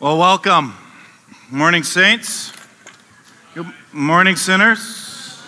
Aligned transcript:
Well, 0.00 0.16
welcome. 0.16 0.72
Morning, 1.50 1.82
saints. 1.82 2.54
Good 3.52 3.70
morning, 3.92 4.34
sinners. 4.34 5.42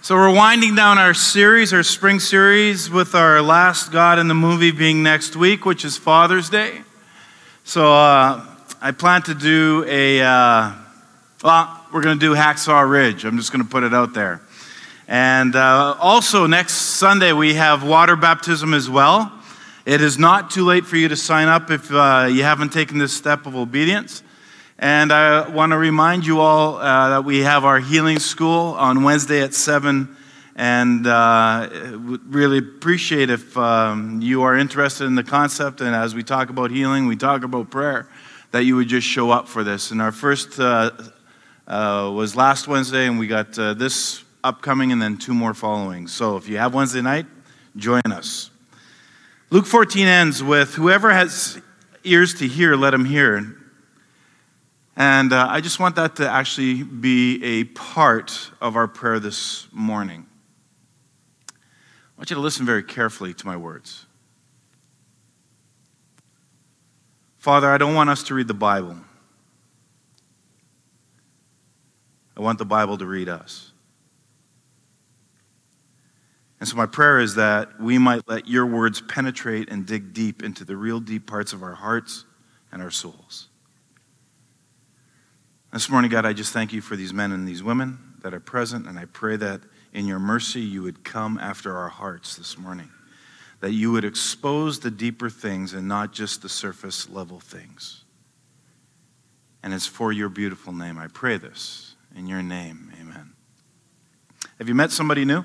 So, 0.00 0.16
we're 0.16 0.34
winding 0.34 0.74
down 0.74 0.96
our 0.96 1.12
series, 1.12 1.74
our 1.74 1.82
spring 1.82 2.18
series, 2.18 2.88
with 2.88 3.14
our 3.14 3.42
last 3.42 3.92
God 3.92 4.18
in 4.18 4.26
the 4.26 4.32
movie 4.32 4.70
being 4.70 5.02
next 5.02 5.36
week, 5.36 5.66
which 5.66 5.84
is 5.84 5.98
Father's 5.98 6.48
Day. 6.48 6.80
So, 7.64 7.92
uh, 7.92 8.42
I 8.80 8.92
plan 8.92 9.20
to 9.24 9.34
do 9.34 9.84
a, 9.86 10.22
uh, 10.22 10.72
well, 11.44 11.84
we're 11.92 12.00
going 12.00 12.18
to 12.18 12.26
do 12.26 12.34
Hacksaw 12.34 12.88
Ridge. 12.88 13.26
I'm 13.26 13.36
just 13.36 13.52
going 13.52 13.62
to 13.62 13.70
put 13.70 13.82
it 13.82 13.92
out 13.92 14.14
there. 14.14 14.40
And 15.06 15.54
uh, 15.54 15.94
also, 16.00 16.46
next 16.46 16.72
Sunday, 16.72 17.34
we 17.34 17.52
have 17.52 17.86
water 17.86 18.16
baptism 18.16 18.72
as 18.72 18.88
well. 18.88 19.30
It 19.88 20.02
is 20.02 20.18
not 20.18 20.50
too 20.50 20.66
late 20.66 20.84
for 20.84 20.98
you 20.98 21.08
to 21.08 21.16
sign 21.16 21.48
up 21.48 21.70
if 21.70 21.90
uh, 21.90 22.28
you 22.30 22.42
haven't 22.42 22.74
taken 22.74 22.98
this 22.98 23.16
step 23.16 23.46
of 23.46 23.56
obedience. 23.56 24.22
And 24.78 25.10
I 25.10 25.48
want 25.48 25.72
to 25.72 25.78
remind 25.78 26.26
you 26.26 26.40
all 26.40 26.76
uh, 26.76 27.08
that 27.08 27.24
we 27.24 27.38
have 27.38 27.64
our 27.64 27.80
healing 27.80 28.18
school 28.18 28.74
on 28.74 29.02
Wednesday 29.02 29.40
at 29.40 29.54
7. 29.54 30.14
And 30.56 31.06
uh, 31.06 31.70
really 31.72 32.58
appreciate 32.58 33.30
if 33.30 33.56
um, 33.56 34.20
you 34.20 34.42
are 34.42 34.58
interested 34.58 35.06
in 35.06 35.14
the 35.14 35.24
concept. 35.24 35.80
And 35.80 35.96
as 35.96 36.14
we 36.14 36.22
talk 36.22 36.50
about 36.50 36.70
healing, 36.70 37.06
we 37.06 37.16
talk 37.16 37.42
about 37.42 37.70
prayer, 37.70 38.10
that 38.50 38.64
you 38.64 38.76
would 38.76 38.88
just 38.88 39.06
show 39.06 39.30
up 39.30 39.48
for 39.48 39.64
this. 39.64 39.90
And 39.90 40.02
our 40.02 40.12
first 40.12 40.60
uh, 40.60 40.90
uh, 41.66 42.12
was 42.14 42.36
last 42.36 42.68
Wednesday, 42.68 43.06
and 43.06 43.18
we 43.18 43.26
got 43.26 43.58
uh, 43.58 43.72
this 43.72 44.22
upcoming 44.44 44.92
and 44.92 45.00
then 45.00 45.16
two 45.16 45.32
more 45.32 45.54
following. 45.54 46.08
So 46.08 46.36
if 46.36 46.46
you 46.46 46.58
have 46.58 46.74
Wednesday 46.74 47.00
night, 47.00 47.24
join 47.74 48.02
us. 48.04 48.50
Luke 49.50 49.64
14 49.64 50.06
ends 50.06 50.42
with 50.42 50.74
Whoever 50.74 51.10
has 51.10 51.58
ears 52.04 52.34
to 52.34 52.46
hear, 52.46 52.76
let 52.76 52.92
him 52.92 53.06
hear. 53.06 53.56
And 54.94 55.32
uh, 55.32 55.46
I 55.48 55.62
just 55.62 55.80
want 55.80 55.96
that 55.96 56.16
to 56.16 56.28
actually 56.28 56.82
be 56.82 57.42
a 57.42 57.64
part 57.64 58.50
of 58.60 58.76
our 58.76 58.86
prayer 58.86 59.18
this 59.18 59.66
morning. 59.72 60.26
I 61.48 61.54
want 62.18 62.28
you 62.28 62.36
to 62.36 62.42
listen 62.42 62.66
very 62.66 62.82
carefully 62.82 63.32
to 63.32 63.46
my 63.46 63.56
words. 63.56 64.04
Father, 67.38 67.70
I 67.70 67.78
don't 67.78 67.94
want 67.94 68.10
us 68.10 68.22
to 68.24 68.34
read 68.34 68.48
the 68.48 68.54
Bible. 68.54 68.98
I 72.36 72.42
want 72.42 72.58
the 72.58 72.66
Bible 72.66 72.98
to 72.98 73.06
read 73.06 73.30
us. 73.30 73.67
And 76.60 76.68
so, 76.68 76.76
my 76.76 76.86
prayer 76.86 77.20
is 77.20 77.36
that 77.36 77.80
we 77.80 77.98
might 77.98 78.22
let 78.26 78.48
your 78.48 78.66
words 78.66 79.00
penetrate 79.00 79.70
and 79.70 79.86
dig 79.86 80.12
deep 80.12 80.42
into 80.42 80.64
the 80.64 80.76
real 80.76 80.98
deep 80.98 81.26
parts 81.26 81.52
of 81.52 81.62
our 81.62 81.74
hearts 81.74 82.24
and 82.72 82.82
our 82.82 82.90
souls. 82.90 83.48
This 85.72 85.88
morning, 85.88 86.10
God, 86.10 86.26
I 86.26 86.32
just 86.32 86.52
thank 86.52 86.72
you 86.72 86.80
for 86.80 86.96
these 86.96 87.12
men 87.12 87.30
and 87.30 87.46
these 87.46 87.62
women 87.62 87.98
that 88.22 88.34
are 88.34 88.40
present, 88.40 88.86
and 88.86 88.98
I 88.98 89.04
pray 89.04 89.36
that 89.36 89.60
in 89.92 90.06
your 90.06 90.18
mercy 90.18 90.60
you 90.60 90.82
would 90.82 91.04
come 91.04 91.38
after 91.38 91.76
our 91.76 91.88
hearts 91.88 92.36
this 92.36 92.58
morning, 92.58 92.90
that 93.60 93.72
you 93.72 93.92
would 93.92 94.04
expose 94.04 94.80
the 94.80 94.90
deeper 94.90 95.30
things 95.30 95.74
and 95.74 95.86
not 95.86 96.12
just 96.12 96.42
the 96.42 96.48
surface 96.48 97.08
level 97.08 97.38
things. 97.38 98.04
And 99.62 99.74
it's 99.74 99.86
for 99.86 100.12
your 100.12 100.28
beautiful 100.28 100.72
name. 100.72 100.98
I 100.98 101.08
pray 101.08 101.36
this. 101.36 101.94
In 102.16 102.26
your 102.26 102.42
name, 102.42 102.92
amen. 103.00 103.34
Have 104.58 104.68
you 104.68 104.74
met 104.74 104.90
somebody 104.90 105.24
new? 105.24 105.44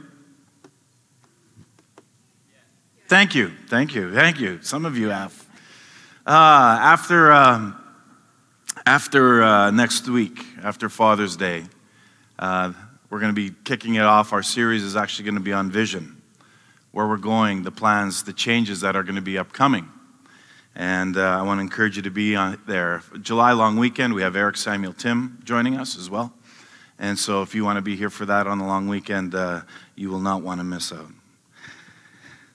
Thank 3.13 3.35
you, 3.35 3.51
thank 3.67 3.93
you, 3.93 4.11
thank 4.11 4.39
you. 4.39 4.57
Some 4.63 4.85
of 4.85 4.97
you 4.97 5.09
have. 5.09 5.39
Uh, 6.25 6.31
after 6.81 7.31
um, 7.31 7.79
after 8.87 9.43
uh, 9.43 9.69
next 9.69 10.09
week, 10.09 10.43
after 10.63 10.89
Father's 10.89 11.37
Day, 11.37 11.65
uh, 12.39 12.73
we're 13.11 13.19
going 13.19 13.29
to 13.29 13.39
be 13.39 13.53
kicking 13.65 13.95
it 13.95 14.01
off. 14.01 14.33
Our 14.33 14.41
series 14.41 14.81
is 14.81 14.95
actually 14.95 15.25
going 15.25 15.35
to 15.35 15.41
be 15.41 15.53
on 15.53 15.69
vision, 15.69 16.23
where 16.91 17.07
we're 17.07 17.17
going, 17.17 17.61
the 17.61 17.69
plans, 17.69 18.23
the 18.23 18.33
changes 18.33 18.81
that 18.81 18.95
are 18.95 19.03
going 19.03 19.13
to 19.13 19.21
be 19.21 19.37
upcoming. 19.37 19.87
And 20.73 21.15
uh, 21.15 21.21
I 21.21 21.43
want 21.43 21.59
to 21.59 21.61
encourage 21.61 21.97
you 21.97 22.01
to 22.01 22.09
be 22.09 22.35
on 22.35 22.59
there. 22.65 23.03
July 23.21 23.51
long 23.51 23.77
weekend, 23.77 24.15
we 24.15 24.23
have 24.23 24.35
Eric 24.35 24.57
Samuel 24.57 24.93
Timm 24.93 25.37
joining 25.43 25.77
us 25.77 25.99
as 25.99 26.09
well. 26.09 26.33
And 26.97 27.19
so 27.19 27.43
if 27.43 27.53
you 27.53 27.63
want 27.63 27.77
to 27.77 27.83
be 27.83 27.95
here 27.95 28.09
for 28.09 28.25
that 28.25 28.47
on 28.47 28.57
the 28.57 28.65
long 28.65 28.87
weekend, 28.87 29.35
uh, 29.35 29.61
you 29.95 30.09
will 30.09 30.19
not 30.19 30.41
want 30.41 30.61
to 30.61 30.63
miss 30.63 30.91
out. 30.91 31.11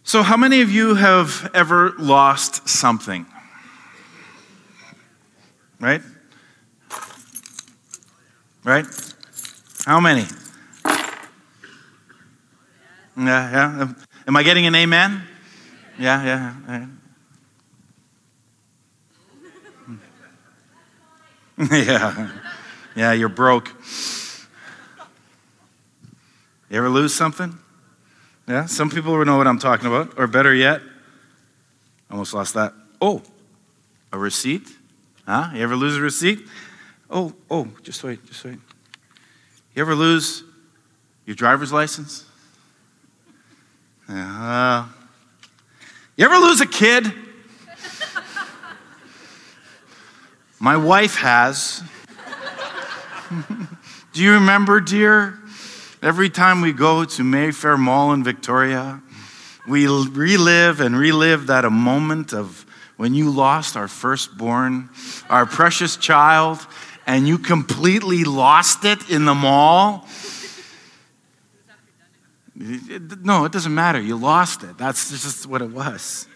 So, 0.08 0.22
how 0.22 0.38
many 0.38 0.62
of 0.62 0.70
you 0.70 0.94
have 0.94 1.50
ever 1.52 1.92
lost 1.98 2.66
something? 2.66 3.26
Right? 5.78 6.00
Right? 8.64 8.86
How 9.84 10.00
many? 10.00 10.24
Yeah, 13.18 13.50
yeah. 13.50 13.92
Am 14.26 14.34
I 14.34 14.42
getting 14.42 14.64
an 14.64 14.74
amen? 14.74 15.24
Yeah, 15.98 16.24
yeah. 16.24 16.86
Yeah, 21.58 21.70
yeah, 21.84 22.30
yeah 22.96 23.12
you're 23.12 23.28
broke. 23.28 23.74
You 26.70 26.78
ever 26.78 26.88
lose 26.88 27.12
something? 27.12 27.58
Yeah, 28.48 28.64
some 28.64 28.88
people 28.88 29.22
know 29.26 29.36
what 29.36 29.46
I'm 29.46 29.58
talking 29.58 29.86
about. 29.86 30.14
Or 30.16 30.26
better 30.26 30.54
yet, 30.54 30.80
almost 32.10 32.32
lost 32.32 32.54
that. 32.54 32.72
Oh, 32.98 33.22
a 34.10 34.18
receipt? 34.18 34.66
Huh? 35.26 35.50
You 35.52 35.62
ever 35.62 35.76
lose 35.76 35.98
a 35.98 36.00
receipt? 36.00 36.48
Oh, 37.10 37.34
oh, 37.50 37.68
just 37.82 38.02
wait, 38.02 38.24
just 38.24 38.42
wait. 38.46 38.58
You 39.74 39.82
ever 39.82 39.94
lose 39.94 40.44
your 41.26 41.36
driver's 41.36 41.72
license? 41.72 42.24
Uh, 44.08 44.86
you 46.16 46.24
ever 46.24 46.38
lose 46.38 46.62
a 46.62 46.66
kid? 46.66 47.04
My 50.58 50.78
wife 50.78 51.16
has. 51.16 51.82
Do 54.14 54.22
you 54.22 54.32
remember, 54.32 54.80
dear? 54.80 55.37
Every 56.00 56.30
time 56.30 56.60
we 56.60 56.72
go 56.72 57.04
to 57.04 57.24
Mayfair 57.24 57.76
Mall 57.76 58.12
in 58.12 58.22
Victoria, 58.22 59.02
we 59.66 59.88
relive 59.88 60.80
and 60.80 60.96
relive 60.96 61.48
that 61.48 61.64
a 61.64 61.70
moment 61.70 62.32
of 62.32 62.64
when 62.96 63.14
you 63.14 63.30
lost 63.30 63.76
our 63.76 63.88
firstborn, 63.88 64.90
our 65.28 65.44
precious 65.44 65.96
child, 65.96 66.64
and 67.04 67.26
you 67.26 67.36
completely 67.36 68.22
lost 68.22 68.84
it 68.84 69.10
in 69.10 69.24
the 69.24 69.34
mall. 69.34 70.06
No, 72.54 73.44
it 73.44 73.50
doesn't 73.50 73.74
matter. 73.74 74.00
You 74.00 74.16
lost 74.16 74.62
it. 74.62 74.78
That's 74.78 75.10
just 75.10 75.46
what 75.46 75.62
it 75.62 75.70
was. 75.70 76.26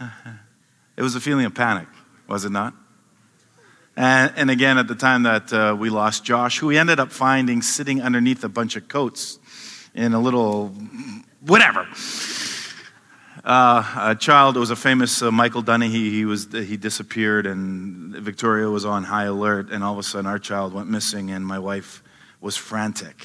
It 0.98 1.02
was 1.02 1.14
a 1.14 1.20
feeling 1.20 1.44
of 1.44 1.54
panic, 1.54 1.88
was 2.26 2.46
it 2.46 2.52
not? 2.52 2.72
And, 3.96 4.32
and 4.36 4.50
again, 4.50 4.76
at 4.76 4.88
the 4.88 4.94
time 4.94 5.22
that 5.22 5.52
uh, 5.52 5.74
we 5.78 5.88
lost 5.88 6.22
Josh, 6.22 6.58
who 6.58 6.66
we 6.66 6.76
ended 6.76 7.00
up 7.00 7.10
finding 7.10 7.62
sitting 7.62 8.02
underneath 8.02 8.44
a 8.44 8.48
bunch 8.48 8.76
of 8.76 8.88
coats 8.88 9.38
in 9.94 10.12
a 10.12 10.20
little 10.20 10.68
whatever. 11.40 11.88
Uh, 13.42 14.10
a 14.10 14.14
child, 14.14 14.56
it 14.56 14.60
was 14.60 14.70
a 14.70 14.76
famous 14.76 15.22
uh, 15.22 15.30
Michael 15.30 15.62
Dunahee. 15.62 16.10
He, 16.10 16.24
was, 16.24 16.52
he 16.52 16.76
disappeared, 16.76 17.46
and 17.46 18.14
Victoria 18.16 18.68
was 18.68 18.84
on 18.84 19.04
high 19.04 19.24
alert, 19.24 19.70
and 19.70 19.82
all 19.82 19.92
of 19.92 19.98
a 19.98 20.02
sudden 20.02 20.26
our 20.26 20.38
child 20.38 20.74
went 20.74 20.90
missing, 20.90 21.30
and 21.30 21.46
my 21.46 21.58
wife 21.58 22.02
was 22.40 22.56
frantic. 22.56 23.24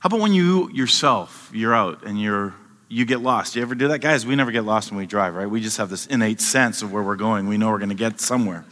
How 0.00 0.08
about 0.08 0.20
when 0.20 0.32
you 0.32 0.70
yourself, 0.72 1.50
you're 1.52 1.74
out 1.74 2.04
and 2.04 2.20
you're 2.20 2.54
you 2.88 3.04
get 3.04 3.20
lost. 3.20 3.56
You 3.56 3.62
ever 3.62 3.74
do 3.74 3.88
that? 3.88 3.98
Guys, 3.98 4.24
we 4.24 4.34
never 4.34 4.50
get 4.50 4.64
lost 4.64 4.90
when 4.90 4.98
we 4.98 5.06
drive, 5.06 5.34
right? 5.34 5.48
We 5.48 5.60
just 5.60 5.76
have 5.76 5.90
this 5.90 6.06
innate 6.06 6.40
sense 6.40 6.82
of 6.82 6.90
where 6.90 7.02
we're 7.02 7.16
going. 7.16 7.46
We 7.46 7.58
know 7.58 7.68
we're 7.68 7.78
going 7.78 7.90
to 7.90 7.94
get 7.94 8.20
somewhere. 8.20 8.64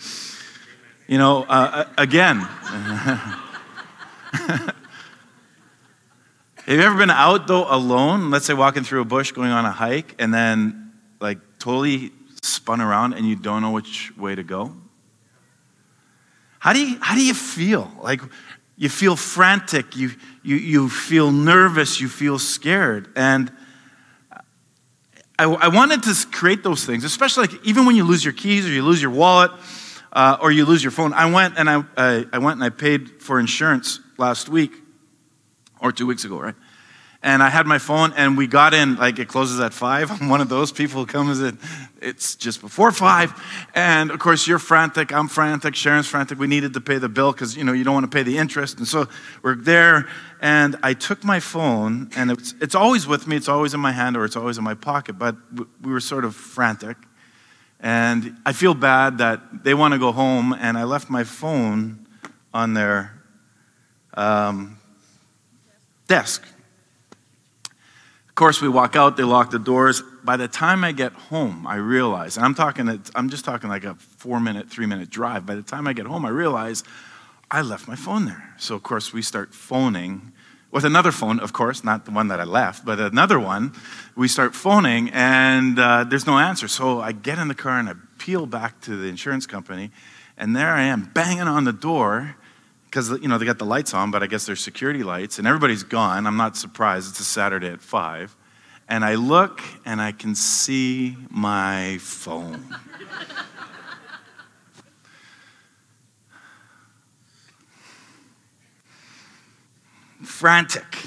You 1.07 1.19
know, 1.19 1.43
uh, 1.45 1.47
uh 1.49 1.85
again, 1.99 2.41
have 4.41 4.75
you 6.67 6.81
ever 6.81 6.99
been 6.99 7.11
out 7.11 7.47
though 7.47 7.67
alone? 7.73 8.31
Let's 8.31 8.47
say 8.47 8.55
walking 8.55 8.83
through 8.83 9.03
a 9.03 9.05
bush, 9.05 9.33
going 9.33 9.51
on 9.51 9.65
a 9.65 9.71
hike, 9.71 10.15
and 10.19 10.35
then 10.35 10.93
like 11.21 11.39
totally 11.59 12.13
spun 12.43 12.81
around 12.81 13.15
and 13.15 13.27
you 13.27 13.37
don't 13.37 13.63
know 13.63 13.71
which 13.71 14.17
way 14.17 14.35
to 14.35 14.43
go? 14.43 14.75
How 16.59 16.73
do 16.73 16.81
you, 16.81 16.99
how 17.01 17.15
do 17.15 17.25
you 17.25 17.35
feel? 17.35 17.91
Like 18.03 18.21
you 18.77 18.89
feel 18.89 19.17
frantic, 19.17 19.97
you, 19.97 20.11
you, 20.43 20.57
you 20.57 20.89
feel 20.89 21.31
nervous, 21.31 22.01
you 22.01 22.09
feel 22.09 22.39
scared. 22.39 23.09
And 23.15 23.53
I, 25.39 25.45
I 25.45 25.69
wanted 25.69 26.03
to 26.05 26.27
create 26.33 26.63
those 26.63 26.85
things, 26.85 27.05
especially 27.05 27.47
like 27.49 27.65
even 27.65 27.87
when 27.87 27.95
you 27.95 28.05
lose 28.05 28.25
your 28.25 28.35
keys 28.35 28.67
or 28.67 28.71
you 28.71 28.83
lose 28.83 29.01
your 29.01 29.11
wallet 29.11 29.53
uh, 30.13 30.39
or 30.41 30.51
you 30.51 30.65
lose 30.65 30.83
your 30.83 30.91
phone. 30.91 31.13
I 31.13 31.31
went 31.31 31.59
and 31.59 31.69
I, 31.69 31.85
I, 31.97 32.25
I 32.33 32.39
went 32.39 32.57
and 32.57 32.65
I 32.65 32.71
paid 32.71 33.23
for 33.23 33.39
insurance 33.39 34.01
last 34.19 34.49
week 34.49 34.73
or 35.81 35.93
two 35.93 36.07
weeks 36.07 36.25
ago, 36.25 36.39
right? 36.39 36.55
And 37.23 37.43
I 37.43 37.49
had 37.49 37.67
my 37.67 37.79
phone, 37.79 38.13
and 38.17 38.37
we 38.37 38.47
got 38.47 38.73
in 38.73 38.97
like 38.97 39.19
it 39.19 39.27
closes 39.27 39.59
at 39.59 39.73
five. 39.73 40.11
I'm 40.21 40.29
one 40.29 40.41
of 40.41 40.49
those 40.49 40.71
people 40.71 41.01
who 41.01 41.07
comes 41.07 41.41
in 41.41 41.59
it's 42.01 42.37
just 42.37 42.61
before 42.61 42.93
five. 42.93 43.35
And 43.75 44.11
of 44.11 44.19
course, 44.19 44.47
you're 44.47 44.59
frantic, 44.59 45.13
I'm 45.13 45.29
frantic, 45.29 45.75
Sharon's 45.75 46.07
frantic. 46.07 46.39
We 46.39 46.47
needed 46.47 46.75
to 46.75 46.81
pay 46.81 46.99
the 46.99 47.09
bill 47.09 47.33
because, 47.33 47.57
you 47.57 47.65
know, 47.65 47.73
you 47.73 47.85
don't 47.85 47.95
want 47.95 48.11
to 48.11 48.15
pay 48.15 48.23
the 48.23 48.39
interest. 48.39 48.79
And 48.79 48.87
so 48.87 49.09
we're 49.43 49.57
there. 49.57 50.09
And 50.41 50.77
I 50.83 50.95
took 50.95 51.25
my 51.25 51.41
phone, 51.41 52.11
and 52.17 52.31
it's, 52.31 52.55
it's 52.61 52.75
always 52.75 53.07
with 53.07 53.27
me, 53.27 53.37
it's 53.37 53.49
always 53.49 53.75
in 53.75 53.81
my 53.81 53.93
hand, 53.93 54.17
or 54.17 54.25
it's 54.25 54.37
always 54.37 54.59
in 54.59 54.65
my 54.65 54.75
pocket. 54.75 55.15
But 55.19 55.37
we 55.83 55.93
were 55.93 56.01
sort 56.01 56.25
of 56.25 56.37
frantic. 56.37 56.97
And 57.81 58.37
I 58.45 58.53
feel 58.53 58.75
bad 58.75 59.19
that 59.19 59.65
they 59.65 59.75
want 59.75 59.93
to 59.93 59.99
go 59.99 60.13
home, 60.13 60.53
and 60.53 60.79
I 60.79 60.85
left 60.85 61.11
my 61.11 61.25
phone 61.25 62.07
on 62.53 62.75
their 62.75 63.13
um, 64.15 64.79
desk. 66.09 66.43
Of 68.29 68.35
course, 68.35 68.61
we 68.61 68.69
walk 68.69 68.97
out, 68.97 69.17
they 69.17 69.23
lock 69.23 69.51
the 69.51 69.59
doors. 69.59 70.03
By 70.25 70.37
the 70.37 70.49
time 70.49 70.85
I 70.85 70.93
get 70.93 71.13
home, 71.13 71.67
I 71.67 71.77
realize, 71.77 72.37
and 72.37 72.45
I'm 72.45 72.55
talking, 72.55 73.03
I'm 73.15 73.31
just 73.31 73.45
talking 73.45 73.71
like 73.71 73.85
a 73.85 73.95
four 73.95 74.41
minute, 74.41 74.69
three 74.69 74.87
minute 74.87 75.11
drive. 75.11 75.47
By 75.47 75.55
the 75.55 75.63
time 75.63 75.87
I 75.87 75.93
get 75.93 76.07
home, 76.07 76.25
I 76.25 76.31
realize 76.31 76.83
I 77.51 77.63
left 77.63 77.87
my 77.87 77.97
phone 77.97 78.25
there. 78.25 78.55
So, 78.59 78.75
of 78.75 78.83
course, 78.83 79.13
we 79.13 79.23
start 79.23 79.55
phoning 79.55 80.33
with 80.71 80.85
another 80.85 81.13
phone, 81.13 81.41
of 81.41 81.53
course, 81.53 81.85
not 81.85 82.05
the 82.05 82.11
one 82.11 82.29
that 82.29 82.41
I 82.41 82.45
left, 82.45 82.85
but 82.85 82.99
another 82.99 83.39
one. 83.39 83.73
We 84.15 84.29
start 84.29 84.55
phoning, 84.55 85.11
and 85.11 85.79
uh, 85.79 86.05
there's 86.05 86.27
no 86.27 86.39
answer. 86.39 86.69
So 86.69 87.01
I 87.01 87.13
get 87.13 87.39
in 87.39 87.49
the 87.49 87.55
car 87.55 87.79
and 87.79 87.89
I 87.89 87.95
peel 88.19 88.47
back 88.47 88.81
to 88.83 88.97
the 88.97 89.09
insurance 89.09 89.47
company, 89.47 89.91
and 90.37 90.55
there 90.55 90.71
I 90.71 90.83
am 90.83 91.11
banging 91.15 91.49
on 91.49 91.65
the 91.65 91.73
door 91.73 92.37
because 92.87 93.11
you 93.11 93.29
know 93.29 93.39
they 93.39 93.45
got 93.45 93.59
the 93.59 93.67
lights 93.67 93.95
on, 93.95 94.11
but 94.11 94.23
I 94.23 94.27
guess 94.27 94.47
they're 94.47 94.57
security 94.57 95.03
lights, 95.03 95.39
and 95.39 95.47
everybody's 95.47 95.83
gone. 95.83 96.27
I'm 96.27 96.37
not 96.37 96.57
surprised. 96.57 97.11
It's 97.11 97.21
a 97.21 97.25
Saturday 97.25 97.69
at 97.69 97.81
five, 97.81 98.35
and 98.89 99.05
I 99.05 99.15
look 99.15 99.63
and 99.85 100.01
I 100.01 100.13
can 100.13 100.35
see 100.35 101.17
my 101.31 101.99
phone. 102.01 102.75
Frantic. 110.37 111.07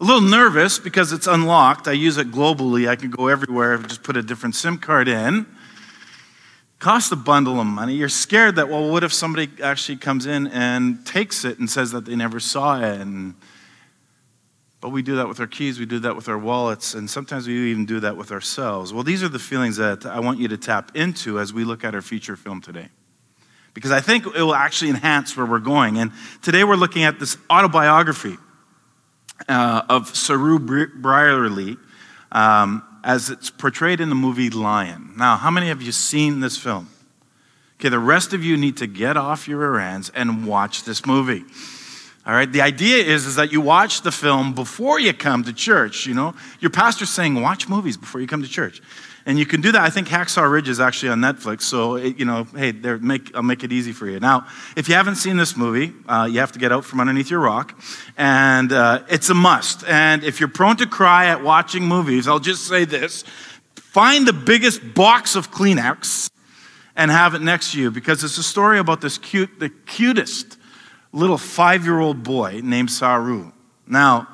A 0.00 0.04
little 0.04 0.20
nervous 0.20 0.78
because 0.78 1.12
it's 1.12 1.26
unlocked. 1.26 1.88
I 1.88 1.92
use 1.92 2.16
it 2.18 2.30
globally. 2.30 2.88
I 2.88 2.96
can 2.96 3.10
go 3.10 3.28
everywhere. 3.28 3.78
I 3.78 3.82
just 3.82 4.02
put 4.02 4.16
a 4.16 4.22
different 4.22 4.54
SIM 4.54 4.78
card 4.78 5.08
in 5.08 5.46
cost 6.82 7.12
a 7.12 7.16
bundle 7.16 7.60
of 7.60 7.66
money. 7.66 7.94
You're 7.94 8.08
scared 8.08 8.56
that, 8.56 8.68
well, 8.68 8.90
what 8.90 9.04
if 9.04 9.12
somebody 9.12 9.48
actually 9.62 9.98
comes 9.98 10.26
in 10.26 10.48
and 10.48 11.06
takes 11.06 11.44
it 11.44 11.60
and 11.60 11.70
says 11.70 11.92
that 11.92 12.06
they 12.06 12.16
never 12.16 12.40
saw 12.40 12.80
it? 12.80 13.00
And, 13.00 13.36
but 14.80 14.88
we 14.88 15.00
do 15.00 15.14
that 15.14 15.28
with 15.28 15.38
our 15.38 15.46
keys, 15.46 15.78
we 15.78 15.86
do 15.86 16.00
that 16.00 16.16
with 16.16 16.28
our 16.28 16.38
wallets, 16.38 16.94
and 16.94 17.08
sometimes 17.08 17.46
we 17.46 17.70
even 17.70 17.86
do 17.86 18.00
that 18.00 18.16
with 18.16 18.32
ourselves. 18.32 18.92
Well, 18.92 19.04
these 19.04 19.22
are 19.22 19.28
the 19.28 19.38
feelings 19.38 19.76
that 19.76 20.04
I 20.04 20.18
want 20.18 20.40
you 20.40 20.48
to 20.48 20.56
tap 20.56 20.96
into 20.96 21.38
as 21.38 21.52
we 21.52 21.62
look 21.62 21.84
at 21.84 21.94
our 21.94 22.02
feature 22.02 22.34
film 22.34 22.60
today. 22.60 22.88
Because 23.74 23.90
I 23.90 24.00
think 24.00 24.26
it 24.26 24.42
will 24.42 24.54
actually 24.54 24.90
enhance 24.90 25.36
where 25.36 25.46
we're 25.46 25.58
going. 25.58 25.98
And 25.98 26.12
today 26.42 26.64
we're 26.64 26.76
looking 26.76 27.04
at 27.04 27.18
this 27.18 27.36
autobiography 27.50 28.36
uh, 29.48 29.82
of 29.88 30.12
Saroo 30.12 30.58
Brierley. 30.58 31.76
Um, 32.30 32.82
as 33.04 33.30
it's 33.30 33.50
portrayed 33.50 34.00
in 34.00 34.08
the 34.08 34.14
movie 34.14 34.50
Lion. 34.50 35.12
Now, 35.16 35.36
how 35.36 35.50
many 35.50 35.70
of 35.70 35.82
you 35.82 35.92
seen 35.92 36.40
this 36.40 36.56
film? 36.56 36.88
Okay, 37.78 37.88
the 37.88 37.98
rest 37.98 38.32
of 38.32 38.44
you 38.44 38.56
need 38.56 38.76
to 38.76 38.86
get 38.86 39.16
off 39.16 39.48
your 39.48 39.62
errands 39.64 40.10
and 40.14 40.46
watch 40.46 40.84
this 40.84 41.04
movie. 41.04 41.44
All 42.24 42.32
right, 42.32 42.50
the 42.50 42.60
idea 42.60 43.02
is, 43.02 43.26
is 43.26 43.34
that 43.34 43.50
you 43.50 43.60
watch 43.60 44.02
the 44.02 44.12
film 44.12 44.54
before 44.54 45.00
you 45.00 45.12
come 45.12 45.42
to 45.42 45.52
church. 45.52 46.06
You 46.06 46.14
know, 46.14 46.34
your 46.60 46.70
pastor's 46.70 47.10
saying, 47.10 47.40
watch 47.40 47.68
movies 47.68 47.96
before 47.96 48.20
you 48.20 48.28
come 48.28 48.42
to 48.42 48.48
church. 48.48 48.80
And 49.26 49.38
you 49.38 49.46
can 49.46 49.60
do 49.60 49.72
that. 49.72 49.80
I 49.80 49.90
think 49.90 50.08
Hacksaw 50.08 50.50
Ridge 50.50 50.68
is 50.68 50.80
actually 50.80 51.10
on 51.10 51.20
Netflix. 51.20 51.62
So, 51.62 51.96
it, 51.96 52.18
you 52.18 52.24
know, 52.24 52.44
hey, 52.44 52.72
make, 52.72 53.34
I'll 53.34 53.42
make 53.42 53.64
it 53.64 53.72
easy 53.72 53.92
for 53.92 54.08
you. 54.08 54.20
Now, 54.20 54.46
if 54.76 54.88
you 54.88 54.94
haven't 54.94 55.16
seen 55.16 55.36
this 55.36 55.56
movie, 55.56 55.92
uh, 56.08 56.28
you 56.30 56.40
have 56.40 56.52
to 56.52 56.58
get 56.58 56.72
out 56.72 56.84
from 56.84 57.00
underneath 57.00 57.30
your 57.30 57.40
rock. 57.40 57.80
And 58.16 58.72
uh, 58.72 59.02
it's 59.08 59.28
a 59.28 59.34
must. 59.34 59.84
And 59.88 60.22
if 60.22 60.38
you're 60.38 60.48
prone 60.48 60.76
to 60.76 60.86
cry 60.86 61.26
at 61.26 61.42
watching 61.42 61.84
movies, 61.84 62.26
I'll 62.28 62.40
just 62.40 62.66
say 62.66 62.84
this 62.84 63.24
find 63.74 64.26
the 64.26 64.32
biggest 64.32 64.94
box 64.94 65.36
of 65.36 65.50
Kleenex 65.50 66.30
and 66.96 67.10
have 67.10 67.34
it 67.34 67.42
next 67.42 67.72
to 67.72 67.80
you 67.80 67.90
because 67.90 68.24
it's 68.24 68.38
a 68.38 68.42
story 68.42 68.78
about 68.78 69.00
this 69.00 69.18
cute, 69.18 69.58
the 69.58 69.68
cutest 69.68 70.56
little 71.12 71.38
five 71.38 71.84
year 71.84 72.00
old 72.00 72.22
boy 72.22 72.60
named 72.62 72.88
Saroo. 72.88 73.52
Now, 73.86 74.28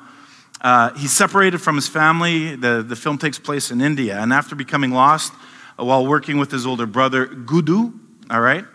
uh, 0.61 0.93
he's 0.95 1.11
separated 1.11 1.59
from 1.59 1.75
his 1.75 1.87
family. 1.87 2.55
The, 2.55 2.83
the 2.83 2.95
film 2.95 3.17
takes 3.17 3.39
place 3.39 3.71
in 3.71 3.81
India. 3.81 4.17
And 4.19 4.33
after 4.33 4.55
becoming 4.55 4.91
lost 4.91 5.33
uh, 5.77 5.85
while 5.85 6.05
working 6.05 6.37
with 6.37 6.51
his 6.51 6.65
older 6.65 6.85
brother, 6.85 7.27
Guddu, 7.27 7.97
all 8.29 8.41
right, 8.41 8.65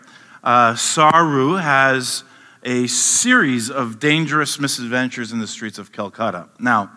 uh, 0.43 0.73
Saroo 0.73 1.61
has 1.61 2.23
a 2.63 2.87
series 2.87 3.69
of 3.69 3.99
dangerous 3.99 4.59
misadventures 4.59 5.31
in 5.31 5.39
the 5.39 5.47
streets 5.47 5.77
of 5.77 5.91
Calcutta. 5.91 6.49
Now, 6.59 6.91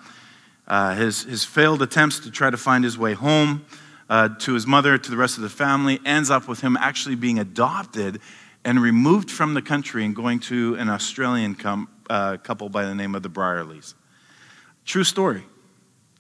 uh, 0.67 0.95
his, 0.95 1.25
his 1.25 1.45
failed 1.45 1.83
attempts 1.83 2.21
to 2.21 2.31
try 2.31 2.51
to 2.51 2.57
find 2.57 2.85
his 2.85 2.97
way 2.97 3.13
home 3.13 3.65
uh, 4.09 4.31
to 4.41 4.55
his 4.55 4.67
mother, 4.67 4.97
to 4.97 5.11
the 5.11 5.17
rest 5.17 5.37
of 5.37 5.43
the 5.43 5.51
family, 5.51 6.01
ends 6.07 6.31
up 6.31 6.49
with 6.49 6.61
him 6.61 6.77
actually 6.79 7.15
being 7.15 7.39
adopted 7.39 8.21
and 8.69 8.83
removed 8.83 9.31
from 9.31 9.55
the 9.55 9.63
country 9.63 10.05
and 10.05 10.15
going 10.15 10.39
to 10.39 10.75
an 10.75 10.91
Australian 10.91 11.55
com- 11.55 11.89
uh, 12.11 12.37
couple 12.37 12.69
by 12.69 12.85
the 12.85 12.95
name 12.95 13.15
of 13.15 13.23
the 13.23 13.31
Brierleys. 13.31 13.95
True 14.85 15.05
story. 15.05 15.43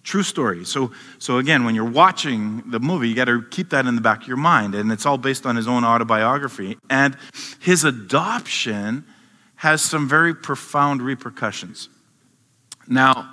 True 0.02 0.22
story. 0.22 0.64
So, 0.64 0.92
so 1.18 1.36
again, 1.36 1.64
when 1.64 1.74
you're 1.74 1.84
watching 1.84 2.62
the 2.70 2.80
movie, 2.80 3.10
you 3.10 3.14
got 3.14 3.26
to 3.26 3.42
keep 3.50 3.68
that 3.68 3.84
in 3.84 3.96
the 3.96 4.00
back 4.00 4.22
of 4.22 4.28
your 4.28 4.38
mind. 4.38 4.74
And 4.74 4.90
it's 4.90 5.04
all 5.04 5.18
based 5.18 5.44
on 5.44 5.56
his 5.56 5.68
own 5.68 5.84
autobiography. 5.84 6.78
And 6.88 7.18
his 7.60 7.84
adoption 7.84 9.04
has 9.56 9.82
some 9.82 10.08
very 10.08 10.34
profound 10.34 11.02
repercussions. 11.02 11.90
Now, 12.86 13.30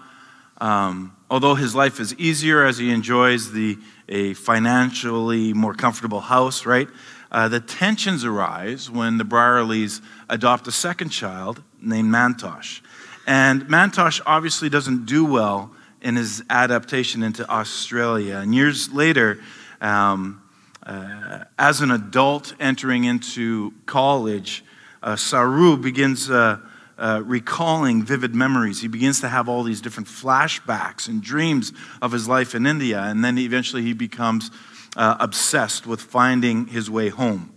um, 0.58 1.16
although 1.30 1.56
his 1.56 1.74
life 1.74 2.02
is 2.02 2.14
easier 2.16 2.66
as 2.66 2.80
he 2.80 2.92
enjoys 2.92 3.54
the, 3.54 3.78
a 4.10 4.34
financially 4.34 5.54
more 5.54 5.74
comfortable 5.74 6.20
house, 6.20 6.66
right? 6.66 6.90
Uh, 7.36 7.50
the 7.50 7.60
tensions 7.60 8.24
arise 8.24 8.90
when 8.90 9.18
the 9.18 9.26
Brierleys 9.26 10.00
adopt 10.30 10.66
a 10.70 10.72
second 10.72 11.10
child 11.10 11.62
named 11.82 12.10
Mantosh. 12.10 12.80
And 13.28 13.64
Mantosh 13.64 14.22
obviously 14.26 14.70
doesn't 14.70 15.06
do 15.06 15.26
well 15.26 15.76
in 16.02 16.16
his 16.16 16.46
adaptation 16.50 17.24
into 17.24 17.46
Australia. 17.50 18.38
And 18.38 18.56
years 18.56 18.90
later, 18.94 19.42
um, 19.82 20.42
uh, 20.82 21.44
as 21.60 21.82
an 21.82 21.92
adult 21.92 22.54
entering 22.58 23.04
into 23.04 23.74
college, 23.86 24.64
uh, 25.04 25.16
Saroo 25.16 25.76
begins 25.82 26.30
uh, 26.30 26.60
uh, 26.98 27.22
recalling 27.26 28.02
vivid 28.02 28.34
memories. 28.34 28.80
He 28.80 28.88
begins 28.88 29.20
to 29.20 29.28
have 29.28 29.50
all 29.50 29.64
these 29.64 29.82
different 29.82 30.08
flashbacks 30.08 31.10
and 31.10 31.22
dreams 31.22 31.74
of 32.02 32.14
his 32.14 32.30
life 32.30 32.56
in 32.56 32.66
India. 32.66 33.02
And 33.02 33.26
then 33.26 33.38
eventually 33.38 33.82
he 33.82 33.92
becomes 33.92 34.52
uh, 34.96 35.18
obsessed 35.20 35.86
with 35.86 36.02
finding 36.02 36.68
his 36.68 36.90
way 36.90 37.10
home. 37.10 37.52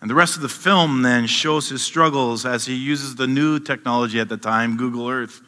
And 0.00 0.10
the 0.10 0.14
rest 0.16 0.34
of 0.34 0.42
the 0.42 0.48
film 0.48 1.02
then 1.02 1.26
shows 1.26 1.68
his 1.68 1.82
struggles 1.82 2.44
as 2.44 2.66
he 2.66 2.74
uses 2.74 3.14
the 3.14 3.28
new 3.28 3.60
technology 3.60 4.18
at 4.18 4.28
the 4.28 4.36
time, 4.36 4.76
Google 4.76 5.08
Earth, 5.08 5.40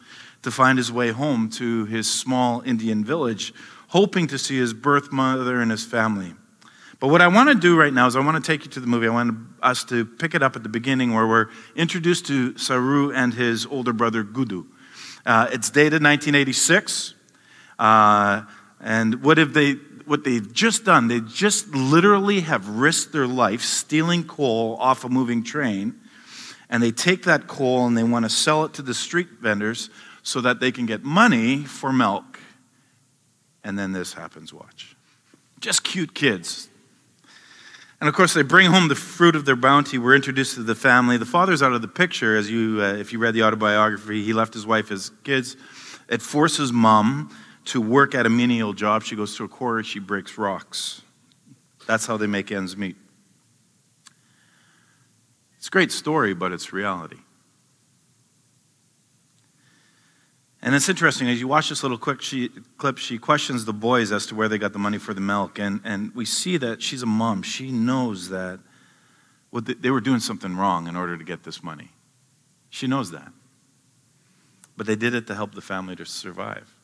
to 0.43 0.51
find 0.51 0.77
his 0.77 0.91
way 0.91 1.11
home 1.11 1.49
to 1.49 1.85
his 1.85 2.09
small 2.09 2.61
Indian 2.61 3.03
village, 3.03 3.53
hoping 3.89 4.27
to 4.27 4.37
see 4.37 4.57
his 4.57 4.73
birth 4.73 5.11
mother 5.11 5.59
and 5.59 5.71
his 5.71 5.83
family. 5.83 6.35
But 7.01 7.09
what 7.09 7.21
I 7.21 7.27
want 7.27 7.49
to 7.49 7.55
do 7.55 7.77
right 7.77 7.93
now 7.93 8.07
is 8.07 8.15
I 8.15 8.21
want 8.21 8.41
to 8.41 8.51
take 8.51 8.63
you 8.63 8.71
to 8.71 8.79
the 8.79 8.87
movie. 8.87 9.07
I 9.07 9.11
want 9.11 9.37
us 9.61 9.83
to 9.85 10.05
pick 10.05 10.33
it 10.33 10.41
up 10.41 10.55
at 10.55 10.63
the 10.63 10.69
beginning 10.69 11.13
where 11.13 11.27
we're 11.27 11.47
introduced 11.75 12.25
to 12.27 12.53
Saroo 12.53 13.13
and 13.13 13.33
his 13.33 13.65
older 13.65 13.91
brother 13.91 14.23
Guddu. 14.23 14.65
Uh, 15.25 15.49
it's 15.51 15.69
dated 15.69 16.01
1986. 16.01 17.13
Uh, 17.77 18.43
and 18.79 19.23
what 19.23 19.37
have 19.37 19.53
they 19.53 19.75
what 20.05 20.23
they've 20.23 20.51
just 20.53 20.85
done, 20.85 21.07
they 21.07 21.19
just 21.19 21.73
literally 21.73 22.41
have 22.41 22.67
risked 22.67 23.11
their 23.11 23.27
life 23.27 23.61
stealing 23.61 24.23
coal 24.23 24.77
off 24.79 25.03
a 25.03 25.09
moving 25.09 25.43
train. 25.43 25.99
And 26.69 26.81
they 26.81 26.91
take 26.91 27.23
that 27.23 27.47
coal 27.47 27.85
and 27.85 27.97
they 27.97 28.03
want 28.03 28.25
to 28.25 28.29
sell 28.29 28.65
it 28.65 28.73
to 28.73 28.81
the 28.81 28.93
street 28.93 29.27
vendors 29.41 29.89
so 30.23 30.41
that 30.41 30.59
they 30.59 30.71
can 30.71 30.85
get 30.85 31.03
money 31.03 31.63
for 31.63 31.93
milk. 31.93 32.39
And 33.63 33.77
then 33.77 33.91
this 33.91 34.13
happens, 34.13 34.53
watch. 34.53 34.95
Just 35.59 35.83
cute 35.83 36.13
kids. 36.13 36.69
And 37.99 38.09
of 38.09 38.15
course, 38.15 38.33
they 38.33 38.43
bring 38.43 38.69
home 38.69 38.87
the 38.87 38.95
fruit 38.95 39.35
of 39.35 39.45
their 39.45 39.55
bounty. 39.55 39.97
We're 39.97 40.15
introduced 40.15 40.55
to 40.55 40.63
the 40.63 40.75
family. 40.75 41.17
The 41.17 41.25
father's 41.25 41.63
out 41.63 41.73
of 41.73 41.81
the 41.81 41.87
picture, 41.87 42.35
as 42.35 42.49
you, 42.51 42.81
uh, 42.81 42.93
if 42.93 43.13
you 43.13 43.19
read 43.19 43.33
the 43.33 43.43
autobiography. 43.43 44.23
He 44.23 44.33
left 44.33 44.53
his 44.53 44.65
wife, 44.65 44.89
his 44.89 45.11
kids. 45.23 45.55
It 46.09 46.21
forces 46.21 46.71
mom 46.73 47.35
to 47.65 47.81
work 47.81 48.15
at 48.15 48.25
a 48.25 48.29
menial 48.29 48.73
job. 48.73 49.03
She 49.03 49.15
goes 49.15 49.35
to 49.37 49.43
a 49.43 49.47
quarry, 49.47 49.83
she 49.83 49.99
breaks 49.99 50.37
rocks. 50.37 51.01
That's 51.87 52.05
how 52.05 52.17
they 52.17 52.27
make 52.27 52.51
ends 52.51 52.75
meet. 52.75 52.95
It's 55.57 55.67
a 55.67 55.71
great 55.71 55.91
story, 55.91 56.33
but 56.33 56.51
it's 56.51 56.73
reality. 56.73 57.17
And 60.61 60.73
it's 60.73 60.89
interesting, 60.89 61.29
as 61.29 61.39
you 61.39 61.47
watch 61.47 61.69
this 61.69 61.83
little 61.83 61.97
quick 61.97 62.23
she, 62.23 62.49
clip, 62.77 62.97
she 62.97 63.19
questions 63.19 63.65
the 63.65 63.73
boys 63.73 64.11
as 64.11 64.25
to 64.27 64.35
where 64.35 64.49
they 64.49 64.57
got 64.57 64.73
the 64.73 64.79
money 64.79 64.97
for 64.97 65.13
the 65.13 65.21
milk. 65.21 65.59
And, 65.59 65.79
and 65.83 66.13
we 66.15 66.25
see 66.25 66.57
that 66.57 66.81
she's 66.81 67.03
a 67.03 67.05
mom. 67.05 67.43
She 67.43 67.71
knows 67.71 68.29
that 68.29 68.59
they 69.51 69.91
were 69.91 70.01
doing 70.01 70.19
something 70.19 70.55
wrong 70.55 70.87
in 70.87 70.95
order 70.95 71.17
to 71.17 71.23
get 71.23 71.43
this 71.43 71.63
money. 71.63 71.91
She 72.69 72.87
knows 72.87 73.11
that. 73.11 73.31
But 74.75 74.87
they 74.87 74.95
did 74.95 75.13
it 75.13 75.27
to 75.27 75.35
help 75.35 75.53
the 75.53 75.61
family 75.61 75.95
to 75.97 76.05
survive. 76.05 76.74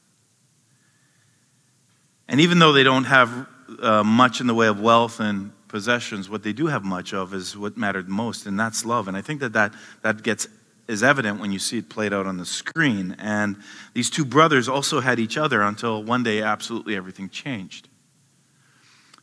And 2.27 2.39
even 2.39 2.59
though 2.59 2.71
they 2.71 2.83
don't 2.83 3.05
have 3.05 3.47
uh, 3.81 4.03
much 4.03 4.41
in 4.41 4.47
the 4.47 4.53
way 4.53 4.67
of 4.67 4.79
wealth 4.79 5.19
and 5.19 5.51
possessions, 5.67 6.29
what 6.29 6.43
they 6.43 6.53
do 6.53 6.67
have 6.67 6.83
much 6.83 7.13
of 7.13 7.33
is 7.33 7.57
what 7.57 7.77
mattered 7.77 8.07
most, 8.07 8.45
and 8.45 8.59
that's 8.59 8.85
love. 8.85 9.07
And 9.07 9.17
I 9.17 9.21
think 9.21 9.39
that 9.39 9.53
that, 9.53 9.73
that 10.01 10.23
gets 10.23 10.47
is 10.87 11.03
evident 11.03 11.39
when 11.39 11.51
you 11.51 11.59
see 11.59 11.77
it 11.77 11.89
played 11.89 12.11
out 12.13 12.27
on 12.27 12.37
the 12.37 12.45
screen. 12.45 13.15
And 13.17 13.57
these 13.93 14.09
two 14.09 14.25
brothers 14.25 14.67
also 14.67 14.99
had 14.99 15.19
each 15.19 15.37
other 15.37 15.61
until 15.61 16.03
one 16.03 16.21
day 16.23 16.41
absolutely 16.41 16.95
everything 16.95 17.29
changed. 17.29 17.87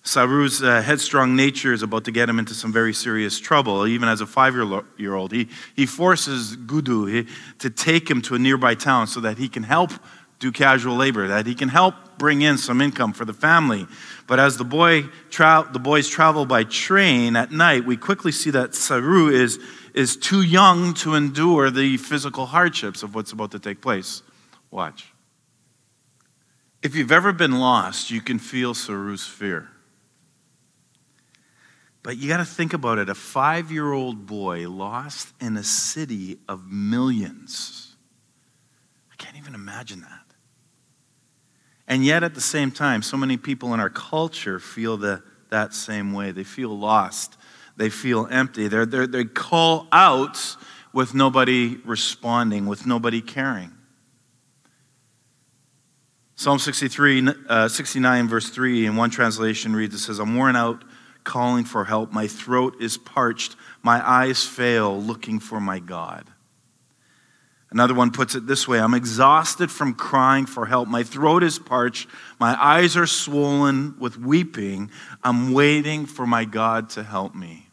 Saroo's 0.03 0.63
uh, 0.63 0.81
headstrong 0.81 1.37
nature 1.37 1.75
is 1.75 1.83
about 1.83 2.05
to 2.05 2.13
get 2.13 2.29
him 2.29 2.39
into 2.39 2.55
some 2.55 2.73
very 2.73 2.95
serious 2.95 3.39
trouble. 3.39 3.87
Even 3.87 4.09
as 4.09 4.23
a 4.23 4.27
five 4.27 4.55
year 4.97 5.15
old, 5.15 5.33
he, 5.33 5.49
he 5.77 5.85
forces 5.85 6.57
Guddu 6.57 7.13
he, 7.13 7.27
to 7.59 7.69
take 7.69 8.11
him 8.11 8.23
to 8.23 8.35
a 8.35 8.39
nearby 8.39 8.75
town 8.75 9.07
so 9.07 9.21
that 9.21 9.37
he 9.37 9.49
can 9.49 9.65
help 9.65 9.91
do 10.39 10.51
casual 10.51 10.97
labor, 10.97 11.29
that 11.29 11.47
he 11.47 11.55
can 11.55 11.69
help 11.69 11.95
bring 12.19 12.43
in 12.43 12.59
some 12.59 12.81
income 12.81 13.13
for 13.13 13.25
the 13.25 13.33
family. 13.33 13.87
But 14.27 14.41
as 14.41 14.57
the, 14.57 14.65
boy 14.65 15.03
tra- 15.31 15.69
the 15.73 15.79
boys 15.79 16.09
travel 16.09 16.45
by 16.45 16.65
train 16.65 17.37
at 17.37 17.53
night, 17.53 17.85
we 17.85 17.97
quickly 17.97 18.33
see 18.33 18.51
that 18.51 18.73
Saroo 18.73 19.33
is, 19.33 19.59
is 19.95 20.17
too 20.17 20.43
young 20.43 20.95
to 20.95 21.15
endure 21.15 21.71
the 21.71 21.97
physical 21.97 22.47
hardships 22.47 23.03
of 23.03 23.15
what's 23.15 23.33
about 23.33 23.53
to 23.53 23.59
take 23.59 23.81
place. 23.81 24.23
Watch. 24.71 25.13
If 26.83 26.95
you've 26.95 27.13
ever 27.13 27.33
been 27.33 27.59
lost, 27.59 28.11
you 28.11 28.21
can 28.21 28.39
feel 28.39 28.75
Saroo's 28.75 29.27
fear. 29.27 29.69
But 32.03 32.17
you 32.17 32.29
got 32.29 32.39
to 32.39 32.45
think 32.45 32.73
about 32.73 32.99
it 32.99 33.09
a 33.09 33.15
five 33.15 33.71
year 33.73 33.93
old 33.93 34.27
boy 34.27 34.69
lost 34.69 35.33
in 35.41 35.57
a 35.57 35.65
city 35.65 36.39
of 36.49 36.71
millions. 36.71 37.97
I 39.13 39.17
can't 39.17 39.37
even 39.37 39.55
imagine 39.55 40.01
that. 40.03 40.18
And 41.89 42.05
yet, 42.05 42.23
at 42.23 42.35
the 42.35 42.41
same 42.41 42.71
time, 42.71 43.01
so 43.01 43.17
many 43.17 43.39
people 43.39 43.73
in 43.73 43.81
our 43.81 43.89
culture 43.89 44.61
feel 44.61 44.99
the, 44.99 45.23
that 45.49 45.73
same 45.73 46.13
way. 46.13 46.33
They 46.33 46.45
feel 46.45 46.79
lost, 46.79 47.37
they 47.77 47.89
feel 47.89 48.29
empty. 48.31 48.69
They're, 48.69 48.87
they're, 48.87 49.07
they 49.07 49.25
call 49.25 49.89
out 49.91 50.39
with 50.93 51.15
nobody 51.15 51.79
responding, 51.85 52.67
with 52.67 52.87
nobody 52.87 53.23
caring. 53.23 53.73
Psalm 56.37 56.59
63, 56.59 57.29
uh, 57.49 57.69
69, 57.69 58.29
verse 58.29 58.51
3, 58.51 58.87
in 58.87 58.95
one 58.95 59.11
translation 59.11 59.75
reads, 59.75 59.95
it 59.95 59.99
says, 59.99 60.21
I'm 60.21 60.37
worn 60.37 60.55
out 60.55 60.85
calling 61.25 61.65
for 61.65 61.85
help. 61.85 62.13
My 62.13 62.27
throat 62.27 62.77
is 62.81 62.97
parched. 62.97 63.57
My 63.83 64.07
eyes 64.09 64.45
fail 64.45 65.01
looking 65.03 65.41
for 65.41 65.61
my 65.61 65.79
God. 65.79 66.27
Another 67.71 67.93
one 67.93 68.11
puts 68.11 68.35
it 68.35 68.47
this 68.47 68.67
way 68.67 68.81
I'm 68.81 68.95
exhausted 68.95 69.71
from 69.71 69.95
crying 69.95 70.47
for 70.47 70.67
help. 70.67 70.89
My 70.89 71.03
throat 71.03 71.43
is 71.43 71.59
parched. 71.59 72.09
My 72.41 72.57
eyes 72.63 72.97
are 72.97 73.07
swollen 73.07 73.95
with 73.99 74.19
weeping. 74.19 74.91
I'm 75.23 75.53
waiting 75.53 76.07
for 76.07 76.27
my 76.27 76.45
God 76.45 76.91
to 76.91 77.03
help 77.03 77.35
me. 77.35 77.69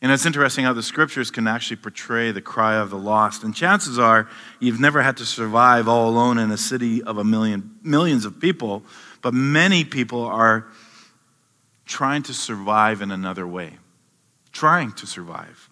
And 0.00 0.12
it's 0.12 0.26
interesting 0.26 0.64
how 0.64 0.74
the 0.74 0.82
scriptures 0.82 1.32
can 1.32 1.48
actually 1.48 1.78
portray 1.78 2.30
the 2.30 2.40
cry 2.40 2.76
of 2.76 2.90
the 2.90 2.98
lost. 2.98 3.42
And 3.42 3.52
chances 3.52 3.98
are 3.98 4.28
you've 4.60 4.78
never 4.78 5.02
had 5.02 5.16
to 5.16 5.26
survive 5.26 5.88
all 5.88 6.08
alone 6.08 6.38
in 6.38 6.52
a 6.52 6.56
city 6.56 7.02
of 7.02 7.18
a 7.18 7.24
million, 7.24 7.78
millions 7.82 8.24
of 8.24 8.38
people, 8.38 8.84
but 9.22 9.34
many 9.34 9.84
people 9.84 10.22
are 10.22 10.68
trying 11.84 12.22
to 12.24 12.34
survive 12.34 13.02
in 13.02 13.10
another 13.10 13.46
way. 13.46 13.78
Trying 14.52 14.92
to 14.92 15.06
survive. 15.06 15.67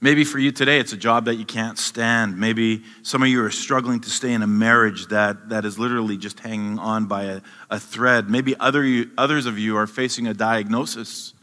Maybe 0.00 0.22
for 0.22 0.38
you 0.38 0.52
today, 0.52 0.78
it's 0.78 0.92
a 0.92 0.96
job 0.96 1.24
that 1.24 1.34
you 1.36 1.44
can't 1.44 1.76
stand. 1.76 2.38
Maybe 2.38 2.84
some 3.02 3.20
of 3.20 3.28
you 3.28 3.42
are 3.42 3.50
struggling 3.50 4.00
to 4.00 4.10
stay 4.10 4.32
in 4.32 4.42
a 4.42 4.46
marriage 4.46 5.08
that, 5.08 5.48
that 5.48 5.64
is 5.64 5.76
literally 5.76 6.16
just 6.16 6.38
hanging 6.38 6.78
on 6.78 7.06
by 7.06 7.24
a, 7.24 7.40
a 7.68 7.80
thread. 7.80 8.30
Maybe 8.30 8.54
other, 8.60 9.06
others 9.16 9.46
of 9.46 9.58
you 9.58 9.76
are 9.76 9.88
facing 9.88 10.28
a 10.28 10.34
diagnosis 10.34 11.34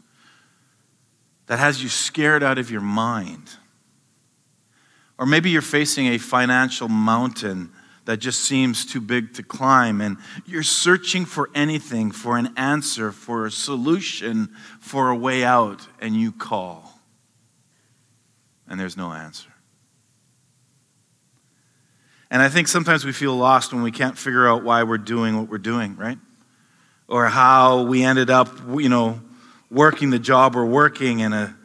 that 1.48 1.58
has 1.58 1.82
you 1.82 1.90
scared 1.90 2.42
out 2.42 2.56
of 2.56 2.70
your 2.70 2.80
mind. 2.80 3.50
Or 5.18 5.26
maybe 5.26 5.50
you're 5.50 5.60
facing 5.60 6.06
a 6.06 6.18
financial 6.18 6.88
mountain 6.88 7.72
that 8.06 8.18
just 8.18 8.40
seems 8.40 8.86
too 8.86 9.00
big 9.00 9.34
to 9.34 9.42
climb, 9.42 10.00
and 10.00 10.16
you're 10.46 10.62
searching 10.62 11.24
for 11.24 11.50
anything, 11.54 12.10
for 12.10 12.38
an 12.38 12.54
answer, 12.56 13.10
for 13.10 13.46
a 13.46 13.50
solution, 13.50 14.48
for 14.80 15.10
a 15.10 15.16
way 15.16 15.44
out, 15.44 15.86
and 16.00 16.14
you 16.14 16.30
call 16.30 16.85
and 18.68 18.78
there's 18.78 18.96
no 18.96 19.12
answer. 19.12 19.50
And 22.30 22.42
I 22.42 22.48
think 22.48 22.68
sometimes 22.68 23.04
we 23.04 23.12
feel 23.12 23.36
lost 23.36 23.72
when 23.72 23.82
we 23.82 23.92
can't 23.92 24.18
figure 24.18 24.48
out 24.48 24.64
why 24.64 24.82
we're 24.82 24.98
doing 24.98 25.36
what 25.38 25.48
we're 25.48 25.58
doing, 25.58 25.96
right? 25.96 26.18
Or 27.08 27.26
how 27.26 27.82
we 27.82 28.02
ended 28.02 28.30
up, 28.30 28.48
you 28.76 28.88
know, 28.88 29.20
working 29.70 30.10
the 30.10 30.18
job 30.18 30.54
we're 30.54 30.64
working 30.64 31.22
and 31.22 31.34
a 31.34 31.56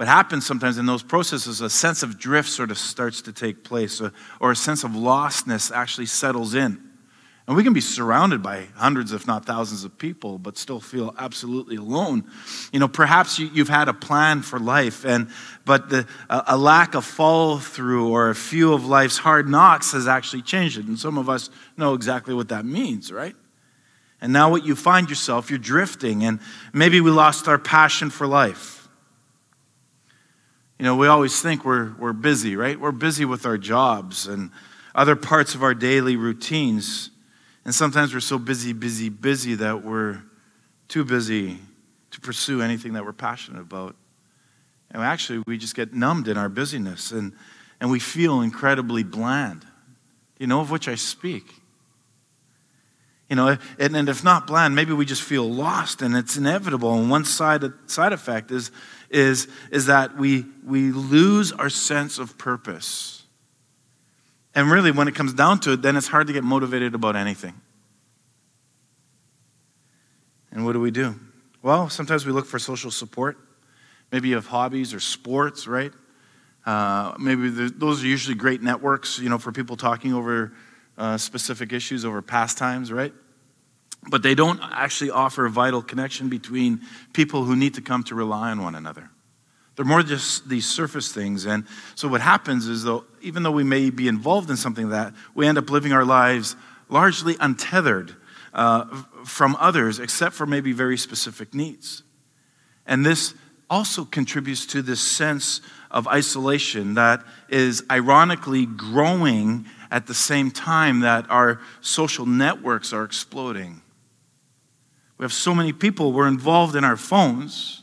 what 0.00 0.08
happens 0.08 0.46
sometimes 0.46 0.78
in 0.78 0.86
those 0.86 1.02
processes, 1.02 1.60
a 1.60 1.68
sense 1.68 2.02
of 2.02 2.18
drift 2.18 2.48
sort 2.48 2.70
of 2.70 2.78
starts 2.78 3.20
to 3.20 3.34
take 3.34 3.62
place, 3.62 4.00
or, 4.00 4.14
or 4.40 4.50
a 4.50 4.56
sense 4.56 4.82
of 4.82 4.92
lostness 4.92 5.70
actually 5.70 6.06
settles 6.06 6.54
in. 6.54 6.89
And 7.50 7.56
we 7.56 7.64
can 7.64 7.72
be 7.72 7.80
surrounded 7.80 8.44
by 8.44 8.68
hundreds, 8.76 9.12
if 9.12 9.26
not 9.26 9.44
thousands, 9.44 9.82
of 9.82 9.98
people, 9.98 10.38
but 10.38 10.56
still 10.56 10.78
feel 10.78 11.12
absolutely 11.18 11.74
alone. 11.74 12.22
You 12.72 12.78
know, 12.78 12.86
perhaps 12.86 13.40
you, 13.40 13.48
have 13.56 13.68
had 13.68 13.88
a 13.88 13.92
plan 13.92 14.42
for 14.42 14.60
life, 14.60 15.04
and 15.04 15.28
but 15.64 15.88
the, 15.88 16.06
a, 16.28 16.44
a 16.46 16.56
lack 16.56 16.94
of 16.94 17.04
follow 17.04 17.56
through 17.56 18.08
or 18.10 18.30
a 18.30 18.36
few 18.36 18.72
of 18.72 18.86
life's 18.86 19.18
hard 19.18 19.48
knocks 19.48 19.90
has 19.90 20.06
actually 20.06 20.42
changed 20.42 20.78
it. 20.78 20.86
And 20.86 20.96
some 20.96 21.18
of 21.18 21.28
us 21.28 21.50
know 21.76 21.94
exactly 21.94 22.34
what 22.34 22.50
that 22.50 22.64
means, 22.64 23.10
right? 23.10 23.34
And 24.20 24.32
now, 24.32 24.48
what 24.48 24.64
you 24.64 24.76
find 24.76 25.10
yourself, 25.10 25.50
you're 25.50 25.58
drifting, 25.58 26.22
and 26.22 26.38
maybe 26.72 27.00
we 27.00 27.10
lost 27.10 27.48
our 27.48 27.58
passion 27.58 28.10
for 28.10 28.28
life. 28.28 28.88
You 30.78 30.84
know, 30.84 30.94
we 30.94 31.08
always 31.08 31.42
think 31.42 31.64
we're, 31.64 31.94
we're 31.98 32.12
busy, 32.12 32.54
right? 32.54 32.78
We're 32.78 32.92
busy 32.92 33.24
with 33.24 33.44
our 33.44 33.58
jobs 33.58 34.28
and 34.28 34.52
other 34.94 35.16
parts 35.16 35.56
of 35.56 35.64
our 35.64 35.74
daily 35.74 36.14
routines. 36.14 37.10
And 37.64 37.74
sometimes 37.74 38.14
we're 38.14 38.20
so 38.20 38.38
busy, 38.38 38.72
busy, 38.72 39.08
busy 39.08 39.54
that 39.56 39.84
we're 39.84 40.22
too 40.88 41.04
busy 41.04 41.58
to 42.10 42.20
pursue 42.20 42.62
anything 42.62 42.94
that 42.94 43.04
we're 43.04 43.12
passionate 43.12 43.60
about. 43.60 43.96
And 44.90 45.02
actually, 45.02 45.42
we 45.46 45.56
just 45.56 45.76
get 45.76 45.94
numbed 45.94 46.26
in 46.26 46.36
our 46.36 46.48
busyness 46.48 47.12
and, 47.12 47.32
and 47.80 47.90
we 47.90 48.00
feel 48.00 48.40
incredibly 48.40 49.04
bland. 49.04 49.64
You 50.38 50.46
know 50.46 50.60
of 50.60 50.70
which 50.70 50.88
I 50.88 50.94
speak? 50.94 51.44
You 53.28 53.36
know, 53.36 53.56
and, 53.78 53.96
and 53.96 54.08
if 54.08 54.24
not 54.24 54.48
bland, 54.48 54.74
maybe 54.74 54.92
we 54.92 55.04
just 55.04 55.22
feel 55.22 55.48
lost 55.48 56.02
and 56.02 56.16
it's 56.16 56.36
inevitable. 56.36 56.92
And 56.94 57.08
one 57.08 57.24
side, 57.24 57.62
side 57.86 58.12
effect 58.12 58.50
is, 58.50 58.72
is, 59.08 59.46
is 59.70 59.86
that 59.86 60.16
we, 60.16 60.46
we 60.66 60.90
lose 60.90 61.52
our 61.52 61.70
sense 61.70 62.18
of 62.18 62.36
purpose. 62.38 63.19
And 64.54 64.70
really, 64.70 64.90
when 64.90 65.06
it 65.08 65.14
comes 65.14 65.32
down 65.32 65.60
to 65.60 65.72
it, 65.72 65.82
then 65.82 65.96
it's 65.96 66.08
hard 66.08 66.26
to 66.26 66.32
get 66.32 66.42
motivated 66.42 66.94
about 66.94 67.16
anything. 67.16 67.54
And 70.50 70.64
what 70.64 70.72
do 70.72 70.80
we 70.80 70.90
do? 70.90 71.14
Well, 71.62 71.88
sometimes 71.88 72.26
we 72.26 72.32
look 72.32 72.46
for 72.46 72.58
social 72.58 72.90
support. 72.90 73.38
Maybe 74.10 74.28
you 74.28 74.34
have 74.34 74.46
hobbies 74.46 74.92
or 74.92 75.00
sports, 75.00 75.68
right? 75.68 75.92
Uh, 76.66 77.14
maybe 77.18 77.48
those 77.48 78.02
are 78.02 78.06
usually 78.06 78.34
great 78.34 78.60
networks, 78.62 79.18
you 79.18 79.28
know, 79.28 79.38
for 79.38 79.52
people 79.52 79.76
talking 79.76 80.12
over 80.12 80.52
uh, 80.98 81.16
specific 81.16 81.72
issues, 81.72 82.04
over 82.04 82.20
pastimes, 82.20 82.92
right? 82.92 83.12
But 84.08 84.22
they 84.22 84.34
don't 84.34 84.60
actually 84.62 85.10
offer 85.10 85.46
a 85.46 85.50
vital 85.50 85.82
connection 85.82 86.28
between 86.28 86.80
people 87.12 87.44
who 87.44 87.54
need 87.54 87.74
to 87.74 87.80
come 87.80 88.02
to 88.04 88.14
rely 88.14 88.50
on 88.50 88.62
one 88.62 88.74
another. 88.74 89.10
They're 89.80 89.86
more 89.86 90.02
just 90.02 90.46
these 90.46 90.68
surface 90.68 91.10
things. 91.10 91.46
And 91.46 91.64
so 91.94 92.06
what 92.06 92.20
happens 92.20 92.68
is, 92.68 92.84
though, 92.84 93.06
even 93.22 93.42
though 93.42 93.50
we 93.50 93.64
may 93.64 93.88
be 93.88 94.08
involved 94.08 94.50
in 94.50 94.58
something 94.58 94.90
like 94.90 95.14
that, 95.14 95.18
we 95.34 95.46
end 95.46 95.56
up 95.56 95.70
living 95.70 95.94
our 95.94 96.04
lives 96.04 96.54
largely 96.90 97.34
untethered 97.40 98.14
uh, 98.52 98.84
from 99.24 99.56
others, 99.58 99.98
except 99.98 100.34
for 100.34 100.44
maybe 100.44 100.72
very 100.72 100.98
specific 100.98 101.54
needs. 101.54 102.02
And 102.84 103.06
this 103.06 103.32
also 103.70 104.04
contributes 104.04 104.66
to 104.66 104.82
this 104.82 105.00
sense 105.00 105.62
of 105.90 106.06
isolation 106.06 106.92
that 106.92 107.24
is 107.48 107.82
ironically 107.90 108.66
growing 108.66 109.64
at 109.90 110.06
the 110.06 110.12
same 110.12 110.50
time 110.50 111.00
that 111.00 111.24
our 111.30 111.58
social 111.80 112.26
networks 112.26 112.92
are 112.92 113.04
exploding. 113.04 113.80
We 115.16 115.24
have 115.24 115.32
so 115.32 115.54
many 115.54 115.72
people, 115.72 116.12
we're 116.12 116.28
involved 116.28 116.76
in 116.76 116.84
our 116.84 116.98
phones 116.98 117.79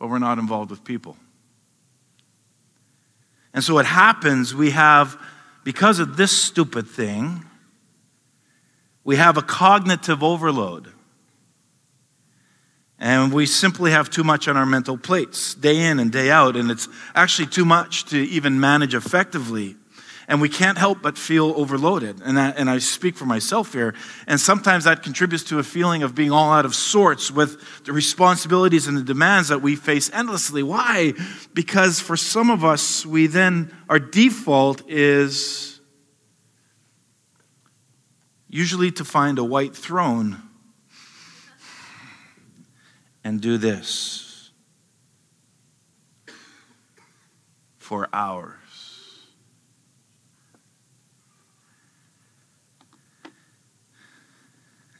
but 0.00 0.08
we're 0.08 0.18
not 0.18 0.38
involved 0.38 0.70
with 0.70 0.82
people. 0.82 1.16
And 3.52 3.62
so 3.62 3.74
what 3.74 3.84
happens, 3.84 4.54
we 4.54 4.70
have, 4.70 5.20
because 5.62 5.98
of 5.98 6.16
this 6.16 6.32
stupid 6.32 6.88
thing, 6.88 7.44
we 9.04 9.16
have 9.16 9.36
a 9.36 9.42
cognitive 9.42 10.22
overload. 10.22 10.90
And 12.98 13.32
we 13.32 13.44
simply 13.44 13.90
have 13.90 14.08
too 14.08 14.24
much 14.24 14.48
on 14.48 14.56
our 14.56 14.66
mental 14.66 14.96
plates, 14.96 15.54
day 15.54 15.78
in 15.80 15.98
and 15.98 16.10
day 16.10 16.30
out, 16.30 16.56
and 16.56 16.70
it's 16.70 16.88
actually 17.14 17.48
too 17.48 17.64
much 17.64 18.06
to 18.06 18.16
even 18.16 18.58
manage 18.58 18.94
effectively. 18.94 19.76
And 20.30 20.40
we 20.40 20.48
can't 20.48 20.78
help 20.78 21.02
but 21.02 21.18
feel 21.18 21.52
overloaded. 21.56 22.22
And 22.24 22.38
I, 22.38 22.50
and 22.50 22.70
I 22.70 22.78
speak 22.78 23.16
for 23.16 23.26
myself 23.26 23.72
here. 23.72 23.96
And 24.28 24.40
sometimes 24.40 24.84
that 24.84 25.02
contributes 25.02 25.42
to 25.44 25.58
a 25.58 25.64
feeling 25.64 26.04
of 26.04 26.14
being 26.14 26.30
all 26.30 26.52
out 26.52 26.64
of 26.64 26.76
sorts 26.76 27.32
with 27.32 27.84
the 27.84 27.92
responsibilities 27.92 28.86
and 28.86 28.96
the 28.96 29.02
demands 29.02 29.48
that 29.48 29.60
we 29.60 29.74
face 29.74 30.08
endlessly. 30.12 30.62
Why? 30.62 31.14
Because 31.52 31.98
for 31.98 32.16
some 32.16 32.48
of 32.48 32.64
us, 32.64 33.04
we 33.04 33.26
then, 33.26 33.76
our 33.88 33.98
default 33.98 34.88
is 34.88 35.80
usually 38.48 38.92
to 38.92 39.04
find 39.04 39.36
a 39.40 39.44
white 39.44 39.74
throne 39.74 40.40
and 43.24 43.40
do 43.40 43.58
this 43.58 44.52
for 47.78 48.08
hours. 48.12 48.59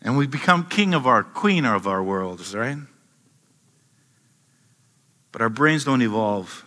And 0.03 0.17
we 0.17 0.27
become 0.27 0.67
king 0.67 0.95
of 0.95 1.07
our 1.07 1.23
queen 1.23 1.65
of 1.65 1.87
our 1.87 2.03
worlds, 2.03 2.55
right? 2.55 2.79
But 5.33 5.43
our 5.43 5.49
brains 5.49 5.85
don't 5.85 6.03
evolve 6.03 6.65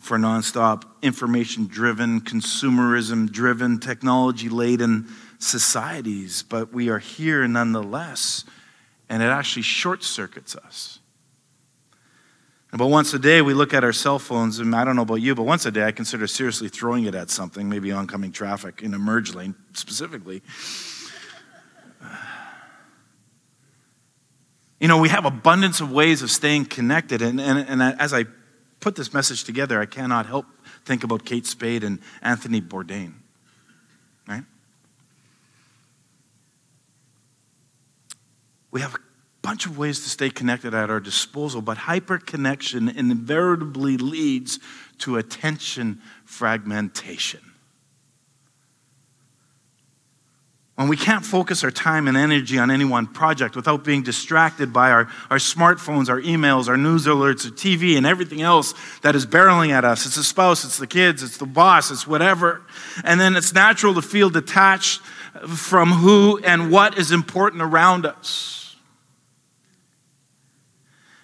for 0.00 0.18
nonstop 0.18 0.84
information 1.02 1.66
driven, 1.66 2.20
consumerism 2.20 3.30
driven, 3.30 3.78
technology 3.78 4.48
laden 4.48 5.08
societies. 5.38 6.42
But 6.42 6.72
we 6.72 6.88
are 6.88 6.98
here 6.98 7.46
nonetheless, 7.46 8.44
and 9.08 9.22
it 9.22 9.26
actually 9.26 9.62
short 9.62 10.02
circuits 10.02 10.56
us. 10.56 10.98
But 12.76 12.88
once 12.88 13.14
a 13.14 13.20
day, 13.20 13.40
we 13.40 13.54
look 13.54 13.72
at 13.72 13.84
our 13.84 13.92
cell 13.92 14.18
phones, 14.18 14.58
and 14.58 14.74
I 14.74 14.84
don't 14.84 14.96
know 14.96 15.02
about 15.02 15.16
you, 15.16 15.36
but 15.36 15.44
once 15.44 15.64
a 15.64 15.70
day, 15.70 15.84
I 15.84 15.92
consider 15.92 16.26
seriously 16.26 16.68
throwing 16.68 17.04
it 17.04 17.14
at 17.14 17.30
something, 17.30 17.68
maybe 17.68 17.92
oncoming 17.92 18.32
traffic 18.32 18.82
in 18.82 18.92
a 18.94 18.98
merge 18.98 19.32
lane 19.32 19.54
specifically. 19.74 20.42
You 24.84 24.88
know, 24.88 24.98
we 24.98 25.08
have 25.08 25.24
abundance 25.24 25.80
of 25.80 25.90
ways 25.90 26.20
of 26.20 26.30
staying 26.30 26.66
connected. 26.66 27.22
And, 27.22 27.40
and, 27.40 27.58
and 27.58 27.80
as 27.98 28.12
I 28.12 28.26
put 28.80 28.96
this 28.96 29.14
message 29.14 29.44
together, 29.44 29.80
I 29.80 29.86
cannot 29.86 30.26
help 30.26 30.44
think 30.84 31.04
about 31.04 31.24
Kate 31.24 31.46
Spade 31.46 31.82
and 31.82 32.00
Anthony 32.20 32.60
Bourdain, 32.60 33.14
right? 34.28 34.42
We 38.72 38.82
have 38.82 38.94
a 38.94 38.98
bunch 39.40 39.64
of 39.64 39.78
ways 39.78 40.00
to 40.00 40.10
stay 40.10 40.28
connected 40.28 40.74
at 40.74 40.90
our 40.90 41.00
disposal, 41.00 41.62
but 41.62 41.78
hyperconnection 41.78 42.94
invariably 42.94 43.96
leads 43.96 44.58
to 44.98 45.16
attention 45.16 46.02
fragmentation. 46.26 47.43
When 50.76 50.88
we 50.88 50.96
can't 50.96 51.24
focus 51.24 51.62
our 51.62 51.70
time 51.70 52.08
and 52.08 52.16
energy 52.16 52.58
on 52.58 52.68
any 52.68 52.84
one 52.84 53.06
project 53.06 53.54
without 53.54 53.84
being 53.84 54.02
distracted 54.02 54.72
by 54.72 54.90
our, 54.90 55.08
our 55.30 55.36
smartphones, 55.36 56.08
our 56.08 56.20
emails, 56.20 56.66
our 56.66 56.76
news 56.76 57.06
alerts, 57.06 57.44
our 57.44 57.52
TV, 57.52 57.96
and 57.96 58.04
everything 58.04 58.42
else 58.42 58.74
that 59.02 59.14
is 59.14 59.24
barreling 59.24 59.70
at 59.70 59.84
us. 59.84 60.04
It's 60.04 60.16
the 60.16 60.24
spouse, 60.24 60.64
it's 60.64 60.78
the 60.78 60.88
kids, 60.88 61.22
it's 61.22 61.36
the 61.36 61.46
boss, 61.46 61.92
it's 61.92 62.08
whatever. 62.08 62.62
And 63.04 63.20
then 63.20 63.36
it's 63.36 63.54
natural 63.54 63.94
to 63.94 64.02
feel 64.02 64.30
detached 64.30 65.00
from 65.46 65.92
who 65.92 66.38
and 66.38 66.72
what 66.72 66.98
is 66.98 67.12
important 67.12 67.62
around 67.62 68.04
us. 68.04 68.74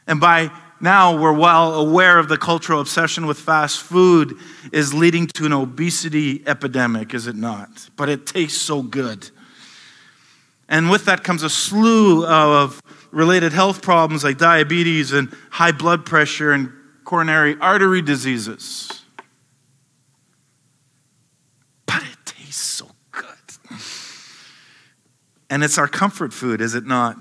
And 0.07 0.21
by 0.21 0.53
now 0.81 1.21
we're 1.21 1.37
well 1.37 1.75
aware 1.75 2.21
of 2.21 2.29
the 2.29 2.39
cultural 2.39 2.81
obsession 2.81 3.27
with 3.27 3.39
fast 3.39 3.81
food 3.81 4.37
is 4.73 4.95
leading 4.95 5.27
to 5.27 5.45
an 5.45 5.53
obesity 5.53 6.47
epidemic, 6.47 7.15
is 7.15 7.27
it 7.27 7.37
not? 7.37 7.91
But 7.97 8.09
it 8.09 8.27
tastes 8.27 8.61
so 8.61 8.83
good. 8.83 9.29
And 10.71 10.89
with 10.89 11.05
that 11.07 11.25
comes 11.25 11.43
a 11.43 11.51
slew 11.51 12.25
of 12.25 12.81
related 13.11 13.53
health 13.53 13.83
problems 13.83 14.23
like 14.23 14.39
diabetes 14.39 15.13
and 15.13 15.37
high 15.51 15.73
blood 15.73 16.07
pressure 16.07 16.53
and 16.53 16.73
coronary 17.05 17.57
artery 17.61 18.01
diseases. 18.01 19.03
But 21.87 22.05
it 22.05 22.17
tastes 22.25 22.63
so 22.63 22.89
good. 23.11 23.27
And 25.51 25.65
it's 25.65 25.77
our 25.77 25.89
comfort 25.89 26.33
food, 26.33 26.61
is 26.61 26.77
it 26.77 26.87
not? 26.87 27.17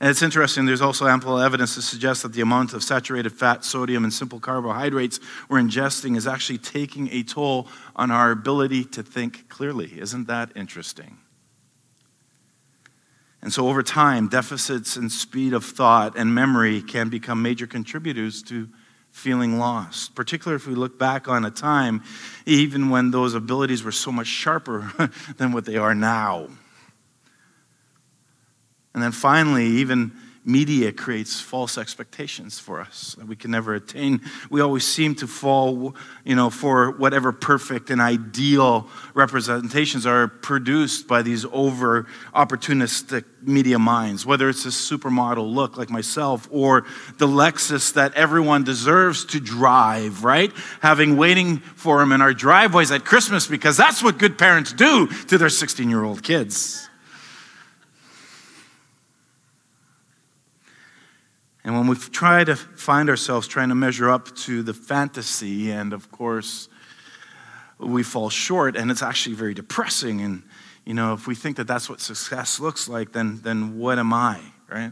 And 0.00 0.08
it's 0.08 0.22
interesting, 0.22 0.64
there's 0.64 0.80
also 0.80 1.06
ample 1.06 1.38
evidence 1.38 1.74
to 1.74 1.82
suggest 1.82 2.22
that 2.22 2.32
the 2.32 2.40
amount 2.40 2.72
of 2.72 2.82
saturated 2.82 3.30
fat, 3.30 3.66
sodium, 3.66 4.02
and 4.02 4.12
simple 4.12 4.40
carbohydrates 4.40 5.20
we're 5.50 5.60
ingesting 5.60 6.16
is 6.16 6.26
actually 6.26 6.56
taking 6.56 7.10
a 7.12 7.22
toll 7.22 7.68
on 7.94 8.10
our 8.10 8.30
ability 8.30 8.84
to 8.84 9.02
think 9.02 9.50
clearly. 9.50 10.00
Isn't 10.00 10.26
that 10.28 10.52
interesting? 10.56 11.18
And 13.42 13.52
so, 13.52 13.68
over 13.68 13.82
time, 13.82 14.28
deficits 14.28 14.96
in 14.96 15.10
speed 15.10 15.52
of 15.52 15.64
thought 15.64 16.16
and 16.16 16.34
memory 16.34 16.80
can 16.80 17.10
become 17.10 17.42
major 17.42 17.66
contributors 17.66 18.42
to 18.44 18.68
feeling 19.10 19.58
lost, 19.58 20.14
particularly 20.14 20.56
if 20.56 20.66
we 20.66 20.74
look 20.74 20.98
back 20.98 21.28
on 21.28 21.44
a 21.44 21.50
time 21.50 22.02
even 22.46 22.90
when 22.90 23.10
those 23.10 23.34
abilities 23.34 23.82
were 23.82 23.92
so 23.92 24.12
much 24.12 24.26
sharper 24.26 24.92
than 25.36 25.52
what 25.52 25.66
they 25.66 25.76
are 25.76 25.94
now. 25.94 26.48
And 28.94 29.02
then 29.02 29.12
finally, 29.12 29.66
even 29.66 30.12
media 30.44 30.90
creates 30.90 31.38
false 31.38 31.76
expectations 31.76 32.58
for 32.58 32.80
us 32.80 33.14
that 33.18 33.26
we 33.26 33.36
can 33.36 33.50
never 33.50 33.74
attain. 33.74 34.20
We 34.48 34.62
always 34.62 34.86
seem 34.86 35.14
to 35.16 35.26
fall, 35.26 35.94
you 36.24 36.34
know, 36.34 36.48
for 36.48 36.92
whatever 36.92 37.30
perfect 37.30 37.90
and 37.90 38.00
ideal 38.00 38.88
representations 39.12 40.06
are 40.06 40.28
produced 40.28 41.06
by 41.06 41.22
these 41.22 41.44
over 41.52 42.06
opportunistic 42.34 43.24
media 43.42 43.78
minds, 43.78 44.24
whether 44.24 44.48
it's 44.48 44.64
a 44.64 44.70
supermodel 44.70 45.52
look 45.52 45.76
like 45.76 45.90
myself 45.90 46.48
or 46.50 46.86
the 47.18 47.28
Lexus 47.28 47.92
that 47.94 48.14
everyone 48.14 48.64
deserves 48.64 49.26
to 49.26 49.40
drive, 49.40 50.24
right? 50.24 50.52
Having 50.80 51.18
waiting 51.18 51.58
for 51.58 51.98
them 51.98 52.12
in 52.12 52.22
our 52.22 52.32
driveways 52.32 52.90
at 52.90 53.04
Christmas 53.04 53.46
because 53.46 53.76
that's 53.76 54.02
what 54.02 54.18
good 54.18 54.38
parents 54.38 54.72
do 54.72 55.06
to 55.06 55.36
their 55.36 55.50
16 55.50 55.88
year 55.88 56.02
old 56.02 56.22
kids. 56.22 56.89
And 61.70 61.78
when 61.78 61.86
we 61.86 61.94
try 61.94 62.42
to 62.42 62.56
find 62.56 63.08
ourselves 63.08 63.46
trying 63.46 63.68
to 63.68 63.76
measure 63.76 64.10
up 64.10 64.34
to 64.38 64.64
the 64.64 64.74
fantasy, 64.74 65.70
and 65.70 65.92
of 65.92 66.10
course, 66.10 66.68
we 67.78 68.02
fall 68.02 68.28
short, 68.28 68.74
and 68.74 68.90
it's 68.90 69.04
actually 69.04 69.36
very 69.36 69.54
depressing. 69.54 70.20
And, 70.20 70.42
you 70.84 70.94
know, 70.94 71.12
if 71.14 71.28
we 71.28 71.36
think 71.36 71.58
that 71.58 71.68
that's 71.68 71.88
what 71.88 72.00
success 72.00 72.58
looks 72.58 72.88
like, 72.88 73.12
then, 73.12 73.38
then 73.44 73.78
what 73.78 74.00
am 74.00 74.12
I, 74.12 74.40
right? 74.68 74.90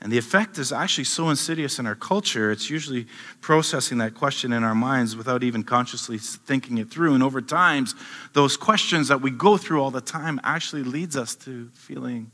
And 0.00 0.12
the 0.12 0.18
effect 0.18 0.58
is 0.58 0.70
actually 0.70 1.02
so 1.02 1.28
insidious 1.28 1.80
in 1.80 1.88
our 1.88 1.96
culture, 1.96 2.52
it's 2.52 2.70
usually 2.70 3.08
processing 3.40 3.98
that 3.98 4.14
question 4.14 4.52
in 4.52 4.62
our 4.62 4.76
minds 4.76 5.16
without 5.16 5.42
even 5.42 5.64
consciously 5.64 6.18
thinking 6.18 6.78
it 6.78 6.88
through. 6.88 7.14
And 7.14 7.22
over 7.24 7.42
time, 7.42 7.88
those 8.32 8.56
questions 8.56 9.08
that 9.08 9.20
we 9.20 9.32
go 9.32 9.56
through 9.56 9.82
all 9.82 9.90
the 9.90 10.00
time 10.00 10.40
actually 10.44 10.84
leads 10.84 11.16
us 11.16 11.34
to 11.34 11.68
feeling 11.74 12.30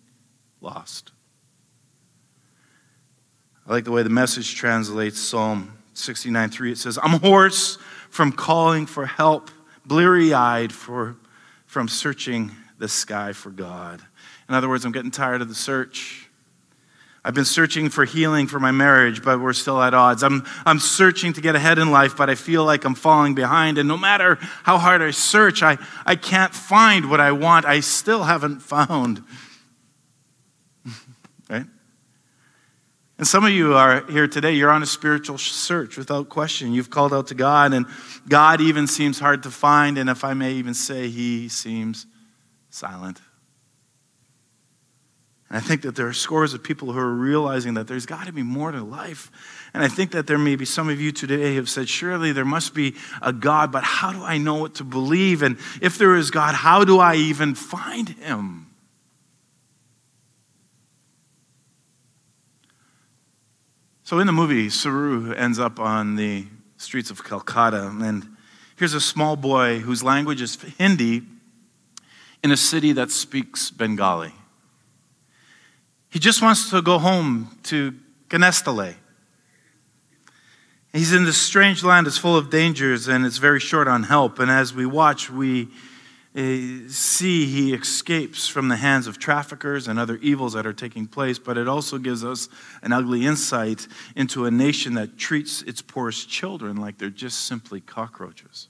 lost. 0.60 1.12
I 3.68 3.72
like 3.72 3.84
the 3.84 3.92
way 3.92 4.02
the 4.02 4.08
message 4.08 4.54
translates 4.54 5.20
Psalm 5.20 5.76
69 5.92 6.48
3. 6.48 6.72
It 6.72 6.78
says, 6.78 6.98
I'm 7.02 7.20
hoarse 7.20 7.76
from 8.08 8.32
calling 8.32 8.86
for 8.86 9.04
help, 9.04 9.50
bleary 9.84 10.32
eyed 10.32 10.72
from 10.72 11.18
searching 11.86 12.52
the 12.78 12.88
sky 12.88 13.34
for 13.34 13.50
God. 13.50 14.00
In 14.48 14.54
other 14.54 14.70
words, 14.70 14.86
I'm 14.86 14.92
getting 14.92 15.10
tired 15.10 15.42
of 15.42 15.48
the 15.48 15.54
search. 15.54 16.30
I've 17.22 17.34
been 17.34 17.44
searching 17.44 17.90
for 17.90 18.06
healing 18.06 18.46
for 18.46 18.58
my 18.58 18.70
marriage, 18.70 19.22
but 19.22 19.38
we're 19.38 19.52
still 19.52 19.82
at 19.82 19.92
odds. 19.92 20.22
I'm, 20.22 20.46
I'm 20.64 20.78
searching 20.78 21.34
to 21.34 21.42
get 21.42 21.54
ahead 21.54 21.78
in 21.78 21.90
life, 21.90 22.16
but 22.16 22.30
I 22.30 22.36
feel 22.36 22.64
like 22.64 22.86
I'm 22.86 22.94
falling 22.94 23.34
behind. 23.34 23.76
And 23.76 23.86
no 23.86 23.98
matter 23.98 24.36
how 24.62 24.78
hard 24.78 25.02
I 25.02 25.10
search, 25.10 25.62
I, 25.62 25.76
I 26.06 26.16
can't 26.16 26.54
find 26.54 27.10
what 27.10 27.20
I 27.20 27.32
want. 27.32 27.66
I 27.66 27.80
still 27.80 28.22
haven't 28.22 28.60
found. 28.60 29.22
right? 31.50 31.66
And 33.18 33.26
some 33.26 33.44
of 33.44 33.50
you 33.50 33.74
are 33.74 34.06
here 34.06 34.28
today, 34.28 34.52
you're 34.52 34.70
on 34.70 34.82
a 34.82 34.86
spiritual 34.86 35.38
search 35.38 35.96
without 35.96 36.28
question. 36.28 36.72
You've 36.72 36.88
called 36.88 37.12
out 37.12 37.26
to 37.28 37.34
God, 37.34 37.72
and 37.72 37.86
God 38.28 38.60
even 38.60 38.86
seems 38.86 39.18
hard 39.18 39.42
to 39.42 39.50
find. 39.50 39.98
And 39.98 40.08
if 40.08 40.22
I 40.22 40.34
may 40.34 40.52
even 40.52 40.72
say, 40.72 41.08
He 41.08 41.48
seems 41.48 42.06
silent. 42.70 43.20
And 45.48 45.56
I 45.56 45.60
think 45.60 45.82
that 45.82 45.96
there 45.96 46.06
are 46.06 46.12
scores 46.12 46.54
of 46.54 46.62
people 46.62 46.92
who 46.92 46.98
are 46.98 47.12
realizing 47.12 47.74
that 47.74 47.88
there's 47.88 48.06
got 48.06 48.26
to 48.26 48.32
be 48.32 48.42
more 48.42 48.70
to 48.70 48.82
life. 48.82 49.32
And 49.74 49.82
I 49.82 49.88
think 49.88 50.12
that 50.12 50.26
there 50.26 50.38
may 50.38 50.56
be 50.56 50.66
some 50.66 50.88
of 50.88 51.00
you 51.00 51.10
today 51.10 51.52
who 51.52 51.56
have 51.56 51.70
said, 51.70 51.88
surely 51.88 52.32
there 52.32 52.44
must 52.44 52.74
be 52.74 52.94
a 53.22 53.32
God, 53.32 53.72
but 53.72 53.82
how 53.82 54.12
do 54.12 54.22
I 54.22 54.38
know 54.38 54.56
what 54.56 54.76
to 54.76 54.84
believe? 54.84 55.42
And 55.42 55.56
if 55.80 55.96
there 55.98 56.14
is 56.14 56.30
God, 56.30 56.54
how 56.54 56.84
do 56.84 56.98
I 56.98 57.16
even 57.16 57.54
find 57.54 58.10
him? 58.10 58.67
So 64.08 64.20
in 64.20 64.26
the 64.26 64.32
movie, 64.32 64.68
Saroo 64.68 65.36
ends 65.36 65.58
up 65.58 65.78
on 65.78 66.16
the 66.16 66.46
streets 66.78 67.10
of 67.10 67.22
Calcutta, 67.22 67.88
and 67.88 68.26
here's 68.76 68.94
a 68.94 69.02
small 69.02 69.36
boy 69.36 69.80
whose 69.80 70.02
language 70.02 70.40
is 70.40 70.56
Hindi 70.78 71.24
in 72.42 72.50
a 72.50 72.56
city 72.56 72.92
that 72.92 73.10
speaks 73.10 73.70
Bengali. 73.70 74.32
He 76.08 76.18
just 76.18 76.40
wants 76.40 76.70
to 76.70 76.80
go 76.80 76.98
home 76.98 77.58
to 77.64 77.92
Ganestalay. 78.30 78.94
He's 80.94 81.12
in 81.12 81.26
this 81.26 81.36
strange 81.36 81.84
land 81.84 82.06
that's 82.06 82.16
full 82.16 82.34
of 82.34 82.48
dangers 82.48 83.08
and 83.08 83.26
it's 83.26 83.36
very 83.36 83.60
short 83.60 83.88
on 83.88 84.04
help. 84.04 84.38
And 84.38 84.50
as 84.50 84.72
we 84.72 84.86
watch, 84.86 85.28
we 85.28 85.68
see 86.88 87.46
he 87.46 87.74
escapes 87.74 88.46
from 88.46 88.68
the 88.68 88.76
hands 88.76 89.06
of 89.08 89.18
traffickers 89.18 89.88
and 89.88 89.98
other 89.98 90.16
evils 90.16 90.52
that 90.52 90.66
are 90.66 90.72
taking 90.72 91.06
place, 91.06 91.38
but 91.38 91.58
it 91.58 91.66
also 91.66 91.98
gives 91.98 92.24
us 92.24 92.48
an 92.82 92.92
ugly 92.92 93.26
insight 93.26 93.88
into 94.14 94.44
a 94.44 94.50
nation 94.50 94.94
that 94.94 95.18
treats 95.18 95.62
its 95.62 95.82
poorest 95.82 96.28
children 96.28 96.76
like 96.76 96.98
they're 96.98 97.10
just 97.10 97.46
simply 97.46 97.80
cockroaches. 97.80 98.68